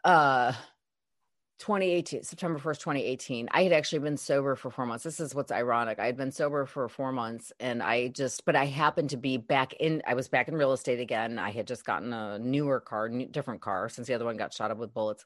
[0.04, 0.52] uh,
[1.62, 5.04] 2018 september 1st 2018 i had actually been sober for four months.
[5.04, 8.56] This is what's ironic i had been sober for four months and i just but
[8.56, 11.38] i happened to be back in i was back in real estate again.
[11.38, 14.52] I had just gotten a newer car new, different car since the other one got
[14.52, 15.24] shot up with bullets.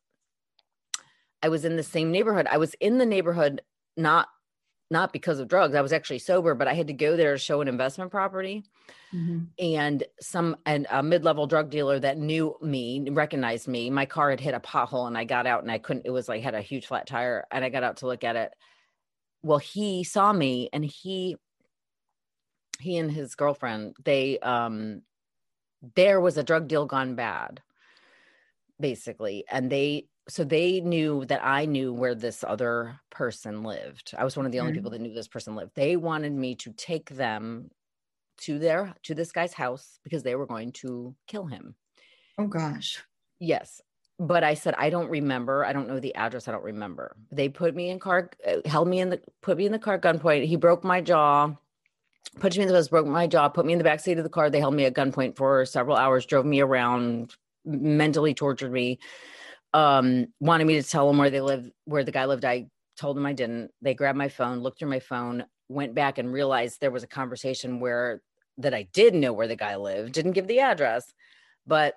[1.42, 3.62] I was in the same neighborhood i was in the neighborhood
[3.96, 4.28] not
[4.90, 5.74] not because of drugs.
[5.74, 8.64] I was actually sober, but I had to go there to show an investment property.
[9.12, 9.44] Mm-hmm.
[9.58, 13.90] And some and a mid-level drug dealer that knew me, recognized me.
[13.90, 16.28] My car had hit a pothole and I got out and I couldn't, it was
[16.28, 18.52] like had a huge flat tire and I got out to look at it.
[19.42, 21.36] Well, he saw me and he
[22.80, 25.02] he and his girlfriend, they um
[25.94, 27.62] there was a drug deal gone bad,
[28.80, 29.44] basically.
[29.50, 34.12] And they so they knew that I knew where this other person lived.
[34.16, 34.78] I was one of the only mm-hmm.
[34.78, 35.72] people that knew this person lived.
[35.74, 37.70] They wanted me to take them
[38.38, 41.74] to their to this guy's house because they were going to kill him.
[42.38, 43.02] Oh gosh.
[43.38, 43.80] Yes.
[44.18, 45.64] But I said I don't remember.
[45.64, 46.48] I don't know the address.
[46.48, 47.16] I don't remember.
[47.30, 49.98] They put me in car uh, held me in the put me in the car
[49.98, 50.46] gunpoint.
[50.46, 51.54] He broke my jaw.
[52.40, 54.24] Put me in the bus, broke my jaw, put me in the back seat of
[54.24, 54.50] the car.
[54.50, 57.34] They held me at gunpoint for several hours, drove me around,
[57.64, 58.98] mentally tortured me
[59.76, 62.46] um, wanted me to tell them where they live, where the guy lived.
[62.46, 63.70] I told them I didn't.
[63.82, 67.08] They grabbed my phone, looked through my phone, went back and realized there was a
[67.08, 68.22] conversation where
[68.56, 71.12] that I did know where the guy lived, didn't give the address,
[71.66, 71.96] but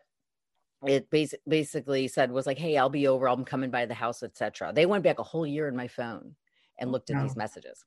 [0.85, 3.29] it bas- basically said was like, "Hey, I'll be over.
[3.29, 6.35] I'm coming by the house, etc." They went back a whole year in my phone
[6.79, 7.23] and looked at no.
[7.23, 7.85] these messages.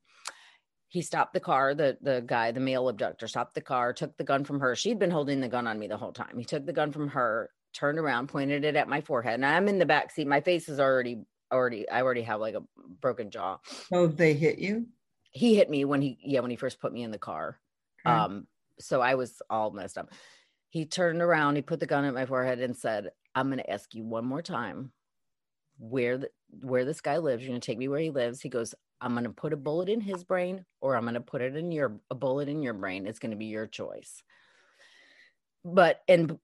[0.88, 1.74] He stopped the car.
[1.74, 4.74] The the guy, the male abductor, stopped the car, took the gun from her.
[4.74, 6.38] She'd been holding the gun on me the whole time.
[6.38, 9.68] He took the gun from her, turned around, pointed it at my forehead, and I'm
[9.68, 10.26] in the back seat.
[10.26, 12.62] My face is already already I already have like a
[13.00, 13.58] broken jaw.
[13.92, 14.86] Oh, they hit you?
[15.30, 17.58] He hit me when he yeah, when he first put me in the car.
[18.06, 18.14] Okay.
[18.14, 18.46] Um
[18.80, 20.10] so I was all messed up.
[20.70, 23.70] He turned around, he put the gun at my forehead and said, "I'm going to
[23.70, 24.92] ask you one more time
[25.78, 26.30] where the,
[26.62, 27.42] where this guy lives.
[27.42, 29.58] You're going to take me where he lives." He goes, "I'm going to put a
[29.58, 32.62] bullet in his brain or I'm going to put it in your a bullet in
[32.62, 33.06] your brain.
[33.06, 34.22] It's going to be your choice."
[35.64, 36.38] But and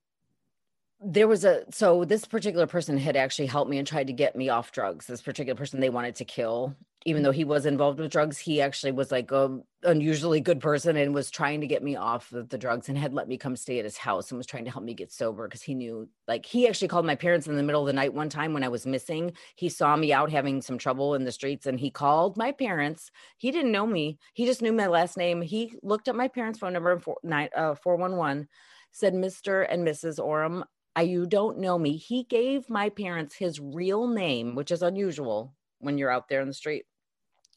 [1.00, 4.34] there was a so this particular person had actually helped me and tried to get
[4.34, 6.74] me off drugs this particular person they wanted to kill.
[7.06, 10.96] Even though he was involved with drugs he actually was like a unusually good person
[10.96, 13.54] and was trying to get me off of the drugs and had let me come
[13.54, 16.08] stay at his house and was trying to help me get sober because he knew
[16.26, 18.64] like he actually called my parents in the middle of the night one time when
[18.64, 19.32] i was missing.
[19.54, 23.12] He saw me out having some trouble in the streets and he called my parents.
[23.36, 24.18] He didn't know me.
[24.34, 25.42] He just knew my last name.
[25.42, 28.48] He looked up my parents phone number four, uh, 411
[28.90, 30.64] said mr and mrs oram
[30.98, 31.96] I, you don't know me.
[31.96, 36.48] He gave my parents his real name, which is unusual when you're out there in
[36.48, 36.86] the street.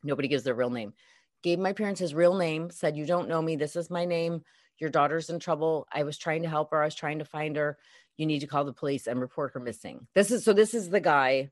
[0.04, 0.94] Nobody gives their real name.
[1.42, 3.56] Gave my parents his real name, said, You don't know me.
[3.56, 4.44] This is my name.
[4.78, 5.88] Your daughter's in trouble.
[5.92, 6.84] I was trying to help her.
[6.84, 7.80] I was trying to find her.
[8.16, 10.06] You need to call the police and report her missing.
[10.14, 11.50] This is so, this is the guy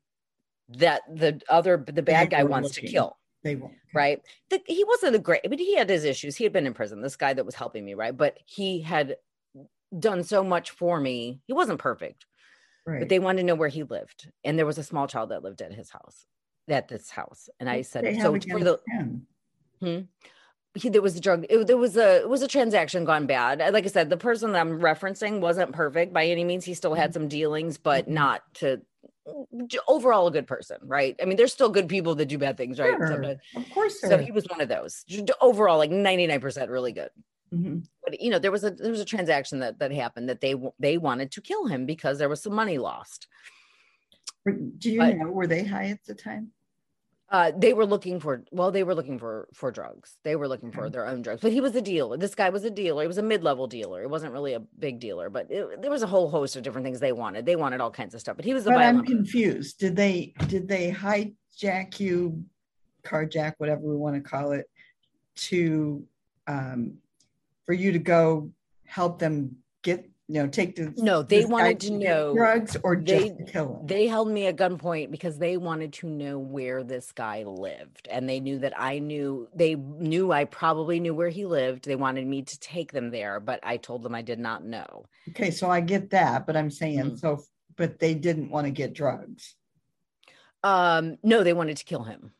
[0.77, 3.73] that the other the bad guy wants to kill They won't.
[3.95, 4.21] right
[4.51, 7.01] the, he wasn't a great but he had his issues he had been in prison
[7.01, 9.17] this guy that was helping me right but he had
[9.97, 12.25] done so much for me he wasn't perfect
[12.85, 12.99] Right.
[12.99, 15.43] but they wanted to know where he lived and there was a small child that
[15.43, 16.25] lived at his house
[16.67, 18.79] at this house and i said so for the
[19.81, 20.07] him?
[20.75, 23.59] he, there was a drug it, there was a it was a transaction gone bad
[23.73, 26.93] like i said the person that i'm referencing wasn't perfect by any means he still
[26.93, 28.09] had some dealings but Mhm.
[28.09, 28.81] not to
[29.87, 32.79] overall a good person right i mean there's still good people that do bad things
[32.79, 33.35] right Sure.
[33.55, 33.99] Of course.
[34.01, 35.05] so he was one of those
[35.41, 37.09] overall like 99% really good
[37.53, 37.85] Mhm.
[38.03, 40.55] but you know there was a there was a transaction that that happened that they
[40.79, 43.27] they wanted to kill him because there was some money lost.
[44.45, 46.51] Do you But- know were they high at the time?
[47.31, 50.17] uh they were looking for well they were looking for for drugs.
[50.23, 51.41] They were looking for their own drugs.
[51.41, 52.17] But he was a dealer.
[52.17, 53.03] This guy was a dealer.
[53.03, 54.01] He was a mid-level dealer.
[54.01, 56.85] It wasn't really a big dealer but it, there was a whole host of different
[56.85, 57.45] things they wanted.
[57.45, 59.79] They wanted all kinds of stuff but he was a But I'm confused.
[59.79, 62.43] Did they did they hijack you,
[63.03, 64.67] carjack, whatever we want to call it,
[65.35, 66.03] to
[66.47, 66.97] um,
[67.69, 68.49] for you to go
[68.85, 73.29] help them get you know take the No, they wanted to know- drugs or they-
[73.29, 73.85] to kill him.
[73.85, 78.27] they held me at gunpoint because they wanted to know where this guy lived and
[78.27, 82.25] they knew that i knew they knew i probably knew where he lived they wanted
[82.25, 85.69] me to take them there but i told them i did not know okay, so
[85.69, 87.19] I get that, but I'm saying Mhm.
[87.19, 87.43] so.
[87.75, 89.55] But they didn't want to get drugs.
[90.63, 92.31] um no they wanted to kill him.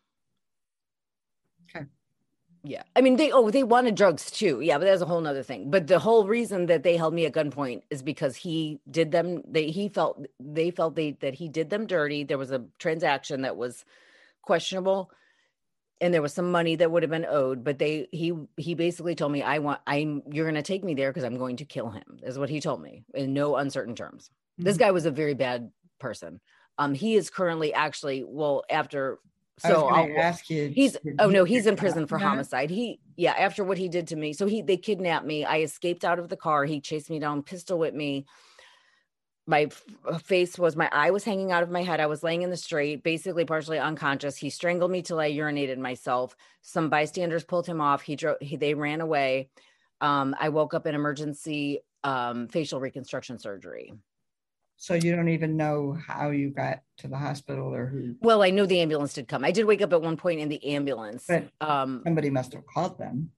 [2.64, 2.84] Yeah.
[2.96, 4.62] I mean they oh they wanted drugs too.
[4.62, 5.70] Yeah but that's a whole nother thing.
[5.72, 9.44] But the whole reason that they held me at gunpoint is because he did them
[9.48, 12.24] they he felt they felt they that he did them dirty.
[12.24, 13.86] There was a transaction that was
[14.44, 15.12] questionable
[16.02, 19.16] and there was some money that would have been owed but they he he basically
[19.16, 21.66] told me i want i'm you're going to take me there because i'm going to
[21.66, 24.30] kill him is what he told me in no uncertain terms.
[24.64, 24.80] This Mhm.
[24.80, 26.40] guy was a very bad person.
[26.78, 29.20] Um he is currently actually well after
[29.62, 30.72] so gonna I'll, ask you.
[30.74, 32.70] he's oh no he's in prison for homicide.
[32.70, 34.34] He yeah after what he did to me.
[34.34, 35.46] So he they kidnapped me.
[35.46, 36.66] I escaped out of the car.
[36.66, 38.26] He chased me down pistol whipped me.
[39.48, 39.68] My
[40.06, 42.00] uh, face was my eye was hanging out of my head.
[42.00, 44.38] I was laying in the street basically partially unconscious.
[44.38, 46.36] He strangled me till i urinated myself.
[46.62, 48.02] Some bystanders pulled him off.
[48.02, 49.50] He drove he, they ran away.
[50.02, 53.94] Um i woke up in emergency um facial reconstruction surgery
[54.82, 58.16] So you don't even know how you got to the hospital or who.
[58.22, 60.48] well i know the ambulance did come i did wake up at one point in
[60.50, 63.32] the ambulance But- um Somebody must have called them.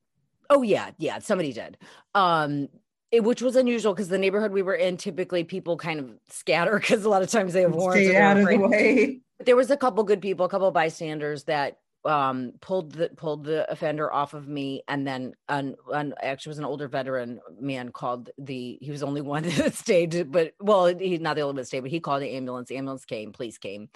[0.50, 1.78] Oh yeah, yeah, somebody did.
[2.16, 2.70] Um
[3.12, 6.80] it, which was unusual because the neighborhood we were in typically people kind of scatter
[6.80, 8.08] because a lot of times they have warrants.
[8.08, 9.20] Stay out of the way.
[9.38, 13.10] But there was a couple good people, a couple of bystanders that um pulled the
[13.15, 17.40] pulled the offender off of me and then an, an actually was an older veteran
[17.60, 21.52] man called the he was only one that stayed but well he's not the only
[21.52, 23.90] one that stayed but he called the ambulance the ambulance came police came.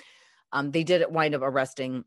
[0.51, 2.03] Um they did wind up arresting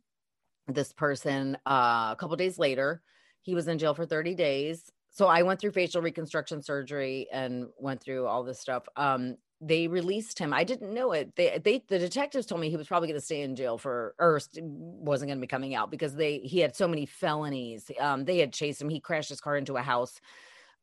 [0.69, 3.03] this person uh, a couple days later.
[3.43, 4.91] He was in jail for 30 days.
[5.11, 8.85] So i went through facial reconstruction surgery and went through all this stuff.
[8.97, 10.53] Um they released him.
[10.53, 11.35] I didn't know it.
[11.35, 14.15] They they the detectives told me he was probably going to stay in jail for
[14.19, 17.91] or wasn't going to be coming out because they he had so many felonies.
[18.01, 18.89] Um they had chased him.
[18.89, 20.21] He crashed his car into a house.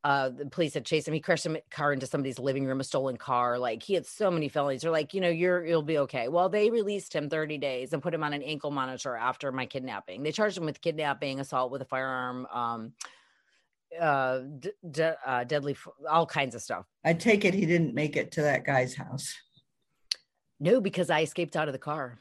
[0.03, 1.13] Uh the police had chased him.
[1.13, 3.57] He crashed his car into somebody's living room a stolen car.
[3.57, 4.81] Like he had so many felonies.
[4.81, 6.27] They're like you know you're you'll be okay.
[6.27, 9.67] Well they released him 30 days and put him on an ankle monitor after my
[9.67, 10.21] kidnapping.
[10.23, 12.93] They charged him with kidnapping assault with a firearm um
[13.99, 15.75] uh, d- d- uh deadly
[16.09, 16.85] all kinds of stuff.
[17.03, 19.35] I take it he didn't make it to that guy's house.
[20.59, 22.19] no because i escaped out of the car.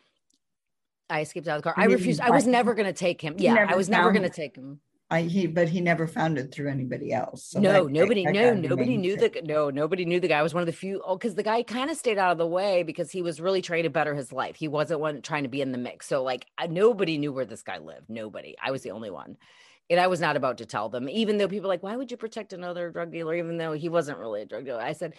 [1.11, 1.75] I escaped out of the car.
[1.77, 3.35] I refused i was never going to take him.
[3.39, 4.81] Yeah i was never going to take him.
[5.11, 7.45] I he but he never found it through anybody else.
[7.51, 10.39] So no that- nobody that no nobody knew the no nobody knew the guy.
[10.39, 12.39] I was one of the few oh because the guy kind of stayed out of
[12.39, 14.57] the way because he was really trying to better his life.
[14.57, 16.07] He wasn't one trying to be in the mix.
[16.07, 18.09] So like I, nobody knew where this guy lived.
[18.09, 18.57] Nobody.
[18.61, 19.37] I was the only one
[19.91, 22.17] and i was not about to tell them even though people like why would you
[22.17, 23.35] protect another drug dealer?
[23.35, 25.15] Even though he wasn't really a drug dealer i said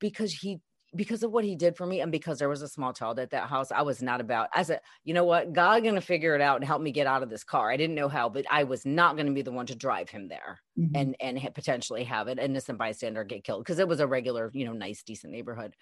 [0.00, 0.60] because he
[0.94, 3.30] because of what he did for me and because there was a small child at
[3.30, 5.52] that house i was not about i said you know what?
[5.52, 7.70] God gonna figure it out and help me get out of this car.
[7.70, 10.10] I didn't know how but i was not going to be the one to drive
[10.10, 10.94] him there Mhm.
[10.94, 13.64] and and potentially have an innocent bystander get killed.
[13.64, 15.76] Because it was a regular you know nice decent neighborhood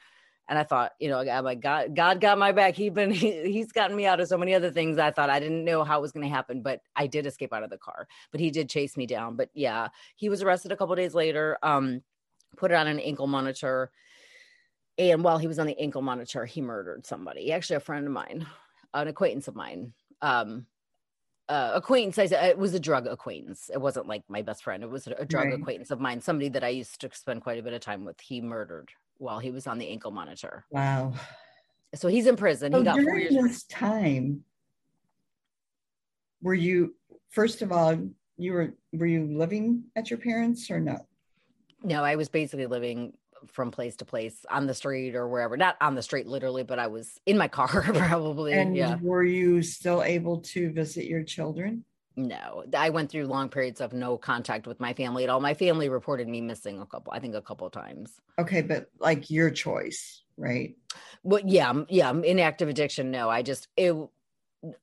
[0.49, 2.75] and i thought you know i'm like god god got my back.
[2.75, 5.39] He's been he, he's gotten me out of so many other things i thought i
[5.41, 7.79] didn't know how it was going to happen but i did escape out of the
[7.79, 8.09] car.
[8.33, 9.37] But he did chase me down.
[9.37, 12.03] But yeah he was arrested a couple days later um
[12.57, 13.91] put it on an ankle monitor.
[14.99, 18.13] And while he was on the ankle monitor he murdered somebody actually a friend of
[18.13, 18.47] mine
[18.93, 19.93] an acquaintance of mine.
[20.21, 20.67] Um
[21.49, 23.71] uh, acquaintance I said it was a drug acquaintance.
[23.73, 24.85] It wasn't like my best friend.
[24.85, 25.55] It was a, a drug Right.
[25.61, 28.21] acquaintance of mine somebody that i used to spend quite a bit of time with.
[28.21, 31.13] He murdered while he was on the ankle monitor Wow.
[31.95, 32.73] so he's in prison.
[32.73, 33.45] So he got four during years.
[33.45, 34.43] this time,
[36.43, 36.95] were you
[37.29, 37.97] first of all
[38.39, 41.07] you were were you living at your parents or no?
[41.83, 43.13] No, I was basically living
[43.47, 45.57] from place to place on the street or wherever.
[45.57, 48.53] Not on the street literally, but I was in my car probably.
[48.53, 48.97] And yeah.
[49.03, 51.85] were you still able to visit your children?
[52.21, 55.41] No, I went through long periods of no contact with my family at all.
[55.41, 58.21] My family reported me missing a couple, I think a couple of times.
[58.39, 60.77] Okay, but like your choice, right?
[61.23, 63.11] Well, yeah, yeah, inactive addiction.
[63.11, 63.95] No, I just it.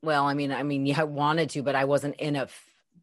[0.02, 2.48] Well, I mean, I mean, yeah, I wanted to, but I wasn't in a.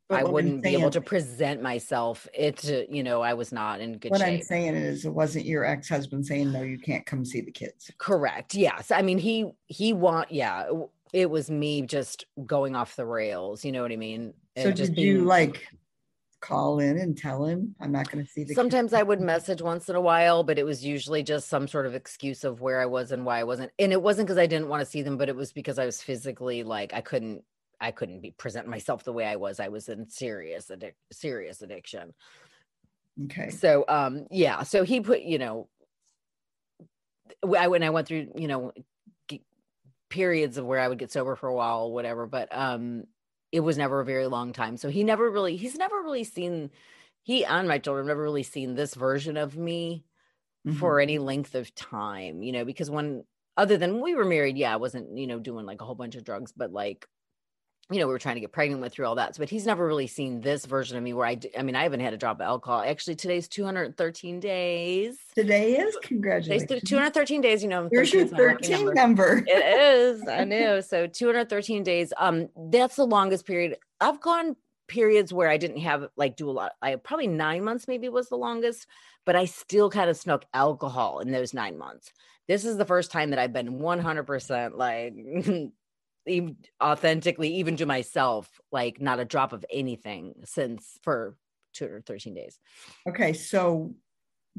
[0.09, 2.29] But I wouldn't be able to present myself.
[2.35, 4.11] It, you know, I was not in good shape.
[4.11, 4.41] What shape.
[4.41, 7.91] I'm saying is, it wasn't your ex-husband saying no, you can't come see the kids.
[7.97, 8.55] Correct.
[8.55, 8.91] Yes.
[8.91, 10.31] I mean, he he want.
[10.31, 10.69] Yeah,
[11.15, 13.65] it was me just going off the rails.
[13.65, 14.35] You know what I mean?
[14.59, 15.67] So And just did you being- like
[16.41, 18.57] call in and tell him I'm not going to see the kids"?
[18.57, 21.87] Sometimes I would message once in a while, but it was usually just some sort
[21.87, 23.71] of excuse of where I was and why I wasn't.
[23.79, 25.87] And it wasn't because I didn't want to see them, but it was because I
[25.87, 27.45] was physically like I couldn't
[27.81, 29.61] I couldn't be present myself the way I was.
[29.61, 32.13] I was in serious addic- serious addiction.
[33.27, 33.51] Okay.
[33.51, 35.69] So um yeah, so he put, you know,
[37.57, 38.73] I when I went through, you know,
[40.15, 43.05] periods of where I would get sober for a while or whatever, but um
[43.53, 44.77] it was never a very long time.
[44.79, 46.71] So he never really he's never really seen
[47.25, 50.07] he and my children never really seen this version of me
[50.65, 50.91] Mhm.
[50.91, 53.25] for any length of time, you know, because when
[53.57, 56.17] other than we were married, yeah, I wasn't, you know, doing like a whole bunch
[56.17, 57.07] of drugs, but like,
[57.91, 59.37] you know, we were trying to get pregnant with through all that.
[59.39, 62.01] But he's never really seen this version of me where I, I mean, I haven't
[62.01, 62.81] had a drop of alcohol.
[62.81, 65.19] Actually, today's 213 days.
[65.35, 66.69] Today is congratulations.
[66.69, 67.89] th- 213 days, you know.
[67.93, 68.95] Here's your 13 's my lucky 13 number.
[68.95, 69.45] number.
[69.47, 70.27] It is.
[70.27, 70.81] I know.
[70.81, 72.13] So 213 days.
[72.17, 73.77] Um, that's the longest period.
[74.01, 74.57] I've gone
[74.89, 76.73] periods where I didn't have like do a lot.
[76.83, 78.87] I probably nine months maybe was the longest,
[79.25, 82.13] but I still kind of snuck alcohol in those nine months.
[82.49, 85.15] This is the first time that I've been 100% like
[86.27, 91.37] even authentically, even to myself, like not a drop of anything since for
[91.75, 92.59] 213 days.
[93.09, 93.95] Okay, so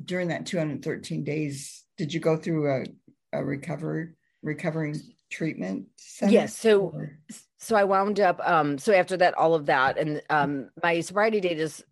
[0.03, 2.85] during that 213 days, did you go through a,
[3.33, 4.99] a recover recovering
[5.31, 6.33] treatment center?
[6.33, 6.57] Yes.
[6.57, 7.19] So or-
[7.57, 11.39] so I wound up um so after that all of that and um my sobriety
[11.39, 11.83] date is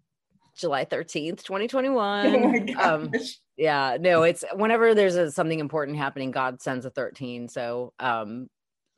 [0.55, 2.75] July 13th, 2021.
[2.77, 3.11] Oh um
[3.57, 7.47] yeah, no, it's whenever there's a, something important happening God sends a 13.
[7.47, 8.49] So um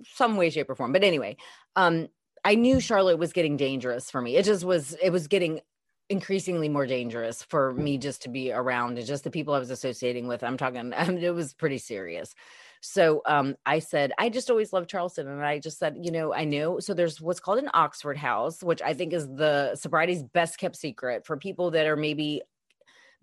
[0.03, 0.91] some way shape or form.
[0.91, 1.37] But anyway,
[1.75, 2.07] um
[2.43, 4.35] I knew Charlotte was getting dangerous for me.
[4.35, 5.61] It just was it was getting
[6.09, 9.71] increasingly more dangerous for me just to be around and just the people I was
[9.71, 10.43] associating with.
[10.43, 12.35] I'm talking it was pretty serious.
[12.81, 15.27] So um, I said, I just always loved Charleston.
[15.27, 16.77] And I just said, you know, I knew.
[16.79, 20.75] So there's what's called an Oxford House, which I think is the sobriety's best kept
[20.75, 22.43] secret for people that are maybe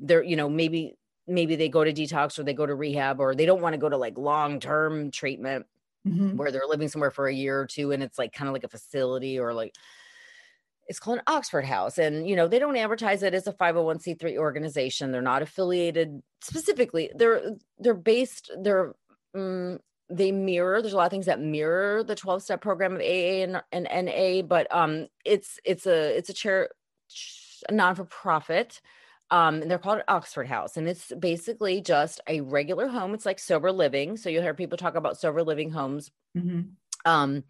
[0.00, 0.96] they're, you know, maybe
[1.28, 3.78] maybe they go to detox or they go to rehab or they don't want to
[3.78, 5.66] go to like long-term treatment
[6.06, 6.36] Mhm.
[6.36, 8.64] where they're living somewhere for a year or two and it's like kind of like
[8.64, 9.74] a facility or like
[10.88, 11.98] it's called an Oxford House.
[11.98, 15.12] And, you know, they don't advertise it as a 501c3 organization.
[15.12, 17.10] They're not affiliated specifically.
[17.14, 18.94] They're, they're based, they're,
[19.34, 19.78] mm,
[20.10, 23.42] they mirror, there's a lot of things that mirror the 12 step program of AA
[23.42, 26.68] and, and NA, but um, it's, it's a, it's a chair,
[27.68, 28.80] a non for profit.
[29.32, 33.14] Um, and they're called Oxford House, and it's basically just a regular home.
[33.14, 34.16] It's like sober living.
[34.18, 36.76] So you'll hear people talk about sober living homes Mhm.
[37.04, 37.44] um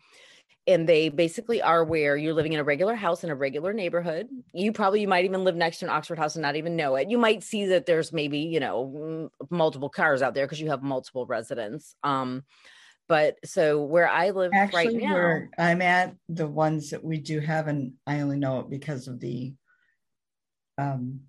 [0.67, 4.29] and they basically are where you're living in a regular house in a regular neighborhood
[4.53, 6.97] you probably you might even live next to an oxford house and not even know
[6.97, 10.71] it you might see that there's maybe you know multiple cars out there because you
[10.71, 12.45] have multiple residents um
[13.09, 17.19] but so where i live right Actually, now where I'm at, the ones that we
[17.19, 19.55] do have, and I only know it because of the
[20.79, 21.21] um,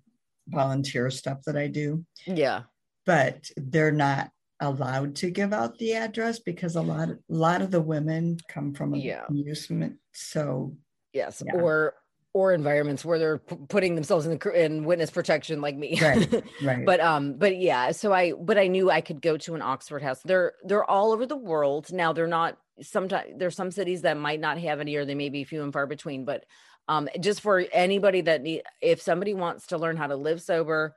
[0.48, 2.62] volunteer stuff that I do, yeah
[3.06, 4.30] but they're not
[4.60, 8.38] allowed to give out the address because a lot of, a lot of the women
[8.48, 9.24] come from Yeah.
[9.28, 9.98] amusement.
[10.12, 10.76] So
[11.12, 11.60] yes Yeah.
[11.60, 11.94] or
[12.32, 16.44] or environments where they're p- putting themselves in the in witness protection like me Right,
[16.64, 16.84] right.
[16.86, 20.02] but um but yeah so i but i knew i could go to an oxford
[20.02, 24.16] house they're they're all over the world now they're not sometimes there's some cities that
[24.16, 26.44] might not have any or they may be few and far between but
[26.88, 30.94] um just for anybody that need if somebody wants to learn how to live sober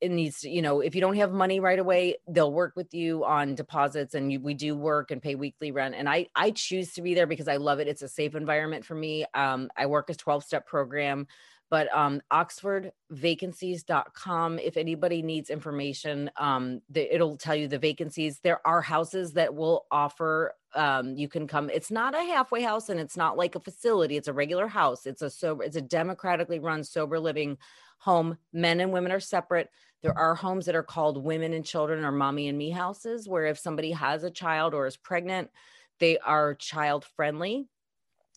[0.00, 2.94] it needs to you know if you don't have money right away they'll work with
[2.94, 5.94] you on deposits and you, we do work and pay weekly rent.
[5.94, 7.88] And i i choose to be there because i love it.
[7.88, 9.24] It's a safe environment for me.
[9.34, 11.26] Um i work a 12 step program
[11.70, 18.66] but um oxfordvacancies.com if anybody needs information um the, it'll tell you the vacancies there
[18.66, 23.00] are houses that will offer um you can come it's not a halfway house and
[23.00, 26.58] it's not like a facility it's a regular house it's a sober it's a democratically
[26.58, 27.56] run sober living
[27.98, 29.70] home men and women are separate
[30.02, 33.46] There are homes that are called women and children or mommy and me houses, where
[33.46, 35.50] if somebody has a child or is pregnant,
[35.98, 37.66] they are child friendly.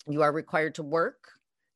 [0.08, 1.30] You are required to work.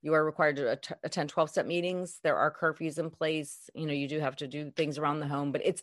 [0.06, 2.20] You are required to att- attend 12 step meetings.
[2.22, 3.72] There are curfews in place.
[3.74, 5.82] You know, you do have to do things around the home, but it's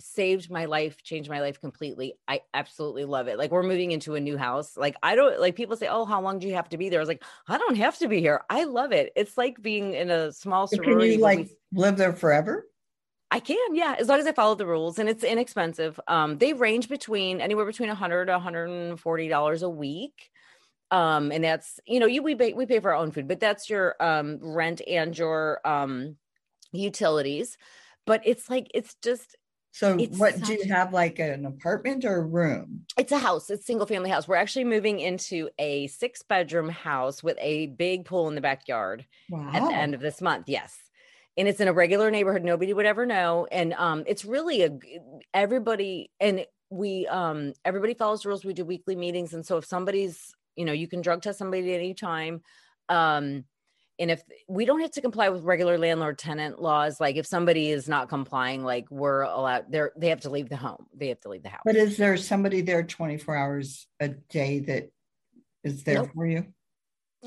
[0.00, 2.14] saved my life, changed my life completely.
[2.26, 3.36] I absolutely love it.
[3.36, 4.74] Like we're moving into a new house.
[4.74, 6.98] Like I don't like people say, "Oh, how long do you have to be there?"
[6.98, 8.40] I was like, "I don't have to be here.
[8.48, 9.12] I love it.
[9.14, 12.68] It's like being in a small sorority." Can you like we, live there forever?
[13.30, 16.00] I can, yeah, as long as I follow the rules and it's inexpensive.
[16.08, 20.30] Um, they range between anywhere between 100 to 140 dollars a week.
[20.90, 23.40] Um, and that's you know, you we pay we pay for our own food, but
[23.40, 26.16] that's your um rent and your um
[26.72, 27.56] utilities.
[28.06, 29.36] But it's like it's just
[29.72, 32.84] so it's what do you have like an apartment or a room?
[32.96, 33.50] It's a house.
[33.50, 34.26] It's single family house.
[34.26, 39.06] We're actually moving into a six bedroom house with a big pool in the backyard
[39.30, 39.50] wow.
[39.52, 40.48] at the end of this month.
[40.48, 40.76] Yes.
[41.36, 42.42] And it's in a regular neighborhood.
[42.42, 43.46] Nobody would ever know.
[43.52, 44.78] And um, it's really a
[45.32, 48.44] everybody and we um everybody follows the rules.
[48.44, 49.32] We do weekly meetings.
[49.32, 52.42] And so if somebody's, you know, you can drug test somebody at any time.
[52.88, 53.44] Um,
[54.00, 57.70] and if we don't have to comply with regular landlord tenant laws like if somebody
[57.70, 61.20] is not complying like we're allowed they're they have to leave the home they have
[61.20, 61.62] to leave the house.
[61.64, 64.90] But is there somebody there 24 hours a day that
[65.64, 66.10] is there nope.
[66.14, 66.46] for you?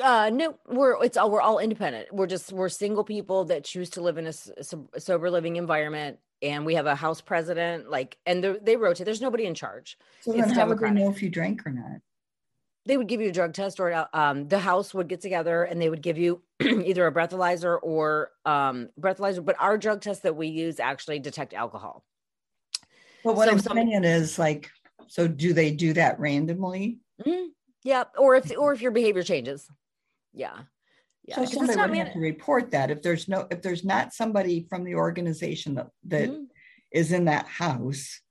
[0.01, 2.13] Uh no we're it's all we're all independent.
[2.13, 4.33] We're just we're single people that choose to live in a,
[4.93, 9.05] a sober living environment and we have a house president like and they rotate.
[9.05, 9.97] There's nobody in charge.
[10.21, 11.99] So then how would we know if you drank or not
[12.85, 15.63] they would give you a drug test or uh, um, the house would get together
[15.63, 20.23] and they would give you either a breathalyzer or um, breathalyzer but our drug test
[20.23, 22.03] that we use actually detect alcohol.
[23.23, 24.69] But what so, i'm saying is like
[25.07, 26.99] so do they do that randomly?
[27.25, 27.47] Mm-hmm.
[27.83, 29.67] yeah or if or if your behavior changes.
[30.33, 30.57] Yeah.
[31.25, 31.35] Yeah.
[31.35, 32.89] So somebody would man- have to report that.
[32.89, 36.43] If there's no if there's not somebody from the organization that, that mm-hmm.
[36.91, 38.21] is in that house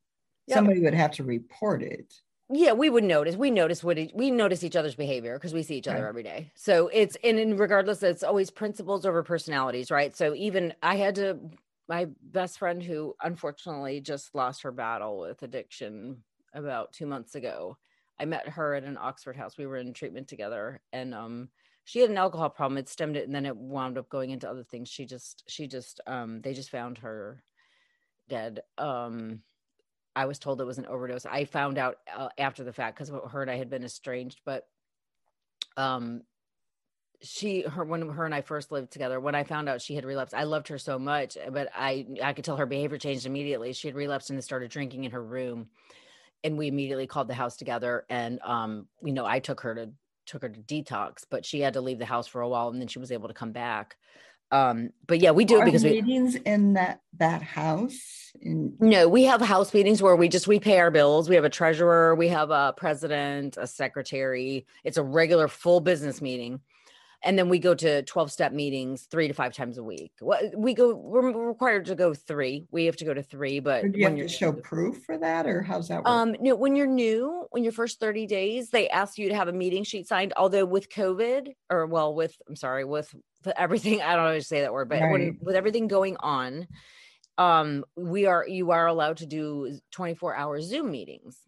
[0.50, 0.56] yep.
[0.56, 2.12] somebody would have to report it
[2.52, 5.76] yeah we would notice we notice what we notice each other's behavior because we see
[5.76, 6.08] each other right.
[6.08, 6.50] every day.
[6.54, 10.14] So it's and, and regardless it's always principles over personalities right?
[10.16, 11.38] So even i had to
[11.88, 16.18] my best friend who unfortunately just lost her battle with addiction
[16.54, 17.76] about two months ago
[18.18, 19.56] i met her at an oxford house.
[19.56, 21.48] We were in treatment together and um
[21.84, 22.78] she had an alcohol problem.
[22.78, 24.88] It stemmed it and then it wound up going into other things.
[24.88, 27.42] She just she just um they just found her
[28.28, 28.60] dead.
[28.78, 29.40] Um
[30.16, 31.26] I was told it was an overdose.
[31.26, 34.66] I found out uh, after the fact because her and I had been estranged, but
[35.76, 36.22] um
[37.22, 40.04] she her when her and I first lived together, when I found out she had
[40.04, 43.72] relapsed, I loved her so much, but I I could tell her behavior changed immediately.
[43.72, 45.68] She had relapsed and started drinking in her room.
[46.42, 49.90] And we immediately called the house together and um, you know, I took her to
[50.24, 52.80] took her to detox, but she had to leave the house for a while and
[52.80, 53.96] then she was able to come back
[54.52, 58.32] um but yeah we do Are it because meetings we, in that that house?
[58.40, 61.28] In- no we have house meetings where we just we pay our bills.
[61.28, 64.66] We have a treasurer we have a president a secretary.
[64.84, 66.60] It's a regular full business meeting
[67.22, 70.12] and then we go to 12 step meetings three to five times a week
[70.56, 73.98] we go we're required to go three we have to go to three but do
[73.98, 76.08] you have to show proof for that or how's that work?
[76.08, 79.48] um no when you're new when your first 30 days they ask you to have
[79.48, 83.14] a meeting sheet signed although with covid or well with i'm sorry with
[83.56, 85.12] everything i don't know how to say that word but right.
[85.12, 86.66] when, with everything going on
[87.38, 91.38] um we are you are allowed to do 24 hour zoom meetings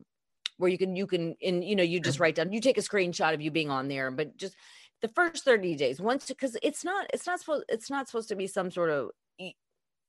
[0.58, 2.82] where you can you can and you know you just write down you take a
[2.82, 4.54] screenshot of you being on there but just
[5.02, 8.36] the first 30 days once because it's not it's not supposed it's not supposed to
[8.36, 9.54] be some sort of it,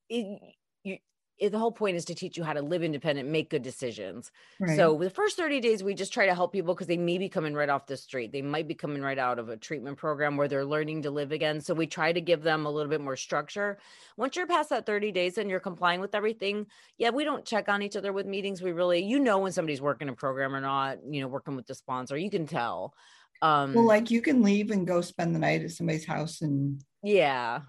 [0.09, 0.97] you,
[1.39, 4.31] it, the whole point is to teach you how to live independent make good decisions.
[4.59, 4.77] Right.
[4.77, 7.27] so the first 30 days we just try to help people because they may be
[7.27, 8.31] coming right off the street.
[8.31, 11.31] They might be coming right out of a treatment program where they're learning to live
[11.31, 11.59] again.
[11.59, 13.79] So we try to give them a little bit more structure.
[14.15, 16.67] Once you're past that 30 days and you're complying with everything
[16.97, 18.61] yeah we don't check on each other with meetings.
[18.61, 21.65] We really you know when somebody's working a program or not you know working with
[21.65, 22.93] the sponsor you can tell
[23.41, 26.83] um, well, like you can leave and go spend the night at somebody's house and
[27.01, 27.61] yeah,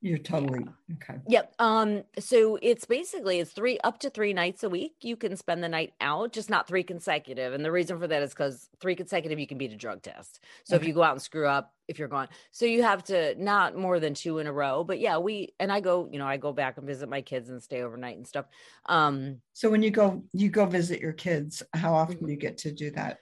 [0.00, 0.94] you're totally yeah.
[0.94, 1.20] okay.
[1.26, 1.54] Yep.
[1.58, 4.94] Um, so it's basically it's three up to three nights a week.
[5.02, 7.52] You can spend the night out, just not three consecutive.
[7.52, 10.40] And the reason for that is because three consecutive you can beat a drug test.
[10.64, 10.84] So okay.
[10.84, 13.76] if you go out and screw up, if you're gone, so you have to not
[13.76, 14.84] more than two in a row.
[14.84, 17.48] But yeah, we and I go, you know, I go back and visit my kids
[17.48, 18.46] and stay overnight and stuff.
[18.86, 21.64] Um, so when you go, you go visit your kids.
[21.74, 22.26] How often mm-hmm.
[22.26, 23.18] do you get to do that?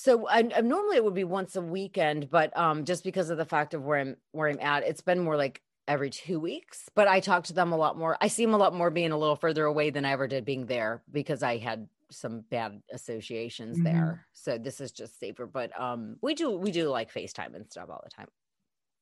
[0.00, 3.36] So I, I, normally it would be once a weekend, but um, just because of
[3.36, 6.88] the fact of where I'm where I'm at, it's been more like every two weeks.
[6.94, 8.16] But I talk to them a lot more.
[8.20, 10.44] I see them a lot more being a little further away than I ever did
[10.44, 13.86] being there because I had some bad associations mm-hmm.
[13.86, 14.24] there.
[14.34, 15.46] So this is just safer.
[15.46, 18.28] But um, we do we do like FaceTime and stuff all the time.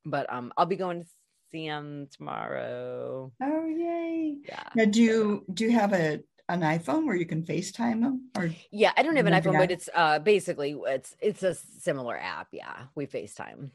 [0.06, 1.08] But um, I'll be going to
[1.52, 3.30] see them tomorrow.
[3.42, 4.36] Oh yay!
[4.48, 4.62] Yeah.
[4.74, 8.30] Now, do you do you have a an iPhone where you can FaceTime them?
[8.36, 12.16] Or Yeah, I don't have an iPhone, but it's uh basically it's it's a similar
[12.18, 12.48] app.
[12.52, 13.70] Yeah, we FaceTime.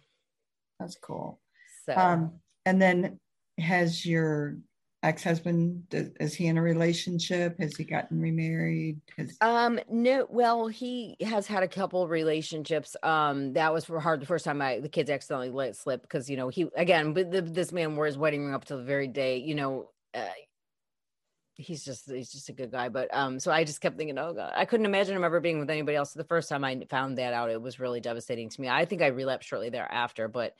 [0.79, 1.39] that's cool.
[1.85, 3.19] So Um, and then
[3.57, 4.57] has your
[5.03, 5.83] ex-husband
[6.19, 7.59] is he in a relationship?
[7.59, 9.01] Has he gotten remarried?
[9.17, 12.95] Has Um, no, well, he has had a couple relationships.
[13.01, 16.03] Um, that was for hard the first time I the kids accidentally let it slip
[16.03, 18.77] because you know he again, but the, this man wore his wedding ring up till
[18.77, 19.37] the very day.
[19.37, 20.27] You know, uh,
[21.61, 22.89] he's just he's just a good guy.
[22.89, 25.59] But um, so I just kept thinking, oh god, I couldn't imagine him ever being
[25.59, 26.13] with anybody else.
[26.13, 28.69] The first time I found that out, it was really devastating to me.
[28.69, 30.55] I think I relapsed shortly thereafter, but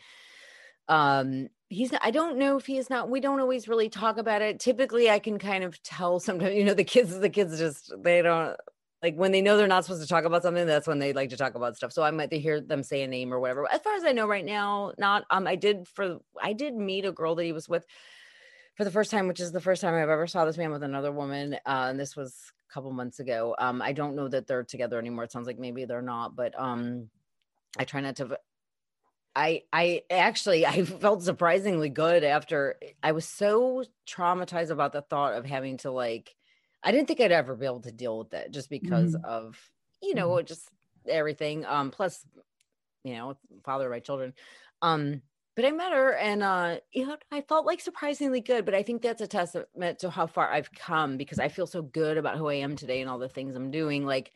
[0.88, 4.18] um he's not, i don't know if he is not we don't always really talk
[4.18, 7.58] about it typically i can kind of tell sometimes you know the kids the kids
[7.58, 8.58] just they don't
[9.02, 11.30] like when they know they're not supposed to talk about something that's when they like
[11.30, 13.80] to talk about stuff so i might hear them say a name or whatever as
[13.82, 17.12] far as i know right now not um i did for i did meet a
[17.12, 17.86] girl that he was with
[18.82, 20.82] for the first time which is the first time i've ever saw this man with
[20.82, 23.56] another woman uh, and this was a couple months ago.
[23.60, 25.24] Um i don't know that they're together anymore.
[25.26, 27.12] It sounds like maybe they're not but um
[27.78, 28.40] i try not to
[29.36, 35.34] I I actually I felt surprisingly good after I was so traumatized about the thought
[35.36, 36.36] of having to like
[36.82, 39.24] I didn't think I'd ever be able to deal with it just because Mhm.
[39.24, 39.60] of
[40.02, 40.68] you know just
[41.08, 42.26] everything um plus
[43.04, 44.34] you know father of my children.
[44.82, 45.22] Um
[45.56, 48.84] but I met her and uh you know I felt like surprisingly good but I
[48.84, 52.38] think that's a testament to how far I've come because I feel so good about
[52.38, 54.34] who I am today and all the things I'm doing like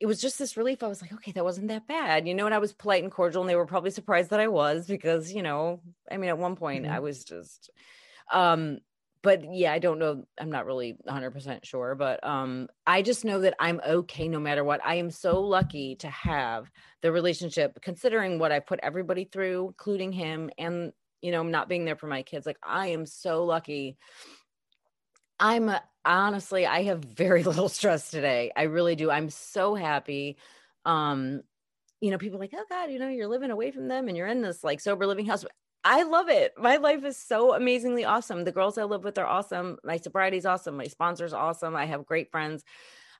[0.00, 0.82] it was just this relief.
[0.82, 2.44] I was like, okay, that wasn't that bad, you know.
[2.44, 5.32] And I was polite and cordial, and they were probably surprised that I was because,
[5.32, 5.80] you know,
[6.10, 7.00] I mean, at one point I Mhm.
[7.00, 7.70] was just,
[8.32, 8.78] um,
[9.26, 10.24] but yeah, I don't know.
[10.40, 14.38] I'm not really 100 percent sure, but um, I just know that I'm okay no
[14.38, 14.80] matter what.
[14.84, 16.70] I am so lucky to have
[17.02, 20.92] the relationship, considering what I put everybody through, including him, and
[21.22, 22.46] you know, not being there for my kids.
[22.46, 23.96] Like I am so lucky.
[25.40, 28.52] I'm uh, honestly, I have very little stress today.
[28.56, 29.10] I really do.
[29.10, 30.36] I'm so happy.
[30.84, 31.42] Um,
[32.00, 34.28] you know, people like, oh God, you know, you're living away from them and you're
[34.28, 35.44] in this like sober living house.
[35.88, 36.52] I love it.
[36.58, 38.42] My life is so amazingly awesome.
[38.42, 39.78] The girls I live with are awesome.
[39.84, 40.76] My sobriety is awesome.
[40.76, 41.76] My sponsor's awesome.
[41.76, 42.64] I have great friends.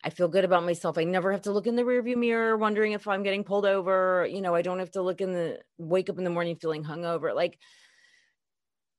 [0.03, 0.99] I feel good about myself.
[0.99, 4.27] I never have to look in the rearview mirror wondering if I'm getting pulled over.
[4.29, 6.83] You know, I don't have to look in the wake up in the morning feeling
[6.83, 7.37] hungover.
[7.37, 7.57] Like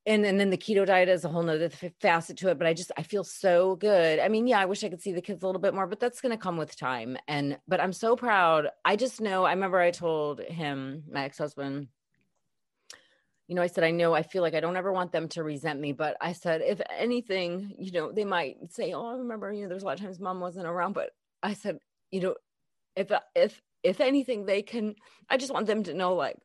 [0.05, 1.69] and and then the keto diet is a whole nother
[1.99, 4.81] facet to it but i just i feel so good i mean yeah i wish
[4.83, 6.77] i could see the kids a little bit more but that's going to come with
[6.77, 11.25] time and but i'm so proud i just know i remember i told him my
[11.25, 11.89] ex-husband
[13.47, 15.43] you know i said i know i feel like i don't ever want them to
[15.43, 19.51] resent me but i said if anything you know they might say oh i remember
[19.51, 21.09] you know there's a lot of times mom wasn't around but
[21.43, 21.77] i said
[22.11, 22.35] you know
[22.95, 24.95] if if if anything they can
[25.29, 26.35] i just want them to know like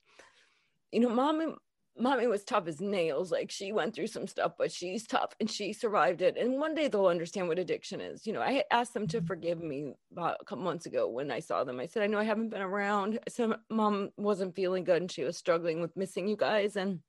[0.92, 1.56] you know mom
[1.98, 3.30] mommy was tough as nails.
[3.30, 6.36] Like she went through some stuff, but she's tough and she survived it.
[6.36, 8.26] And one day they'll understand what addiction is.
[8.26, 9.26] You know, I asked them to mm-hmm.
[9.26, 11.80] forgive me about a couple months ago when I saw them.
[11.80, 13.18] I said, I know I haven't been around.
[13.26, 16.76] I said, mom wasn't feeling good and she was struggling with missing you guys.
[16.76, 17.00] And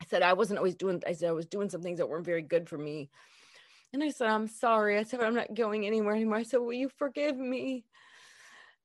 [0.00, 2.26] I said, I wasn't always doing, I said, I was doing some things that weren't
[2.26, 3.10] very good for me.
[3.92, 4.98] And I said, I'm sorry.
[4.98, 6.38] I said, I'm not going anywhere anymore.
[6.38, 7.84] I said, Will you forgive me?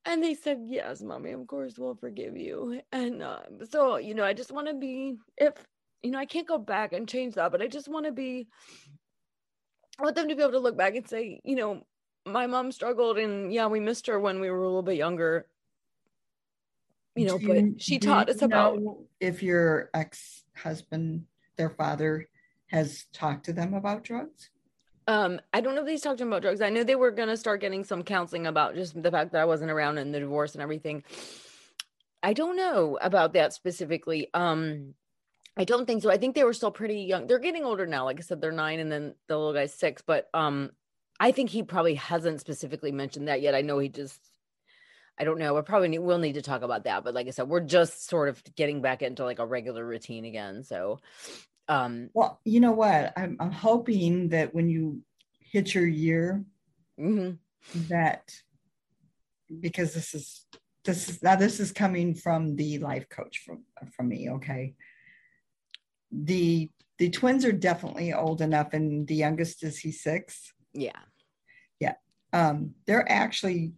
[0.07, 2.81] And they said, Yes, mommy, of course we'll forgive you.
[2.93, 5.53] And uh, so, you know, I just want to be, if,
[6.01, 8.47] you know, I can't go back and change that, but I just want to be,
[9.99, 11.81] I want them to be able to look back and say, you know,
[12.25, 15.47] my mom struggled and yeah, we missed her when we were a little bit younger.
[17.15, 18.79] You know, Do but you- she taught us about
[19.19, 21.25] if your ex-husband,
[21.57, 22.25] their father,
[22.67, 24.51] has talked to them about drugs.
[25.07, 26.61] Um, I don't know if he's talking about drugs.
[26.61, 29.45] I know they were gonna start getting some counseling about just the fact that I
[29.45, 31.03] wasn't around and the divorce and everything.
[32.21, 34.29] I don't know about that specifically.
[34.33, 34.95] Um,
[35.55, 36.11] I don't think so.
[36.11, 37.25] I think they were still pretty young.
[37.25, 38.05] They're getting older now.
[38.05, 40.03] Like I said, they're nine and then the little guy's six.
[40.05, 40.71] But um,
[41.19, 43.55] I think he probably hasn't specifically mentioned that yet.
[43.55, 44.19] I know he just
[45.19, 45.55] I don't know.
[45.55, 47.03] We probably need, we'll need to talk about that.
[47.03, 50.25] But like I said, we're just sort of getting back into like a regular routine
[50.25, 50.63] again.
[50.63, 50.99] So
[51.67, 53.13] um Well, you know what?
[53.17, 55.01] I'm, I'm hoping that when you
[55.39, 56.43] hit your year,
[56.99, 57.37] mhm.
[57.89, 58.31] that
[59.61, 60.45] because this is
[60.83, 63.63] this is now this is coming from the life coach from
[63.95, 64.29] from me.
[64.31, 64.75] Okay,
[66.11, 70.53] the the twins are definitely old enough, and the youngest is he six.
[70.73, 70.99] yeah.
[71.79, 71.93] Yeah.
[72.33, 73.73] Um, they're actually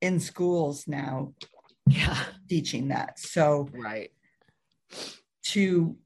[0.00, 1.34] in schools now
[1.88, 2.16] Yeah.
[2.48, 3.18] teaching that.
[3.18, 4.12] So Right.
[5.52, 5.96] to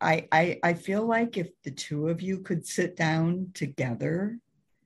[0.00, 4.38] I, I I feel like if the two of you could sit down together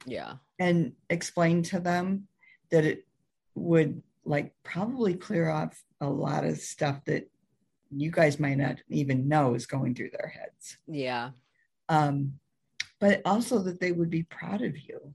[0.07, 0.35] Yeah.
[0.59, 2.27] and explain to them
[2.71, 3.07] that it
[3.55, 7.31] would like probably clear off a lot of stuff that
[7.91, 10.79] you guys might not even know is going through their heads.
[10.89, 11.31] Yeah.
[11.89, 12.41] Um,
[12.99, 15.15] but also that they would be proud of you.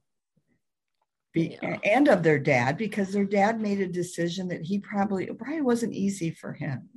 [1.33, 1.77] Be, Yeah.
[1.83, 5.93] and of their dad because their dad made a decision that he probably probably wasn't
[5.93, 6.89] easy for him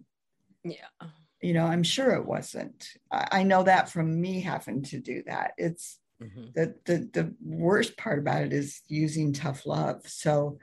[0.65, 0.87] Yeah.
[1.43, 5.23] You know i'm sure it wasn't i, I know that from me having to do
[5.27, 6.55] that it's Mhm.
[6.55, 10.59] the, the the worst part about it is using tough love so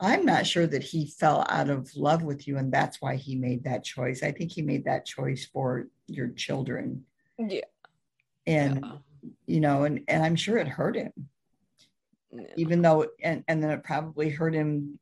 [0.00, 3.36] i'm not sure that he fell out of love with you and that's why he
[3.36, 7.04] made that choice i think he made that choice for your children
[7.38, 7.60] Yeah.
[8.48, 8.96] and yeah.
[9.46, 11.12] you know and and i'm sure it hurt him
[12.32, 12.52] Yeah.
[12.56, 14.98] even though and and then it probably hurt him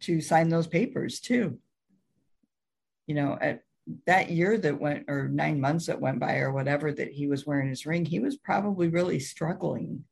[0.00, 1.60] to sign those papers too
[3.06, 3.62] you know at
[4.06, 7.46] that year that went or nine months that went by or whatever that he was
[7.46, 10.04] wearing his ring he was probably really struggling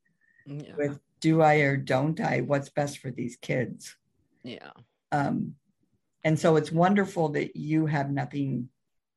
[0.46, 0.76] Yeah.
[0.76, 3.96] with do i or don't i what's best for these kids
[4.44, 4.70] Yeah.
[5.10, 5.56] um
[6.22, 8.68] and so it's wonderful that you have nothing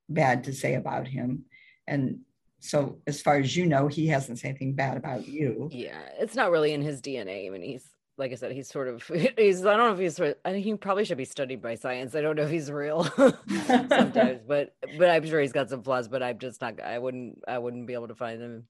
[0.10, 1.46] bad to say about him
[1.86, 2.20] and
[2.60, 6.02] so as far as you know he hasn't said anything bad about you Yeah.
[6.20, 7.46] It's not really in his DNA.
[7.46, 9.04] I mean, he's like I said, he's sort of
[9.38, 11.76] he's I don't know if he's sort- I think he probably should be studied by
[11.76, 12.16] science.
[12.16, 13.04] I don't know if he's real
[13.66, 17.40] sometimes, but but I'm sure he's got some flaws, but I'm just not I wouldn't
[17.48, 18.68] I wouldn't be able to find them.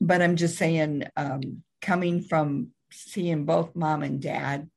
[0.00, 4.70] but I'm just saying, um, coming from seeing both mom and dad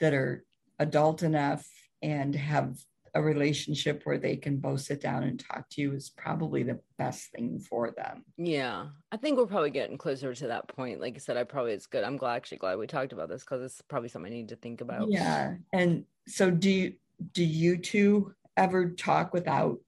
[0.00, 0.44] that are
[0.78, 1.66] adult enough
[2.02, 2.76] and have
[3.16, 6.78] a relationship where they can both sit down and talk to you is probably the
[6.98, 8.24] best thing for them.
[8.36, 8.88] Yeah.
[9.10, 11.00] I think we're probably getting closer to that point.
[11.00, 12.04] Like I said, I probably it's good.
[12.04, 14.56] I'm glad actually glad we talked about this because it's probably something I need to
[14.56, 15.10] think about.
[15.10, 15.54] Yeah.
[15.72, 16.92] And so do you
[17.32, 19.78] do you two ever talk without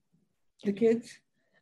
[0.64, 1.18] the kids?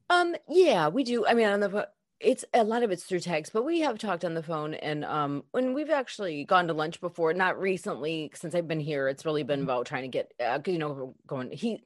[0.09, 1.27] Um, yeah, we do.
[1.27, 1.87] I mean, on the pho-
[2.21, 5.05] it's a lot of it's through text, but we have talked on the phone and
[5.05, 9.25] um when we've actually gone to lunch before, not recently since I've been here, it's
[9.25, 11.83] really been about trying to get uh, you know going he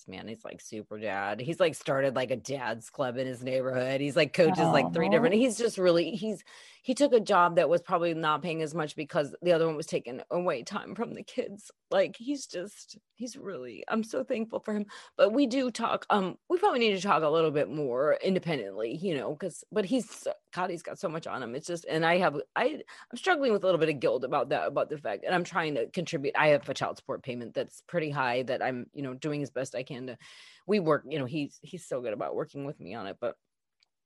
[0.00, 1.40] this man he's like super dad.
[1.40, 4.00] He's like started like a dad's club in his neighborhood.
[4.00, 5.34] He's like coaches like three different.
[5.34, 6.42] He's just really he's
[6.82, 9.76] he took a job that was probably not paying as much because the other one
[9.76, 11.70] was taking away time from the kids.
[11.90, 14.86] Like he's just he's really I'm so thankful for him
[15.16, 18.96] but we do talk um we probably need to talk a little bit more independently
[18.96, 20.26] you know because but he's
[20.68, 23.62] he's got so much on him it's just and i have i i'm struggling with
[23.62, 26.34] a little bit of guilt about that about the fact and i'm trying to contribute
[26.36, 29.50] i have a child support payment that's pretty high that i'm you know doing as
[29.50, 30.18] best i can to
[30.66, 33.36] we work you know he's he's so good about working with me on it but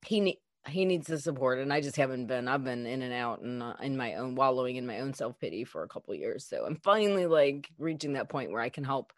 [0.07, 3.13] he need he needs the support and i just haven't been i've been in and
[3.13, 6.47] out and uh, in my own wallowing in my own self-pity for a couple years
[6.47, 9.13] so i'm finally like reaching that point where i can help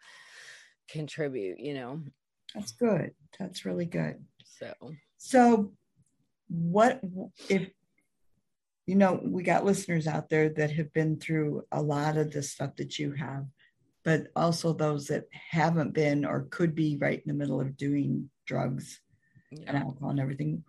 [0.89, 2.01] contribute you know
[2.55, 3.11] That's good.
[3.39, 4.23] That's really good.
[4.43, 4.73] so
[5.17, 5.71] So,
[6.49, 7.01] what
[7.49, 7.69] if
[8.85, 12.41] you know we got listeners out there that have been through a lot of the
[12.41, 13.45] stuff that you have,
[14.03, 18.29] but also those that haven't been or could be right in the middle of doing
[18.45, 19.01] drugs
[19.51, 20.63] and alcohol and everything.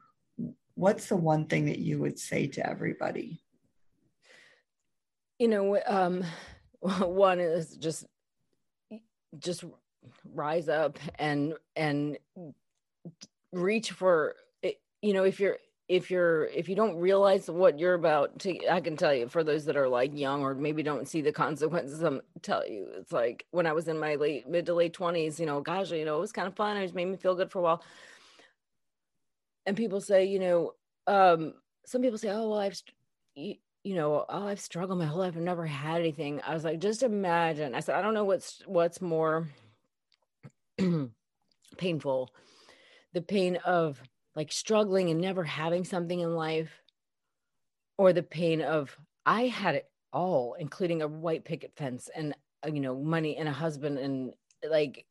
[0.74, 3.40] What's the one thing that you would say to everybody?
[5.38, 6.24] you know um
[6.80, 8.06] one is just
[9.38, 9.64] just
[10.32, 12.18] rise up and and
[13.52, 14.34] reach for
[15.02, 18.80] you know if you're if you're if you don't realize what you're about to i
[18.80, 22.02] can tell you for those that are like young or maybe don't see the consequences
[22.02, 25.40] i'm tell you it's like when i was in my late mid to late 20s
[25.40, 27.34] you know gosh you know it was kind of fun it just made me feel
[27.34, 27.82] good for a while.
[29.66, 30.72] And people say you know
[31.06, 31.54] um
[31.86, 32.80] some people say oh well i've
[33.34, 36.40] you, you know oh i've struggled my whole life i've never had anything.
[36.46, 39.48] I was like just imagine i said i don't know what's what's more
[41.78, 42.30] painful
[43.14, 44.02] the pain of
[44.38, 46.70] like struggling and never having something in life
[47.96, 48.96] or the pain of
[49.26, 53.48] i had it all including a white picket fence and uh, you know money and
[53.48, 54.32] a husband and
[54.70, 55.04] like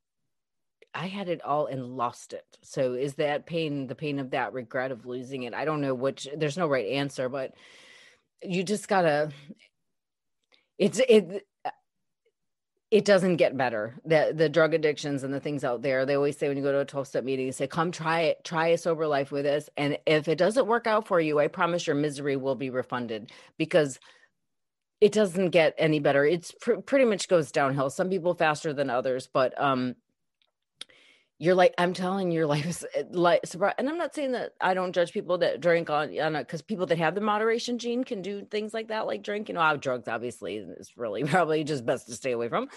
[0.94, 2.46] i had it all and lost it.
[2.64, 5.54] So is that pain the pain of that regret of losing it?
[5.54, 7.54] I don't know which there's no right answer but
[8.42, 9.32] you just gotta
[10.78, 11.46] it's it
[12.90, 13.96] it doesn't get better.
[14.06, 16.06] The the drug addictions and the things out there.
[16.06, 18.22] They always say when you go to a 12 step meeting, they say, come try
[18.22, 19.70] it, try a sober life with us.
[19.76, 23.32] And if it doesn't work out for you, I promise your misery will be refunded
[23.58, 24.00] because
[25.02, 26.26] it doesn't get any better.
[26.26, 27.90] It's pr- pretty much goes downhill.
[27.90, 29.96] Some people faster than others, but um
[31.40, 33.76] you're like I'm telling you, your life is eh, like surprise.
[33.78, 36.88] And I'm not saying that I don't judge people that drink on on because people
[36.88, 39.48] that have the moderation gene can do things like that, like drink.
[39.48, 42.70] You know, how drugs obviously is really probably just best to stay away from.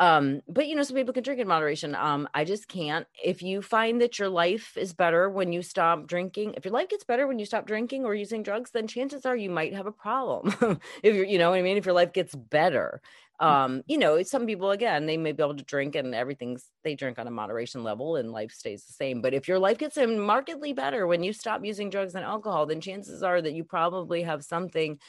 [0.00, 1.94] Um, but you know, some people can drink in moderation.
[1.94, 3.06] Um, I just can't.
[3.22, 6.88] If you find that your life is better when you stop drinking, if your life
[6.88, 9.86] gets better when you stop drinking or using drugs, then chances are you might have
[9.86, 10.54] a problem.
[11.02, 13.00] if you're, you know what I mean, if your life gets better.
[13.40, 16.94] Um you know some people again they may be able to drink and everything's they
[16.94, 19.20] drink on a moderation level and life stays the same.
[19.20, 22.80] But if your life gets markedly better when you stop using drugs and alcohol then
[22.80, 25.00] chances are that you probably have something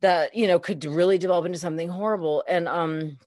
[0.00, 2.42] that you know could really develop into something horrible.
[2.48, 3.18] And um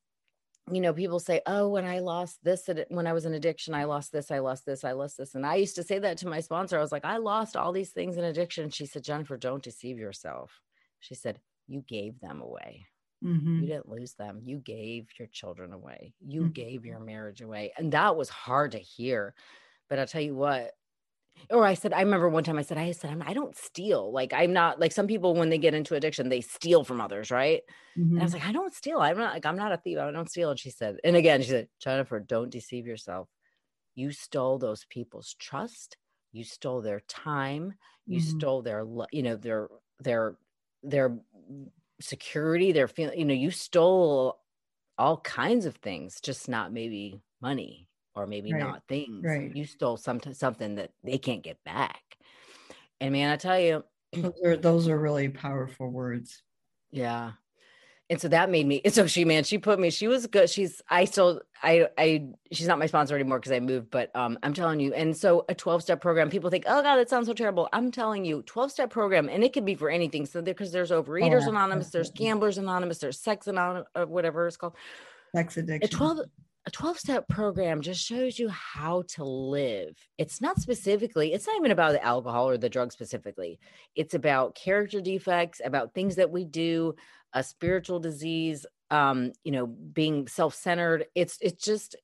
[0.72, 3.84] you know people say oh when i lost this when i was in addiction i
[3.84, 5.36] lost this i lost this i lost this.
[5.36, 6.78] And i used to say that to my sponsor.
[6.78, 8.70] I was like i lost all these things in addiction.
[8.72, 10.60] She said jennifer don't deceive yourself.
[11.00, 12.86] She said you gave them away
[13.24, 13.62] Mm-hmm.
[13.62, 14.42] You didn't lose them.
[14.44, 16.14] You gave your children away.
[16.26, 16.52] You mm-hmm.
[16.52, 17.74] gave your marriage away.
[17.78, 19.34] And that was hard to hear.
[19.90, 20.72] But I'll tell you what,
[21.50, 24.12] or I said, I remember one time I said, I said, I'm, I don't steal.
[24.12, 27.30] Like, I'm not like some people when they get into addiction, they steal from others,
[27.30, 27.62] right?
[27.98, 28.14] Mm-hmm.
[28.14, 28.40] And I was mm-hmm.
[28.42, 29.00] like, I don't steal.
[29.00, 29.98] I'm not like, I'm not a thief.
[30.00, 30.52] I don't steal.
[30.52, 33.28] And she said, and again, she said, Jennifer, don't deceive yourself.
[33.96, 35.98] You stole those people's trust.
[36.32, 37.74] You stole their time.
[38.08, 38.38] You mm-hmm.
[38.38, 39.68] stole their, you know, their,
[40.00, 40.38] their,
[40.84, 41.18] their
[42.02, 44.40] security they're feeling you know you stole
[44.98, 48.60] all kinds of things just not maybe money or maybe right.
[48.60, 49.26] not things.
[49.26, 49.54] right.
[49.54, 52.02] You stole some something that they can't get back.
[53.02, 56.42] And man i tell you those are, those are really powerful words.
[56.92, 57.32] Yeah
[58.10, 60.50] and so that made me so she man she put me she was good.
[60.50, 64.38] She's i still i i she's not my sponsor anymore because i moved but um
[64.44, 67.28] i'm telling you and so a 12 step program people think oh god that sounds
[67.28, 67.68] so terrible.
[67.74, 70.26] I'm telling you 12 step program and it could be for anything.
[70.26, 74.58] So because there's overeaters oh, anonymous there's gamblers anonymous there's sex anonymous or whatever it's
[74.58, 74.76] called.
[75.36, 75.84] Sex addiction.
[75.84, 76.20] a 12
[76.68, 79.96] a 12 step program just shows you how to live.
[80.18, 83.60] It's not specifically, it's not even about the alcohol or the drug specifically.
[83.96, 86.96] It's about character defects, about things that we do,
[87.36, 91.06] a spiritual disease, um, you know, being self-centered.
[91.14, 91.96] It's it's just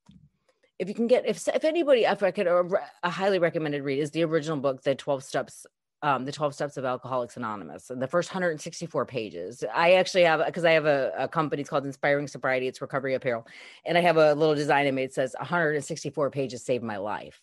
[0.77, 4.11] if you can get if if anybody if I could a highly recommended read is
[4.11, 5.65] the original book, the 12 steps
[6.03, 10.43] um, the 12 steps of alcoholics anonymous and the first 164 pages i actually have
[10.45, 13.45] because i have a, a company it's called inspiring sobriety it's recovery apparel
[13.85, 17.41] and i have a little design i made says 164 pages saved my life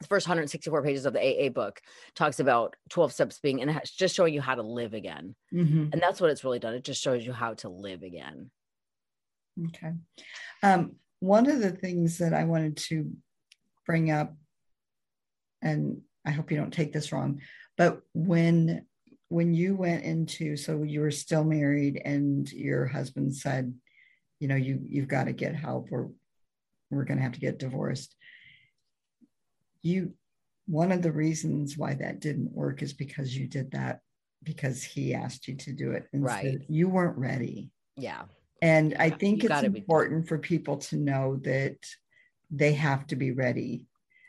[0.00, 1.80] the first 164 pages of the AA book
[2.14, 5.34] talks about 12 steps being and it's just showing you how to live again.
[5.52, 5.88] Mm-hmm.
[5.92, 6.74] And that's what it's really done.
[6.74, 8.50] It just shows you how to live again.
[9.66, 9.92] Okay.
[10.62, 13.10] Um, one of the things that I wanted to
[13.86, 14.34] bring up,
[15.60, 17.40] and I hope you don't take this wrong,
[17.76, 18.86] but when
[19.28, 23.72] when you went into so you were still married and your husband said,
[24.40, 26.10] you know, you you've got to get help or
[26.90, 28.16] we're going to have to get divorced
[29.82, 30.14] you
[30.66, 34.00] one of the reasons why that didn't work is because you did that
[34.44, 36.60] because he asked you to do it and right.
[36.68, 37.70] You weren't ready.
[37.96, 38.22] Yeah.
[38.62, 41.76] And yeah, i think it's important for people to know that
[42.50, 43.86] they have to be ready.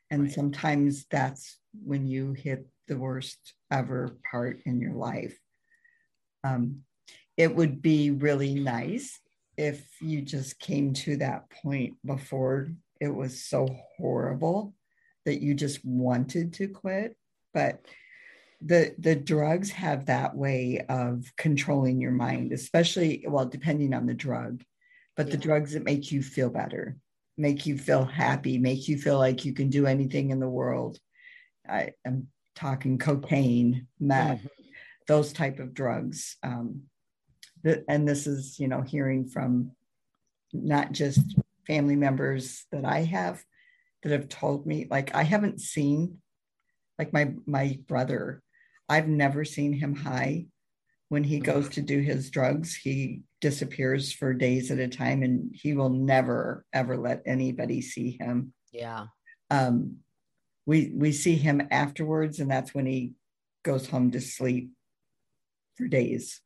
[0.10, 0.32] And right.
[0.32, 5.38] sometimes that's when you hit the worst ever part in your life.
[6.44, 6.82] Um,
[7.38, 9.20] it would be really nice
[9.58, 12.70] if you just came to that point before
[13.00, 13.68] it was so
[13.98, 14.74] horrible
[15.26, 17.16] that you just wanted to quit
[17.54, 17.86] but
[18.62, 24.14] the the drugs have that way of controlling your mind especially well depending on the
[24.14, 24.64] drug
[25.18, 25.32] but yeah.
[25.32, 26.98] the drugs that make you feel better
[27.38, 31.00] make you feel happy make you feel like you can do anything in the world
[31.68, 34.48] i am talking cocaine meth mm-hmm.
[35.08, 36.84] those type of drugs um,
[37.64, 39.72] the, and this is you know hearing from
[40.54, 41.20] not just
[41.66, 43.44] family members that i have
[44.04, 46.18] that have told me like I haven't seen
[46.98, 48.42] like my my brother
[48.90, 50.48] I've never seen him high.
[51.08, 55.54] When he goes to do his drugs he disappears for days at a time and
[55.54, 58.54] he will never ever let anybody see him.
[58.72, 59.08] Yeah.
[59.50, 59.98] Um
[60.66, 63.14] we we see him afterwards and that's when he
[63.64, 64.72] goes home to sleep
[65.76, 66.40] for days.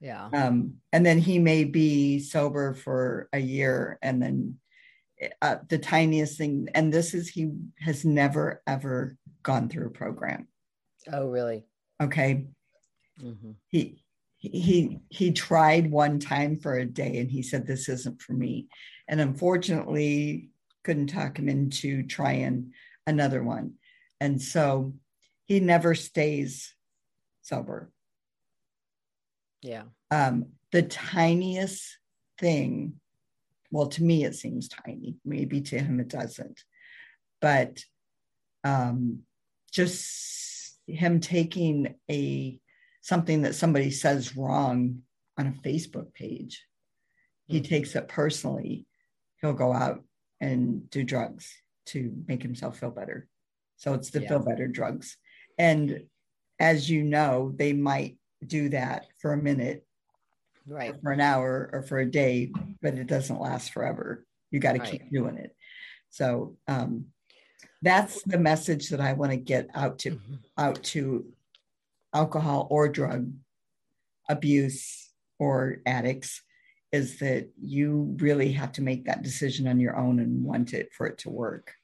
[0.00, 0.28] Yeah.
[0.32, 4.60] Um and then he may be sober for a year and then
[5.42, 10.48] uh, the tiniest thing and this is he has never ever gone through a program.
[11.12, 11.64] Oh really?
[12.00, 12.46] Okay?
[13.20, 13.50] Mm-hmm.
[13.68, 14.04] he
[14.36, 18.68] he he tried one time for a day and he said this isn't for me.
[19.08, 20.50] And unfortunately
[20.84, 22.72] couldn't talk him into trying
[23.06, 23.74] another one.
[24.20, 24.94] And so
[25.46, 26.74] he never stays
[27.42, 27.90] sober.
[29.62, 29.84] Yeah.
[30.10, 31.98] Um the tiniest
[32.38, 33.00] thing
[33.70, 35.16] well to me it seems tiny.
[35.24, 36.62] Maybe to him it doesn't.
[37.40, 37.78] But
[38.64, 39.20] um,
[39.72, 42.58] just him taking a
[43.00, 45.02] something that somebody says wrong
[45.38, 46.62] on a facebook page
[47.48, 47.68] he mm-hmm.
[47.68, 48.86] takes it personally.
[49.40, 50.04] He'll go out
[50.40, 51.52] and do drugs
[51.86, 53.26] to make himself feel better.
[53.76, 54.28] So it's the yeah.
[54.28, 55.16] feel better drugs.
[55.56, 56.04] And
[56.60, 59.84] as you know they might do that for a minute
[60.68, 64.24] right for an hour or for a day, but it doesn't last forever.
[64.50, 64.90] You got to Right.
[64.90, 65.54] keep doing it.
[66.10, 67.06] So um,
[67.82, 70.38] that's the message that I want to get out to Mhm.
[70.56, 71.32] out to
[72.12, 73.32] alcohol or drug
[74.28, 76.42] abuse or addicts
[76.90, 80.92] is that you really have to make that decision on your own and want it
[80.92, 81.74] for it to work.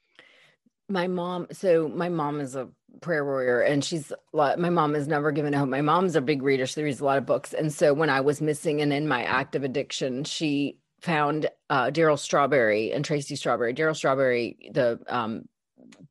[0.87, 2.69] My mom so my mom is a
[3.01, 6.41] prayer warrior and she's lot, my mom has never given up my mom's a big
[6.41, 9.05] reader she reads a lot of books and so when i was missing and in
[9.05, 15.43] my active addiction she found uh, darryl strawberry and tracy strawberry darryl strawberry the um,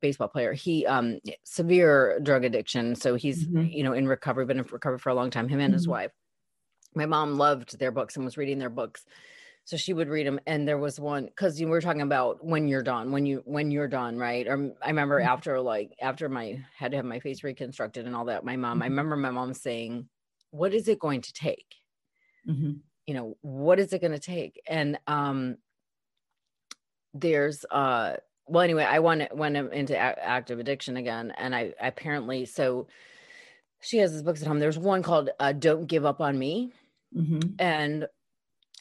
[0.03, 3.73] baseball player he um severe drug addiction so he's Mhm.
[3.75, 5.91] you know in recovery been in recovery for a long time him and his Mhm.
[5.91, 6.13] wife
[6.95, 9.07] my mom loved their books and was reading their books
[9.67, 12.69] so she would read them and there was one because you were talking about when
[12.69, 15.27] you're done when you when you're done right or i remember Mhm.
[15.27, 18.83] after like after my had to have my face reconstructed and all that my mom
[18.83, 18.91] i Mhm.
[18.91, 20.09] remember my mom saying
[20.51, 21.75] what is it going to take
[22.47, 22.81] Mhm.
[23.07, 25.57] you know what is it going to take and um
[27.15, 28.17] there's uh
[28.47, 32.87] well anyway i went went into active addiction again and i apparently so
[33.81, 36.73] she has these books at home there's one called uh, don't give up on me
[37.17, 37.55] Mhm.
[37.61, 38.07] and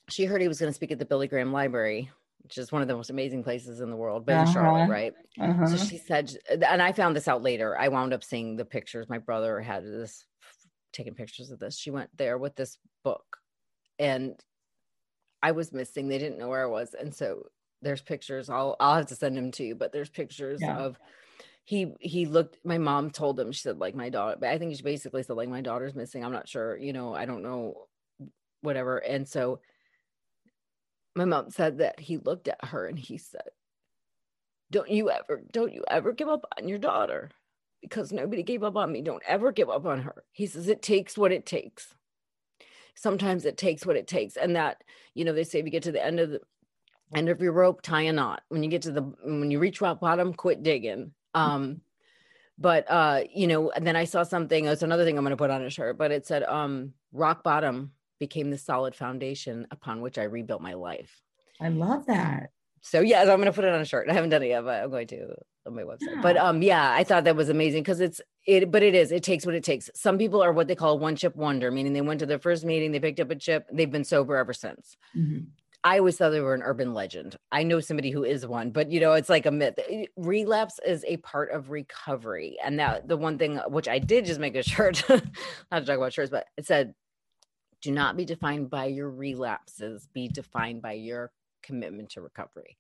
[0.10, 2.10] she heard he was going to speak at the billy graham library
[2.44, 4.92] which is one of the most amazing places in the world but in charlotte Uh-huh.
[4.92, 5.14] right?
[5.40, 5.66] Uh-huh.
[5.66, 7.78] so she said and i found this out later.
[7.78, 9.08] I wound up seeing the pictures.
[9.10, 10.26] My brother had this
[10.92, 11.78] taking pictures of this.
[11.78, 13.38] She went there with this book
[13.98, 14.36] and
[15.42, 16.08] i was missing.
[16.08, 16.94] They didn't know where i was.
[16.94, 17.48] And so
[17.82, 18.50] there's pictures.
[18.50, 20.78] I'll i'll have to send them to you but there's pictures Yeah.
[20.78, 20.98] of
[21.66, 24.76] he he looked my mom told him she said like my daughter but i think
[24.76, 26.24] she basically said like my daughter's missing.
[26.26, 27.88] I'm not sure you know i don't know
[28.62, 28.98] whatever.
[28.98, 29.60] And so
[31.16, 33.50] my mom said that he looked at her and he said
[34.72, 37.30] don't you ever don't you ever give up on your daughter
[37.84, 39.02] because nobody gave up on me.
[39.02, 40.24] Don't ever give up on her.
[40.32, 41.94] He says it takes what it takes.
[42.96, 44.38] Sometimes it takes what it takes.
[44.38, 44.84] And that
[45.14, 46.42] you know they say if you get to the end of the
[47.14, 48.42] end of your rope tie a knot.
[48.50, 51.12] When you get to the when you reach rock bottom quit digging.
[51.36, 51.82] Um
[52.58, 55.38] but uh you know and then i saw something it's another thing i'm going to
[55.38, 57.92] put on a shirt but it said um rock bottom
[58.26, 61.14] became the solid foundation upon which i rebuilt my life
[61.62, 62.50] I love that.
[62.82, 64.10] so yes, I'm gonna put it on a shirt.
[64.10, 65.20] I haven't done it yet, but I'm going to
[65.68, 66.22] on my website.
[66.22, 66.46] But Yeah.
[66.50, 68.70] um, yeah, I thought that was amazing because it's it.
[68.74, 69.12] But it is.
[69.14, 69.90] It takes what it takes.
[69.96, 72.66] Some people are what they call one chip wonder, meaning they went to their first
[72.66, 74.98] meeting, they picked up a chip, they've been sober ever since.
[75.16, 75.46] Mhm.
[75.86, 77.36] I always thought they were an urban legend.
[77.52, 79.78] I know somebody who is one, but you know, it's like a myth.
[80.18, 84.40] Relapse is a part of recovery, and that the one thing which I did just
[84.40, 85.04] make a shirt.
[85.10, 86.94] not to talk about shirts, but it said,
[87.84, 90.08] "Do not be defined by your relapses.
[90.12, 91.32] Be defined by your
[91.62, 92.78] commitment to recovery."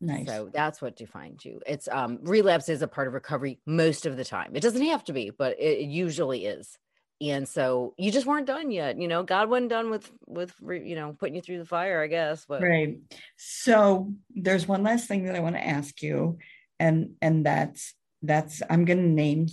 [0.00, 0.26] Nice.
[0.28, 1.60] So that's what defines you.
[1.66, 4.54] It's um relapse is a part of recovery most of the time.
[4.54, 6.78] It doesn't have to be, but it, it usually is.
[7.20, 9.00] And so you just weren't done yet.
[9.00, 12.06] You know, God wasn't done with with you know putting you through the fire, I
[12.06, 12.44] guess.
[12.46, 12.98] But Right.
[13.36, 16.38] So there's one last thing that I want to ask you,
[16.78, 19.48] and and that's that's I'm going to name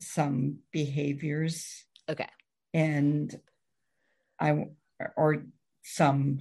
[0.00, 2.26] some behaviors okay,
[2.74, 3.38] and
[4.38, 4.68] I
[5.16, 5.44] or
[5.82, 6.40] some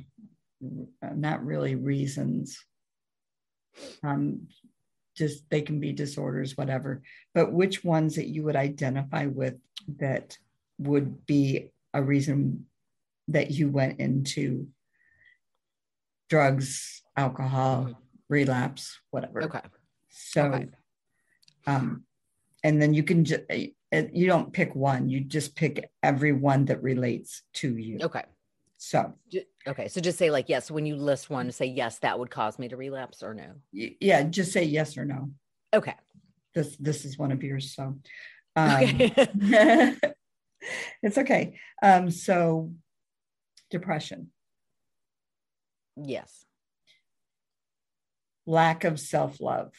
[1.01, 2.63] not really reasons.
[4.03, 4.47] Um,
[5.15, 7.01] just they can be disorders, whatever.
[7.33, 9.55] But which ones that you would identify with
[9.97, 10.37] that
[10.79, 12.65] would be a reason
[13.27, 14.67] that you went into
[16.29, 17.95] drugs, alcohol, Mhm.
[18.29, 19.43] relapse, whatever.
[19.43, 19.61] okay,
[20.09, 20.69] So, Okay.
[21.67, 22.05] um,
[22.63, 23.43] and then you can just
[23.91, 27.99] you don't pick one; you just pick every one that relates to you.
[28.01, 28.23] okay,
[28.77, 29.13] So,
[29.68, 29.88] okay.
[29.89, 32.69] So just say like yes when you list one, say yes that would cause me
[32.69, 33.51] to relapse or no.
[33.72, 35.31] yeah, just say yes or no.
[35.73, 35.95] Okay,
[36.53, 37.73] This this is one of yours.
[37.76, 37.97] So,
[38.55, 39.13] um, okay,
[41.03, 41.59] it's okay.
[41.81, 42.73] Um, so,
[43.69, 44.31] depression,
[45.95, 46.45] yes,
[48.45, 49.73] lack of self love,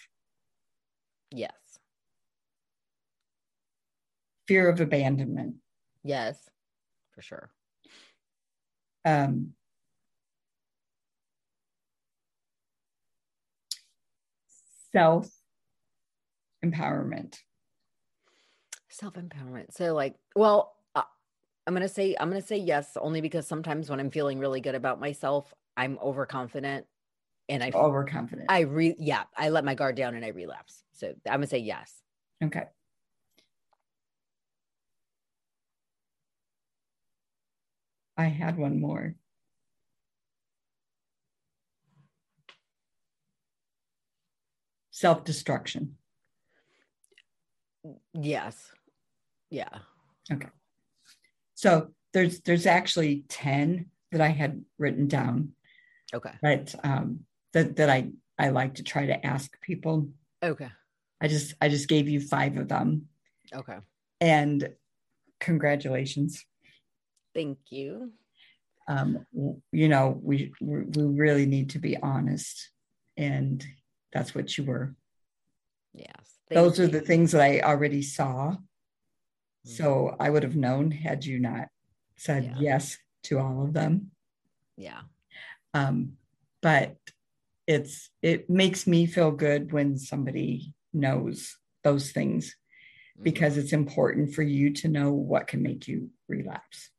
[1.31, 1.53] yes,
[4.53, 5.55] fear of abandonment,
[6.05, 6.37] yes,
[7.15, 7.51] for sure.
[9.07, 9.55] um,
[14.93, 15.27] self
[16.63, 17.39] empowerment.
[18.91, 19.73] self empowerment.
[19.73, 21.03] So like, well, uh,
[21.67, 24.75] I'm gonna say I'm gonna say yes only because sometimes when I'm feeling really good
[24.75, 26.85] about myself, I'm overconfident,
[27.49, 28.51] and I Overconfident.
[28.51, 30.85] I re yeah I let my guard down and I relapse.
[30.93, 32.03] So I'm gonna say yes.
[32.45, 32.65] okay.
[38.23, 39.17] I had one more.
[44.93, 45.97] Self destruction.
[48.15, 48.71] Yes.
[49.51, 49.75] Yeah.
[50.33, 50.47] Okay.
[51.57, 55.55] So there's there's actually 10 that I had written down.
[56.15, 56.35] Okay.
[56.41, 57.21] But um
[57.55, 60.09] that that I I like to try to ask people.
[60.45, 60.71] Okay.
[61.21, 63.09] I just I just gave you five of them.
[63.53, 63.79] Okay.
[64.21, 64.71] And
[65.41, 66.45] congratulations.
[67.35, 68.13] Thank you.
[68.89, 69.25] Um,
[69.71, 72.71] you know, we we really need to be honest,
[73.17, 73.65] and
[74.13, 74.95] that's what you were.
[75.95, 76.39] Yes.
[76.51, 78.51] Those are the things that I already saw.
[78.53, 79.71] Mm-hmm.
[79.71, 81.69] So I would have known had you not
[82.17, 82.57] said yeah.
[82.59, 84.11] yes to all of them.
[84.77, 85.01] Yeah.
[85.75, 86.15] Um,
[86.61, 86.97] but
[87.67, 93.25] it's it makes me feel good when somebody knows those things mm-hmm.
[93.25, 96.91] because it's important for you to know what can make you relapse.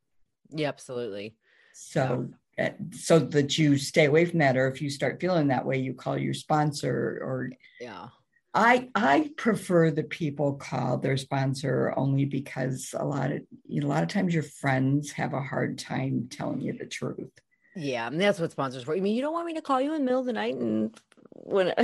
[0.50, 1.36] Yeah, absolutely.
[1.74, 2.74] So yeah.
[2.92, 5.94] so that you stay away from that or if you start feeling that way you
[5.94, 7.50] call your sponsor or
[7.82, 8.10] yeah
[8.54, 13.88] I I prefer that people call their sponsor only because a lot of you know,
[13.88, 17.32] a lot of times your friends have a hard time telling you the truth.
[17.76, 18.96] Yeah, and that's what sponsors for.
[18.96, 20.56] I mean, you don't want me to call you in the middle of the night
[20.56, 20.96] and
[21.32, 21.70] when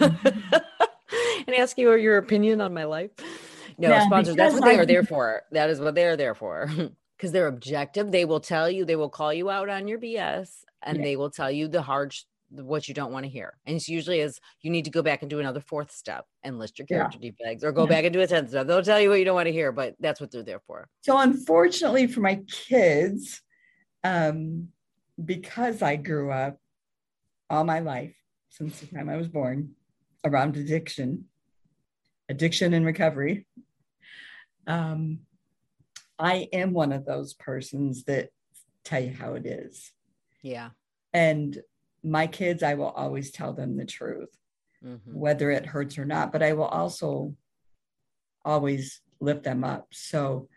[0.00, 0.14] and
[1.56, 3.12] ask you your opinion on my life.
[3.78, 5.42] No, yeah, sponsors, that's what they are there for.
[5.52, 6.70] That is what they are there for.
[7.20, 8.10] Because they're objective.
[8.10, 11.04] They will tell you, they will call you out on your BS and yeah.
[11.04, 12.14] they will tell you the hard
[12.50, 13.58] what you don't want to hear.
[13.66, 16.58] And it's usually is you need to go back and do another fourth step and
[16.58, 17.30] list your character yeah.
[17.30, 18.66] defects or go back and do a 10th step.
[18.66, 20.88] They'll tell you what you don't want to hear, but that's what they're there for.
[21.02, 23.42] So unfortunately for my kids,
[24.02, 24.68] um,
[25.22, 26.58] because I grew up
[27.50, 28.14] all my life
[28.48, 29.72] since the time I was born
[30.24, 31.26] around addiction,
[32.30, 33.46] addiction and recovery,
[34.66, 35.20] um,
[36.20, 38.28] I am one of those persons that
[38.84, 39.90] tell you how it is.
[40.42, 40.70] Yeah.
[41.14, 41.58] And
[42.04, 44.28] my kids, I will always tell them the truth,
[44.84, 45.12] mm-hmm.
[45.12, 47.34] whether it hurts or not, but I will also
[48.44, 49.88] always lift them up.
[49.92, 50.48] So,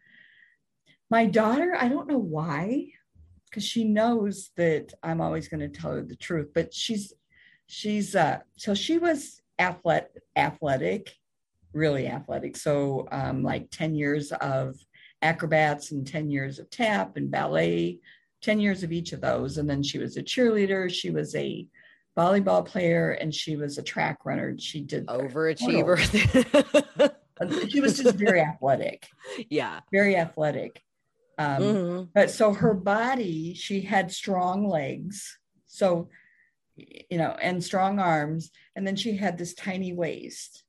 [1.09, 2.87] my daughter, I don't know why,
[3.45, 7.13] because she knows that I'm always going to tell her the truth, but she's,
[7.67, 11.13] she's, uh, so she was athletic, athletic,
[11.71, 12.57] really athletic.
[12.57, 14.75] So, um, like 10 years of
[15.23, 17.99] acrobats and 10 years of tap and ballet
[18.43, 19.57] 10 years of each of those.
[19.57, 21.65] And then she was a cheerleader, she was a
[22.15, 24.55] volleyball player, and she was a track runner.
[24.59, 25.97] She did overachiever.
[27.69, 29.07] she was just very athletic.
[29.49, 29.79] Yeah.
[29.91, 30.81] Very athletic.
[31.39, 32.03] Um, mm-hmm.
[32.13, 35.39] But so her body, she had strong legs.
[35.65, 36.09] So,
[36.75, 38.51] you know, and strong arms.
[38.75, 40.63] And then she had this tiny waist.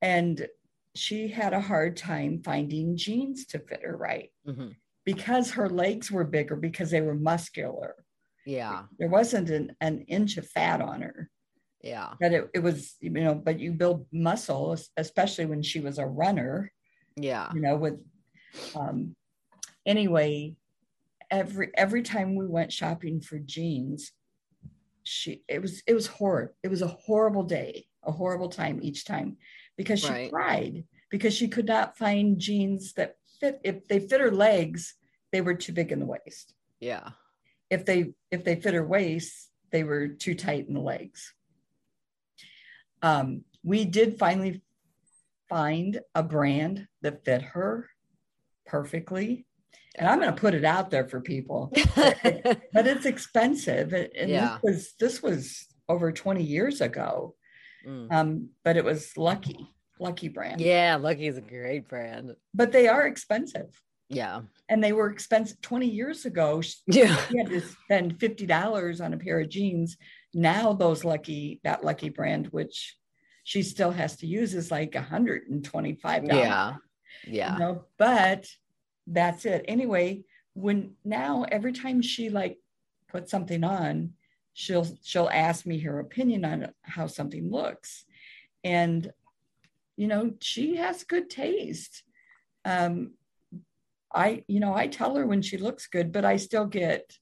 [0.00, 0.46] And
[0.94, 4.30] she had a hard time finding jeans to fit her right.
[4.46, 4.68] Mm-hmm
[5.04, 7.96] because her legs were bigger because they were muscular.
[8.46, 8.84] Yeah.
[8.98, 11.30] There wasn't an, an inch of fat on her.
[11.82, 12.14] Yeah.
[12.18, 16.06] But it, it was, you know, but you build muscle, especially when she was a
[16.06, 16.72] runner.
[17.16, 17.50] Yeah.
[17.54, 18.00] You know, with
[18.74, 19.14] um
[19.84, 20.56] anyway,
[21.30, 24.12] every every time we went shopping for jeans,
[25.02, 26.54] she it was it was horrible.
[26.62, 29.36] It was a horrible day, a horrible time each time
[29.76, 30.32] because she right.
[30.32, 34.94] cried because she could not find jeans that fit if they fit her legs,
[35.32, 36.54] they were too big in the waist.
[36.80, 37.10] Yeah.
[37.70, 41.32] If they if they fit her waist, they were too tight in the legs.
[43.02, 44.62] Um, we did finally
[45.48, 47.88] find a brand that fit her
[48.66, 49.46] perfectly.
[49.96, 53.92] And I'm going to put it out there for people, but it's expensive.
[53.92, 54.58] And yeah.
[54.62, 57.34] this was this was over 20 years ago.
[57.86, 58.12] Mm.
[58.12, 59.68] Um, but it was lucky.
[60.00, 60.60] Lucky brand.
[60.60, 62.34] Yeah, Lucky is a great brand.
[62.52, 63.80] But they are expensive.
[64.08, 64.42] Yeah.
[64.68, 66.62] And they were expensive 20 years ago.
[66.86, 67.16] Yeah.
[67.30, 69.96] You had to spend $50 on a pair of jeans.
[70.32, 72.96] Now those lucky, that lucky brand, which
[73.44, 76.28] she still has to use is like $125.
[76.28, 76.74] Yeah.
[77.26, 77.52] Yeah.
[77.52, 78.46] You know, but
[79.06, 79.64] that's it.
[79.68, 80.24] Anyway,
[80.54, 82.58] when now every time she like
[83.08, 84.14] puts something on,
[84.54, 88.04] she'll she'll ask me her opinion on how something looks.
[88.62, 89.12] And
[89.96, 92.02] you know, she has good taste.
[92.64, 93.12] Um,
[94.12, 97.16] I, you know, I tell her when she looks good, but I still get,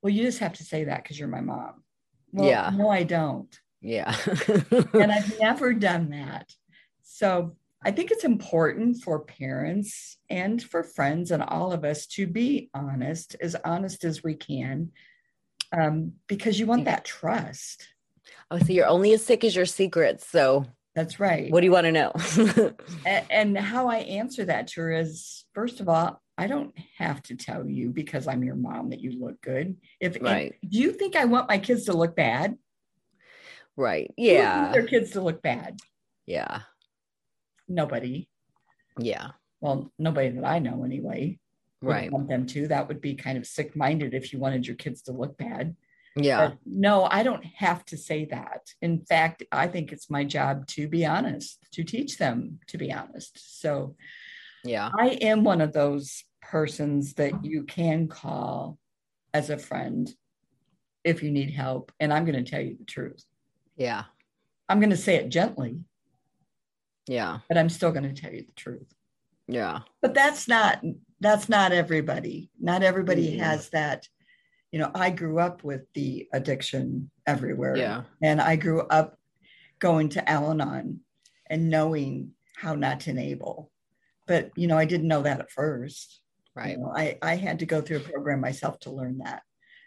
[0.00, 1.82] well, you just have to say that because you're my mom.
[2.32, 2.70] Well, yeah.
[2.74, 3.54] No, I don't.
[3.80, 4.14] Yeah.
[4.94, 6.52] and I've never done that.
[7.02, 12.26] So I think it's important for parents and for friends and all of us to
[12.26, 14.92] be honest, as honest as we can,
[15.76, 17.86] um, because you want that trust.
[18.50, 20.26] Oh, so you're only as sick as your secrets.
[20.28, 21.50] So that's right.
[21.52, 22.12] What do you want to know?
[23.06, 27.22] and, and how I answer that to her is first of all, I don't have
[27.24, 29.76] to tell you because I'm your mom that you look good.
[30.00, 30.54] If, right.
[30.62, 32.56] If, do you think I want my kids to look bad?
[33.76, 34.12] Right.
[34.16, 34.72] Yeah.
[34.72, 35.78] their kids to look bad.
[36.26, 36.62] Yeah.
[37.68, 38.28] Nobody.
[38.98, 39.28] Yeah.
[39.60, 41.38] Well, nobody that I know anyway.
[41.80, 42.10] Right.
[42.10, 42.68] want them to.
[42.68, 45.76] That would be kind of sick minded if you wanted your kids to look bad.
[46.16, 46.48] Yeah.
[46.48, 48.72] But no, I don't have to say that.
[48.82, 52.92] In fact, I think it's my job to be honest, to teach them to be
[52.92, 53.60] honest.
[53.60, 53.94] So
[54.64, 54.90] Yeah.
[54.98, 58.78] I am one of those persons that you can call
[59.32, 60.12] as a friend
[61.04, 61.92] if you need help.
[62.00, 63.24] And I'm going to tell you the truth.
[63.76, 64.04] Yeah.
[64.68, 65.78] I'm going to say it gently,
[67.06, 67.38] Yeah.
[67.48, 68.92] but I'm still going to tell you the truth.
[69.46, 69.80] Yeah.
[70.02, 70.82] But that's not
[71.20, 72.50] that's not everybody.
[72.60, 73.40] Not everybody Mhm.
[73.40, 74.08] has that.
[74.70, 77.76] You know, I grew up with the addiction everywhere.
[77.76, 78.04] Yeah.
[78.22, 79.18] And I grew up
[79.78, 81.00] going to Al Anon
[81.48, 83.70] and knowing how not to enable.
[84.26, 86.20] But you know, I didn't know that at first.
[86.56, 86.78] You Right.
[86.78, 89.42] know, I, I had to go through a program myself to learn that.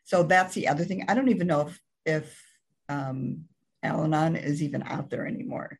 [0.06, 1.06] So that's the other thing.
[1.08, 2.44] I don't even know if if
[2.90, 3.45] um
[3.84, 5.80] Al Anon is even out there anymore.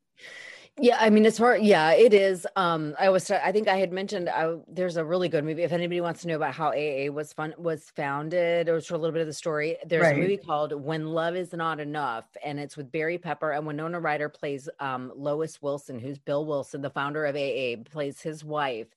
[0.82, 1.62] Yeah, I mean, it's hard.
[1.62, 2.48] Yeah, it is.
[2.56, 5.62] Um, I was, I think I had mentioned I, there's a really good movie.
[5.62, 9.12] If anybody wants to know about how AA was fun was founded, or a little
[9.12, 10.16] bit of the story, there's Right.
[10.18, 14.00] a movie called When Love Is Not Enough, and it's with Barry Pepper and Winona
[14.00, 18.88] Ryder plays um, Lois Wilson, who's Bill Wilson, the founder of AA, plays his wife,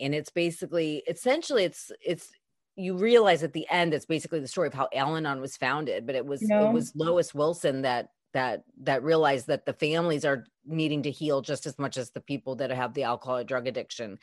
[0.00, 2.32] and it's basically, essentially, it's it's
[2.76, 6.14] you realize at the end it's basically the story of how Al-Anon was founded, but
[6.16, 6.68] it was You know?
[6.70, 11.40] it was Lois Wilson that that that realized that the families are needing to heal
[11.40, 14.18] just as much as the people that have the alcohol or drug addiction.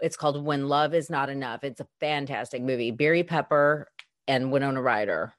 [0.00, 1.62] It's called When Love Is Not Enough.
[1.64, 2.90] It's a fantastic movie.
[2.90, 3.88] Barry Pepper
[4.26, 5.34] and Winona Ryder.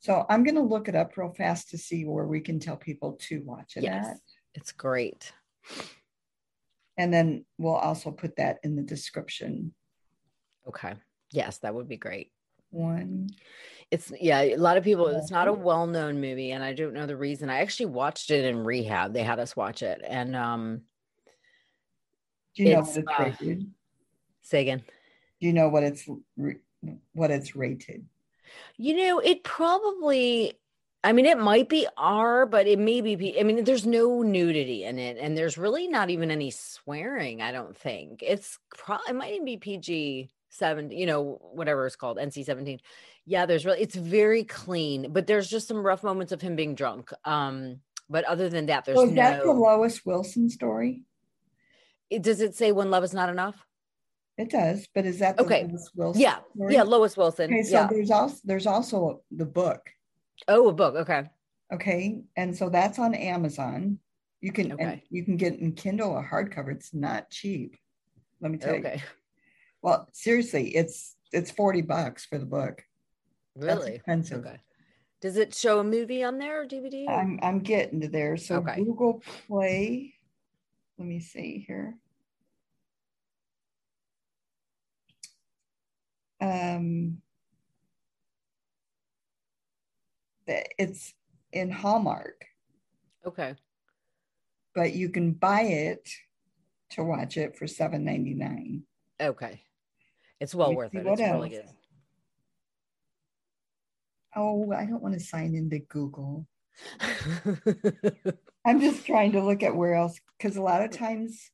[0.00, 3.12] So I'm gonna look it up real fast to see where we can tell people
[3.28, 4.06] to watch it Yes.
[4.08, 4.16] at.
[4.54, 5.32] It's great.
[6.96, 9.74] And then we'll also put that in the description.
[10.66, 10.94] Okay.
[11.32, 12.32] Yes, that would be great.
[12.70, 13.28] One.
[13.90, 15.58] It's yeah, a lot of people it's not a Mhm.
[15.62, 17.50] well-known movie and I don't know the reason.
[17.50, 19.12] I actually watched it in rehab.
[19.12, 20.82] They had us watch it and um
[22.54, 23.74] Do you know what it's uh, rated?
[24.42, 24.82] say again.
[25.40, 26.06] Do you know what it's
[27.12, 28.06] what it's rated?
[28.76, 30.54] You know, it probably,
[31.04, 34.84] I mean, it might be R, but it may be, I mean, there's no nudity
[34.84, 38.22] in it, and there's really not even any swearing, I don't think.
[38.22, 42.80] It's probably, it might even be PG 7, you know, whatever it's called, NC 17.
[43.26, 46.74] Yeah, there's really, it's very clean, but there's just some rough moments of him being
[46.74, 47.10] drunk.
[47.24, 51.04] Um, but other than that, there's So is that the Lois Wilson story?
[52.08, 53.64] it, does it say when love is not enough?
[54.36, 55.64] It does, but is that the Okay.
[55.64, 56.22] Lois Wilson?
[56.22, 56.74] Yeah, story?
[56.74, 57.52] Yeah, Lois Wilson.
[57.52, 57.86] Okay, so yeah.
[57.86, 59.90] there's also there's also the book.
[60.48, 60.94] Oh, a book.
[60.96, 61.28] Okay.
[61.72, 63.98] Okay, and so that's on Amazon.
[64.40, 65.04] You can Okay.
[65.10, 66.72] you can get in Kindle a hardcover.
[66.72, 67.76] It's not cheap.
[68.40, 68.80] Let me tell you.
[68.80, 69.02] Okay.
[69.82, 72.82] Well, seriously, it's it's forty bucks for the book.
[73.60, 73.94] Really?
[73.94, 74.44] expensive.
[74.46, 74.58] Okay.
[75.20, 77.06] Does it show a movie on there or DVD?
[77.06, 78.36] or- I'm I'm getting to there.
[78.36, 78.76] So Okay.
[78.76, 80.14] Google Play.
[80.98, 81.96] Let me see here.
[86.40, 87.18] Um,
[90.46, 91.12] it's
[91.52, 92.44] in Hallmark,
[93.26, 93.54] okay.
[94.74, 96.08] but you can buy it
[96.90, 98.82] to watch it for seven ninety nine.
[99.20, 99.62] Okay.
[100.40, 101.04] It's well worth it.
[101.04, 101.72] what It's really else.
[104.34, 106.46] Oh, I don't want to sign into Google.
[108.64, 111.50] I'm just trying to look at where else because a lot of times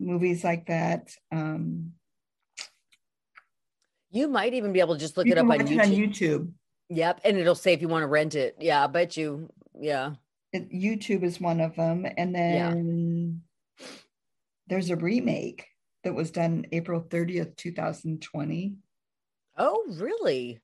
[0.00, 1.92] movies like that um
[4.10, 5.80] you might even be able to just look it up on YouTube.
[5.80, 6.52] on YouTube.
[6.88, 7.20] Yep.
[7.24, 8.56] And it'll say if you want to rent it.
[8.58, 9.48] Yeah, I bet you.
[9.78, 10.14] Yeah.
[10.52, 12.70] It, YouTube is one of them, and Yeah.
[12.70, 13.42] then
[14.66, 15.68] there's a remake
[16.02, 18.74] that was done April 30th, 2020.
[19.56, 20.58] Oh, really?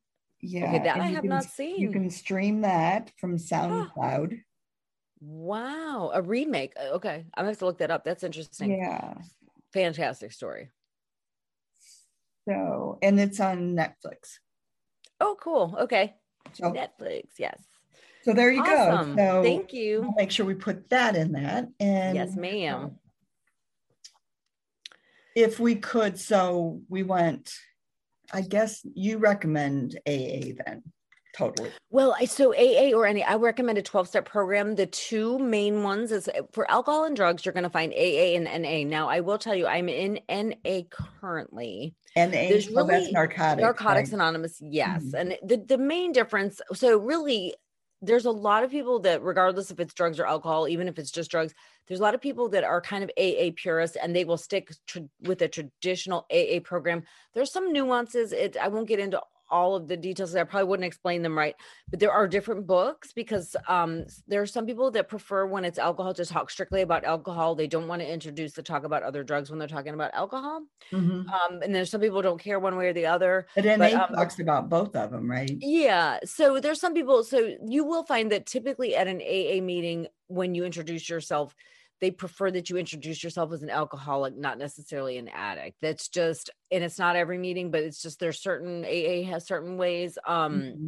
[0.47, 1.81] Yeah, okay, that and I have can- not seen.
[1.81, 4.41] You can stream that from SoundCloud.
[5.21, 6.11] wow.
[6.15, 6.73] A remake.
[6.79, 7.25] Uh, Okay.
[7.35, 8.05] I'm gonna have to look that up.
[8.05, 8.71] That's interesting.
[8.79, 9.15] Yeah.
[9.73, 10.71] Fantastic story.
[12.49, 14.39] So, and it's on Netflix.
[15.21, 15.75] Oh, cool.
[15.81, 16.15] Okay.
[16.53, 17.25] So, Netflix.
[17.39, 17.61] Yes.
[18.23, 19.17] so there you awesome.
[19.17, 19.23] go.
[19.23, 20.03] So Thank you.
[20.03, 21.67] we'll make sure we put that in that.
[21.81, 22.99] And Yes, ma'am.
[25.35, 27.53] if we could, so we went,
[28.33, 30.83] I guess you recommend AA then,
[31.37, 31.71] totally.
[31.91, 34.75] Well, I so AA or any, I recommend a 12 step program.
[34.75, 38.37] The two main ones is uh, for alcohol and drugs, you're going to find AA
[38.37, 38.89] and NA.
[38.89, 41.95] Now, I will tell you, I'm in NA currently.
[42.17, 43.63] And There's oh, that's narcotics.
[43.63, 44.15] Narcotics right?
[44.15, 45.03] Anonymous, yes.
[45.05, 45.15] Mhm.
[45.15, 47.55] And the, the main difference, so really,
[48.03, 51.11] there's a lot of people that, regardless if it's drugs or alcohol, even if it's
[51.11, 51.55] just drugs,
[51.87, 54.73] there's a lot of people that are kind of AA purists and they will stick
[54.87, 57.03] tr- with a traditional AA program.
[57.35, 58.33] There's some nuances.
[58.33, 60.35] It I won't get into all of the details.
[60.35, 61.55] I probably wouldn't explain them right,
[61.89, 65.79] but there are different books because um, there are some people that prefer when it's
[65.79, 67.55] alcohol to talk strictly about alcohol.
[67.55, 70.63] They don't want to introduce the talk about other drugs when they're talking about alcohol.
[70.93, 71.29] Mm-hmm.
[71.29, 73.47] Um, and there's some people don't care one way or the other.
[73.55, 75.57] But NA but, um, talks about both of them, right?
[75.61, 76.19] Yeah.
[76.25, 77.23] So there's some people.
[77.25, 81.55] So you will find that typically at an AA meeting, when you introduce yourself,
[82.01, 85.77] they prefer that you introduce yourself as an alcoholic, not necessarily an addict.
[85.81, 89.77] That's just, and it's not every meeting, but it's just there's certain AA has certain
[89.77, 90.19] ways.
[90.27, 90.87] Um, mm-hmm.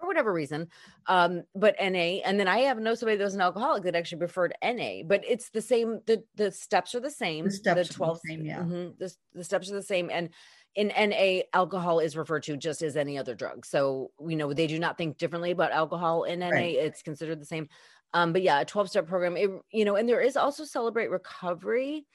[0.00, 0.68] For whatever reason,
[1.06, 4.18] um, but NA, and then I have know somebody that was an alcoholic that actually
[4.18, 6.02] preferred NA, but it's the same.
[6.06, 7.46] the The steps are the same.
[7.46, 8.60] The steps the twelve, the same, yeah.
[8.60, 10.30] Mm-hmm, the, the steps are the same, and
[10.78, 13.66] in NA, alcohol is referred to just as any other drug.
[13.66, 16.50] So, you know, they do not think differently about alcohol in NA.
[16.50, 16.76] Right.
[16.76, 17.68] It's considered the same.
[18.14, 21.10] Um, but yeah, a 12 step program, it, you know, and there is also Celebrate
[21.10, 22.06] Recovery.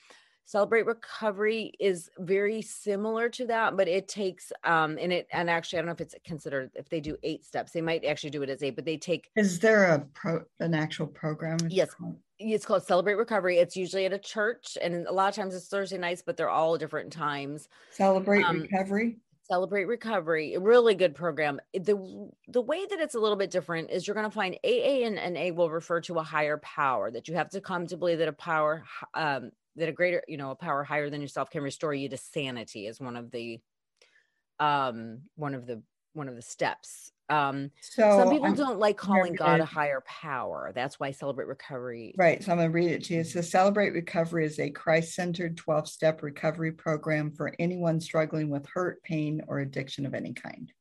[0.45, 5.79] Celebrate Recovery is very similar to that, but it takes um and it and actually
[5.79, 8.43] I don't know if it's considered if they do eight steps, they might actually do
[8.43, 11.57] it as eight, but they take is there a pro an actual program?
[11.69, 11.93] Yes.
[11.93, 12.17] Called?
[12.39, 13.57] It's called Celebrate Recovery.
[13.59, 16.49] It's usually at a church and a lot of times it's Thursday nights, but they're
[16.49, 17.69] all different times.
[17.91, 19.19] Celebrate um, Recovery.
[19.49, 21.59] Celebrate Recovery, really good program.
[21.73, 25.05] The the way that it's a little bit different is you're going to find AA
[25.05, 28.19] and NA will refer to a higher power that you have to come to believe
[28.19, 31.61] that a power um, that a greater, you know, a power higher than yourself can
[31.61, 33.59] restore you to sanity is one of the
[34.59, 35.81] um one of the
[36.13, 40.03] one of the steps um, so some people I'm, don't like calling God a higher
[40.05, 40.71] power.
[40.75, 42.13] That's why Celebrate Recovery.
[42.17, 42.43] Right.
[42.43, 43.21] So I'm going to read it to you.
[43.21, 48.49] It says Celebrate Recovery is a Christ centered 12 step recovery program for anyone struggling
[48.49, 50.71] with hurt, pain, or addiction of any kind.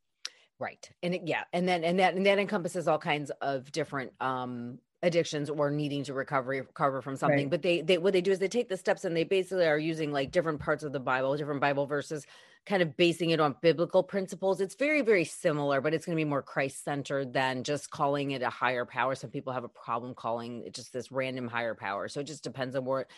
[0.59, 0.88] Right.
[1.02, 1.44] And it, yeah.
[1.52, 6.04] And then, and that, and that encompasses all kinds of different, um, addictions or needing
[6.04, 7.50] to recover recover from something right.
[7.50, 9.76] but they they what they do is they take the steps and they basically are
[9.76, 12.24] using like different parts of the bible different bible verses
[12.64, 16.20] kind of basing it on biblical principles it's very very similar but it's going to
[16.20, 19.68] be more christ centered than just calling it a higher power some people have a
[19.68, 23.09] problem calling it just this random higher power so it just depends on what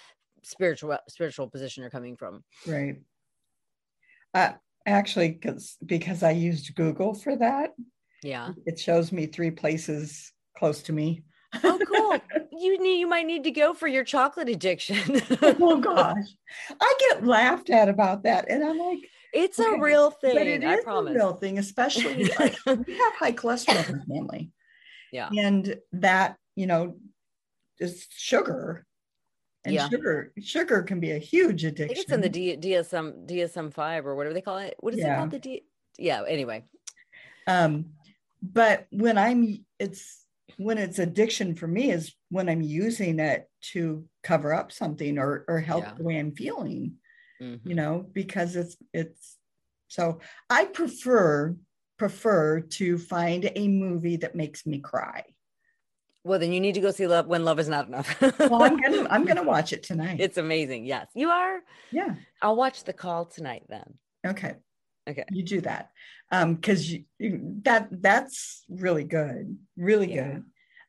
[0.43, 2.97] spiritual spiritual position you're coming from right
[4.33, 4.53] uh
[4.87, 7.75] actually because because i used google for that
[8.23, 11.23] yeah it shows me three places close to me
[11.63, 12.21] oh, cool.
[12.57, 15.21] You need you might need to go for your chocolate addiction.
[15.43, 16.25] oh gosh.
[16.81, 18.49] I get laughed at about that.
[18.49, 19.01] And I'm like,
[19.35, 20.37] it's a real thing.
[20.37, 21.13] But it I is promise.
[21.13, 24.51] a real thing, especially like we have high cholesterol in the family.
[25.13, 25.29] Yeah.
[25.37, 26.97] And that, you know,
[27.79, 28.87] is sugar.
[29.65, 29.89] And yeah.
[29.89, 31.99] sugar, sugar can be a huge addiction.
[31.99, 34.75] it's in the D, DSM DSM five or whatever they call it.
[34.81, 35.15] What is yeah.
[35.15, 35.31] it called?
[35.31, 35.63] The D
[35.99, 36.65] yeah, anyway.
[37.47, 37.87] Um,
[38.43, 40.25] but when I'm it's
[40.57, 45.45] when it's addiction for me is when I'm using it to cover up something or
[45.49, 45.95] or help yeah.
[45.97, 46.97] the way I'm feeling.
[47.45, 47.69] Mm-hmm.
[47.69, 49.37] You know, because it's it's
[49.89, 51.57] so I prefer
[51.99, 55.25] prefer to find a movie that makes me cry.
[56.25, 58.21] Well, then you need to go see Love When Love Is Not Enough.
[58.39, 60.21] well, I'm gonna I'm gonna watch it tonight.
[60.21, 60.87] It's amazing.
[60.87, 61.61] Yes, you are.
[61.91, 63.95] Yeah, I'll watch The Call tonight then.
[64.27, 64.55] Okay.
[65.09, 65.25] Okay.
[65.31, 65.91] You do that.
[66.33, 70.33] Um, because you, you, that that's really good, really yeah.
[70.33, 70.45] good.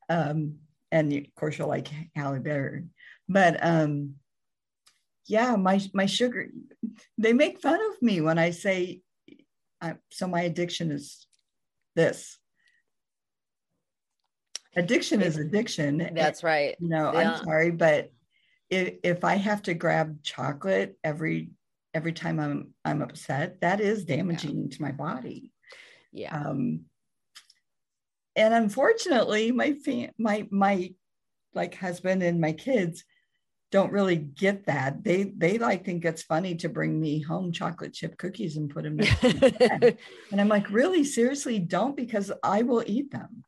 [0.07, 0.55] Um,
[0.91, 2.85] and of course you'll like Halle Berry.
[3.27, 4.15] But um
[5.27, 6.49] yeah, my my sugar,
[7.17, 9.01] they make fun of me when I say
[9.81, 11.25] I, so my addiction is
[11.95, 12.37] this.
[14.75, 16.09] Addiction is addiction.
[16.13, 16.75] That's right.
[16.79, 17.31] You know, yeah.
[17.33, 18.11] I'm sorry, but
[18.69, 21.51] if, if I have to grab chocolate every
[21.93, 24.75] every time I'm I'm upset, that is damaging yeah.
[24.75, 25.51] to my body.
[26.11, 26.35] Yeah.
[26.35, 26.81] Um,
[28.35, 30.93] and unfortunately, my fam- my my
[31.53, 33.05] like husband and my kids
[33.71, 35.03] don't really get that.
[35.03, 38.83] They they like think it's funny to bring me home chocolate chip cookies and put
[38.83, 39.97] them in.
[40.31, 43.43] and I'm like, really, seriously, don't because I will eat them.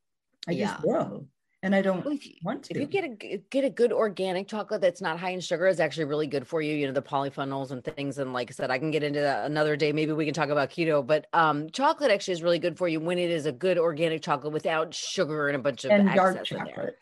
[0.47, 0.73] I yeah.
[0.73, 1.27] just will
[1.63, 2.75] and I don't well, if want to.
[2.75, 5.79] If you get a get a good organic chocolate that's not high in sugar, is
[5.79, 6.75] actually really good for you.
[6.75, 8.19] You know the polyphenols and things.
[8.19, 9.91] And like I said, I can get into that another day.
[9.91, 11.05] Maybe we can talk about keto.
[11.05, 14.21] But um, chocolate actually is really good for you when it is a good organic
[14.21, 16.95] chocolate without sugar and a bunch of and dark chocolate.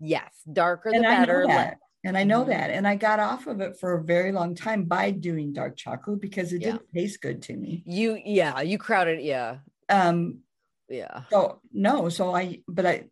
[0.00, 1.78] Yes, darker and the better.
[2.02, 2.50] And I know mm-hmm.
[2.50, 2.70] that.
[2.70, 6.20] And I got off of it for a very long time by doing dark chocolate
[6.20, 7.82] because it didn't taste good to me.
[7.86, 9.58] You yeah, you crowded yeah.
[9.88, 10.40] Um
[10.88, 11.22] yeah.
[11.30, 13.04] So no, so I but I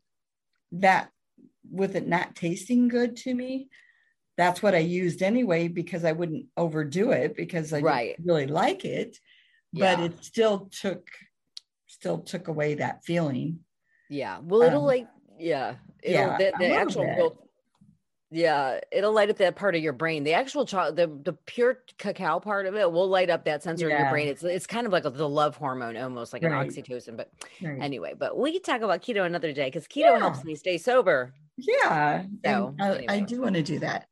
[0.73, 1.10] that
[1.70, 3.69] with it not tasting good to me,
[4.39, 8.16] that's what I used anyway because I wouldn't overdo it because I right.
[8.24, 9.19] really like it.
[9.73, 9.97] Yeah.
[9.97, 11.06] But it still took
[11.86, 13.60] still took away that feeling.
[14.09, 14.39] Yeah.
[14.43, 15.09] Well, it'll um, like
[15.39, 17.48] yeah, it'll, yeah, the, the actual
[18.31, 20.23] Yeah, it'll light up that part of your brain.
[20.23, 23.89] The actual cho- the the pure cacao part of it will light up that sensor
[23.89, 24.29] in your brain.
[24.29, 27.17] It's it's kind of like a, the love hormone, almost like an oxytocin.
[27.17, 27.31] But
[27.63, 27.81] Right.
[27.83, 31.33] anyway, but we can talk about keto another day because keto helps me stay sober.
[31.57, 34.07] Yeah, So, I, I do want to do that.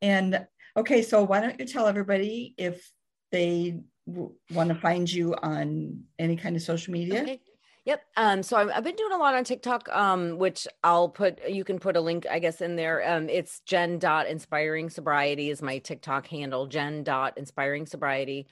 [0.00, 2.90] And okay, so why don't you tell everybody if
[3.32, 7.22] they w- want to find you on any kind of social media?
[7.22, 7.40] Okay.
[7.88, 8.04] Yep.
[8.18, 11.78] Um, so I've, been doing a lot on TikTok, um, which I'll put, you can
[11.78, 13.02] put a link, I guess, in there.
[13.10, 18.46] Um, it's Jen dot inspiring sobriety is my TikTok handle, Jen dot inspiring sobriety.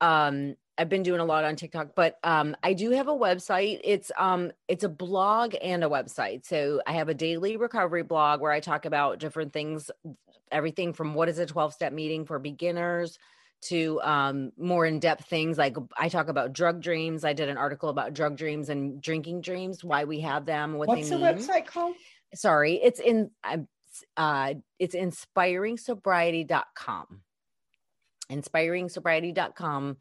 [0.00, 3.80] Um, I've been doing a lot on TikTok, but um, I do have a website.
[3.82, 6.46] It's um, it's a blog and a website.
[6.46, 9.90] So I have a daily recovery blog where I talk about different things,
[10.52, 13.18] everything from what is a 12 step meeting for beginners
[13.68, 17.88] to um, more in-depth things like i talk about drug dreams i did an article
[17.88, 21.36] about drug dreams and drinking dreams why we have them what What's they the mean
[21.36, 21.94] website called?
[22.34, 23.30] sorry it's in
[24.16, 27.20] uh it's inspiringsobriety.com
[28.30, 29.96] inspiringsobriety.com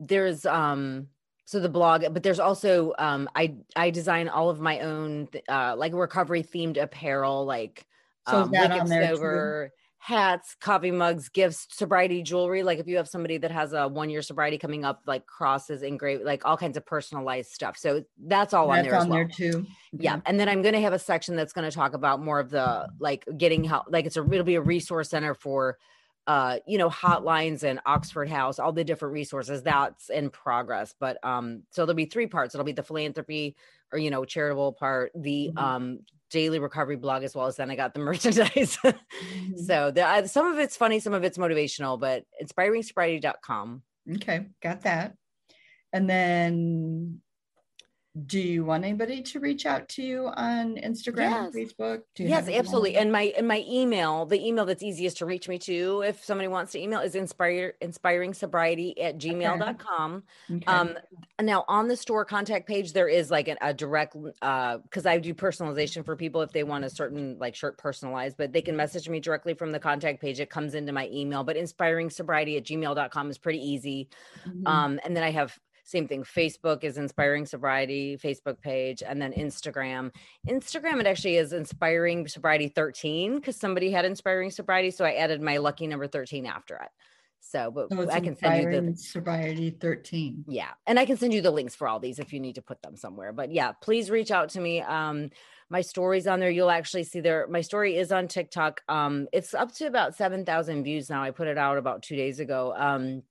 [0.00, 1.06] there's um
[1.44, 5.74] so the blog but there's also um i i design all of my own uh
[5.76, 7.84] like recovery themed apparel like
[8.28, 9.20] So um that on there too?
[10.04, 14.10] Hats coffee mugs gifts sobriety jewelry like if you have somebody that has a one
[14.10, 18.52] year sobriety coming up like crosses engraved like all kinds of personalized stuff so that's
[18.52, 19.64] all on That's there as on well there too.
[19.92, 20.22] yeah Okay.
[20.26, 22.50] and then i'm going to have a section that's going to talk about more of
[22.50, 25.78] the like getting help like it's a it'll be a resource center for
[26.26, 31.22] uh you know hotlines and oxford house all the different resources that's in progress but
[31.24, 33.56] um so there'll be three parts it'll be the philanthropy
[33.92, 35.60] or you know charitable part the Mhm.
[35.62, 36.00] um
[36.30, 39.58] daily recovery blog as well as then i got the merchandise Mhm.
[39.66, 43.82] so the, uh, some of it's funny some of it's motivational but inspiringsobriety.com
[44.16, 45.14] Okay, got that.
[45.92, 47.20] And then
[48.26, 51.72] do you want anybody to reach out to you on Instagram or Yes.
[51.72, 52.02] Facebook?
[52.18, 56.02] Yes absolutely and my and my email the email that's easiest to reach me to
[56.02, 60.64] if somebody wants to email is inspire inspiring sobriety at gmail.com Okay.
[60.66, 60.94] um
[61.40, 65.18] now on the store contact page there is like an, a direct uh because i
[65.18, 68.76] do personalization for people if they want a certain like shirt personalized but they can
[68.76, 72.58] message me directly from the contact page it comes into my email but inspiring sobriety
[72.58, 74.08] at gmail.com is pretty easy
[74.46, 74.66] Mhm.
[74.66, 79.32] um and then i have same thing facebook is inspiring sobriety facebook page and then
[79.32, 80.10] instagram
[80.48, 85.40] instagram it actually is inspiring sobriety 13 because somebody had inspiring sobriety so i added
[85.40, 86.90] my lucky number 13 after it
[87.40, 90.44] so but so i can send you the sobriety 13.
[90.46, 92.62] yeah and i can send you the links for all these if you need to
[92.62, 95.28] put them somewhere but yeah please reach out to me um
[95.68, 99.54] my story's on there you'll actually see there my story is on tiktok um it's
[99.54, 103.22] up to about 7000 views now i put it out about two days ago um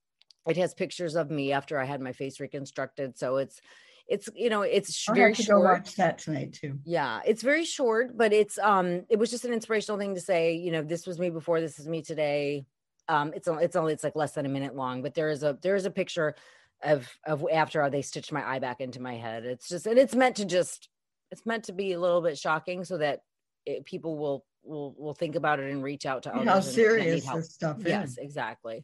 [0.48, 3.62] it has pictures of me after i had my face reconstructed so it's
[4.08, 5.64] it's you know it's I'll very short.
[5.64, 6.80] watch that tonight too.
[6.84, 10.54] yeah it's very short but it's um it was just an inspirational thing to say
[10.56, 12.66] you know this was me before this is me today.
[13.08, 15.44] Um it's only it's only it's like less than a minute long but there is
[15.44, 16.36] a there is a picture
[16.84, 19.46] of of after they stitched my eye back into my head.
[19.46, 20.90] It's just and it's meant to just
[21.30, 23.20] it's meant to be a little bit shocking so that
[23.66, 26.64] it, people will will will think about it and reach out to others How and-
[26.64, 28.18] that need serious this stuff yes is.
[28.18, 28.84] Yes, exactly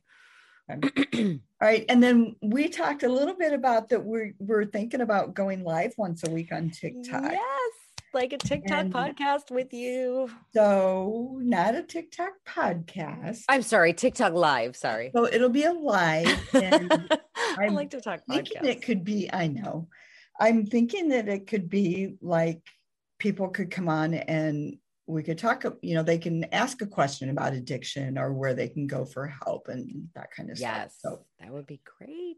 [0.70, 1.86] All right.
[1.90, 5.94] And then we talked a little bit about that we're we're thinking about going live
[5.98, 7.32] once a week on TikTok.
[7.32, 7.72] yes
[8.14, 13.44] like a tiktok And- podcast with you So not a TikTok podcast.
[13.50, 17.20] i'm sorry tiktok live sorry so it'll be a live and
[17.60, 18.66] i like to talk thinking podcasts.
[18.66, 19.90] it could be, I know.
[20.40, 22.62] I'm thinking that it could be like
[23.20, 27.30] people could come on and we could talk, you know, they can ask a question
[27.30, 31.14] about addiction or where they can go for help and that kind of Yes, stuff.
[31.14, 32.38] So that would be great.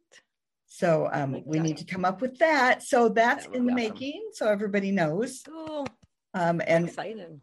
[0.68, 1.64] so um, Like we that.
[1.64, 2.84] need to come up with that.
[2.84, 3.76] So that's That in the awesome.
[3.94, 4.30] making.
[4.34, 5.42] So everybody knows.
[5.48, 5.88] Cool.
[6.36, 7.42] Um, and excited.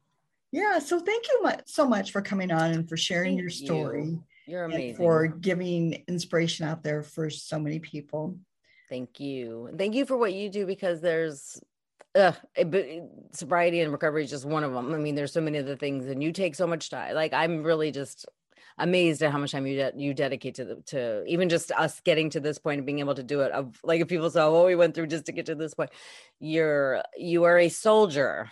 [0.52, 4.18] yeah, so thank you so much for coming on and for sharing Thank your story
[4.46, 4.96] You're and amazing.
[4.96, 8.38] for giving inspiration out there for so many people.
[8.88, 9.70] Thank you.
[9.76, 11.60] Thank you for what you do because there's
[12.16, 12.32] uh,
[12.66, 12.86] but
[13.32, 14.94] sobriety and recovery is just one of them.
[14.94, 17.14] I mean, there's so many other things, and you take so much time.
[17.14, 18.26] Like I'm really just
[18.78, 22.00] amazed at how much time you de- you dedicate to the to even just us
[22.00, 23.52] getting to this point and being able to do it.
[23.52, 25.90] Of like if people "Oh, what we went through just to get to this point,"
[26.40, 28.50] you're you are a soldier.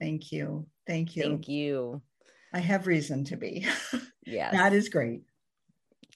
[0.00, 0.66] Thank you.
[0.86, 1.22] Thank you.
[1.22, 2.02] Thank you.
[2.52, 3.66] I have reason to be.
[4.28, 4.54] Yes.
[4.54, 5.22] that is great.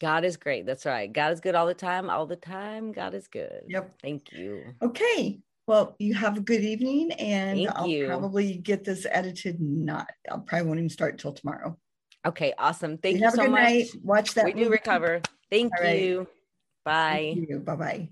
[0.00, 0.66] God is great.
[0.66, 1.12] That's right.
[1.12, 2.10] God is good all the time.
[2.10, 3.62] All the time, God is good.
[3.68, 4.00] Yep.
[4.02, 4.64] Thank you.
[4.82, 5.38] Okay.
[5.70, 8.08] Well, you have a good evening, and Thank I'll you.
[8.08, 9.60] probably get this edited.
[9.60, 11.78] Not, I probably won't even start till tomorrow.
[12.26, 12.98] Okay, awesome.
[12.98, 13.62] Thank you, have so a good much.
[13.62, 13.86] night.
[14.02, 14.46] Watch that.
[14.46, 15.22] We do recover.
[15.48, 16.02] Thank All right.
[16.02, 16.26] you.
[16.84, 17.34] Bye.
[17.36, 17.60] Thank you.
[17.60, 18.08] Bye bye.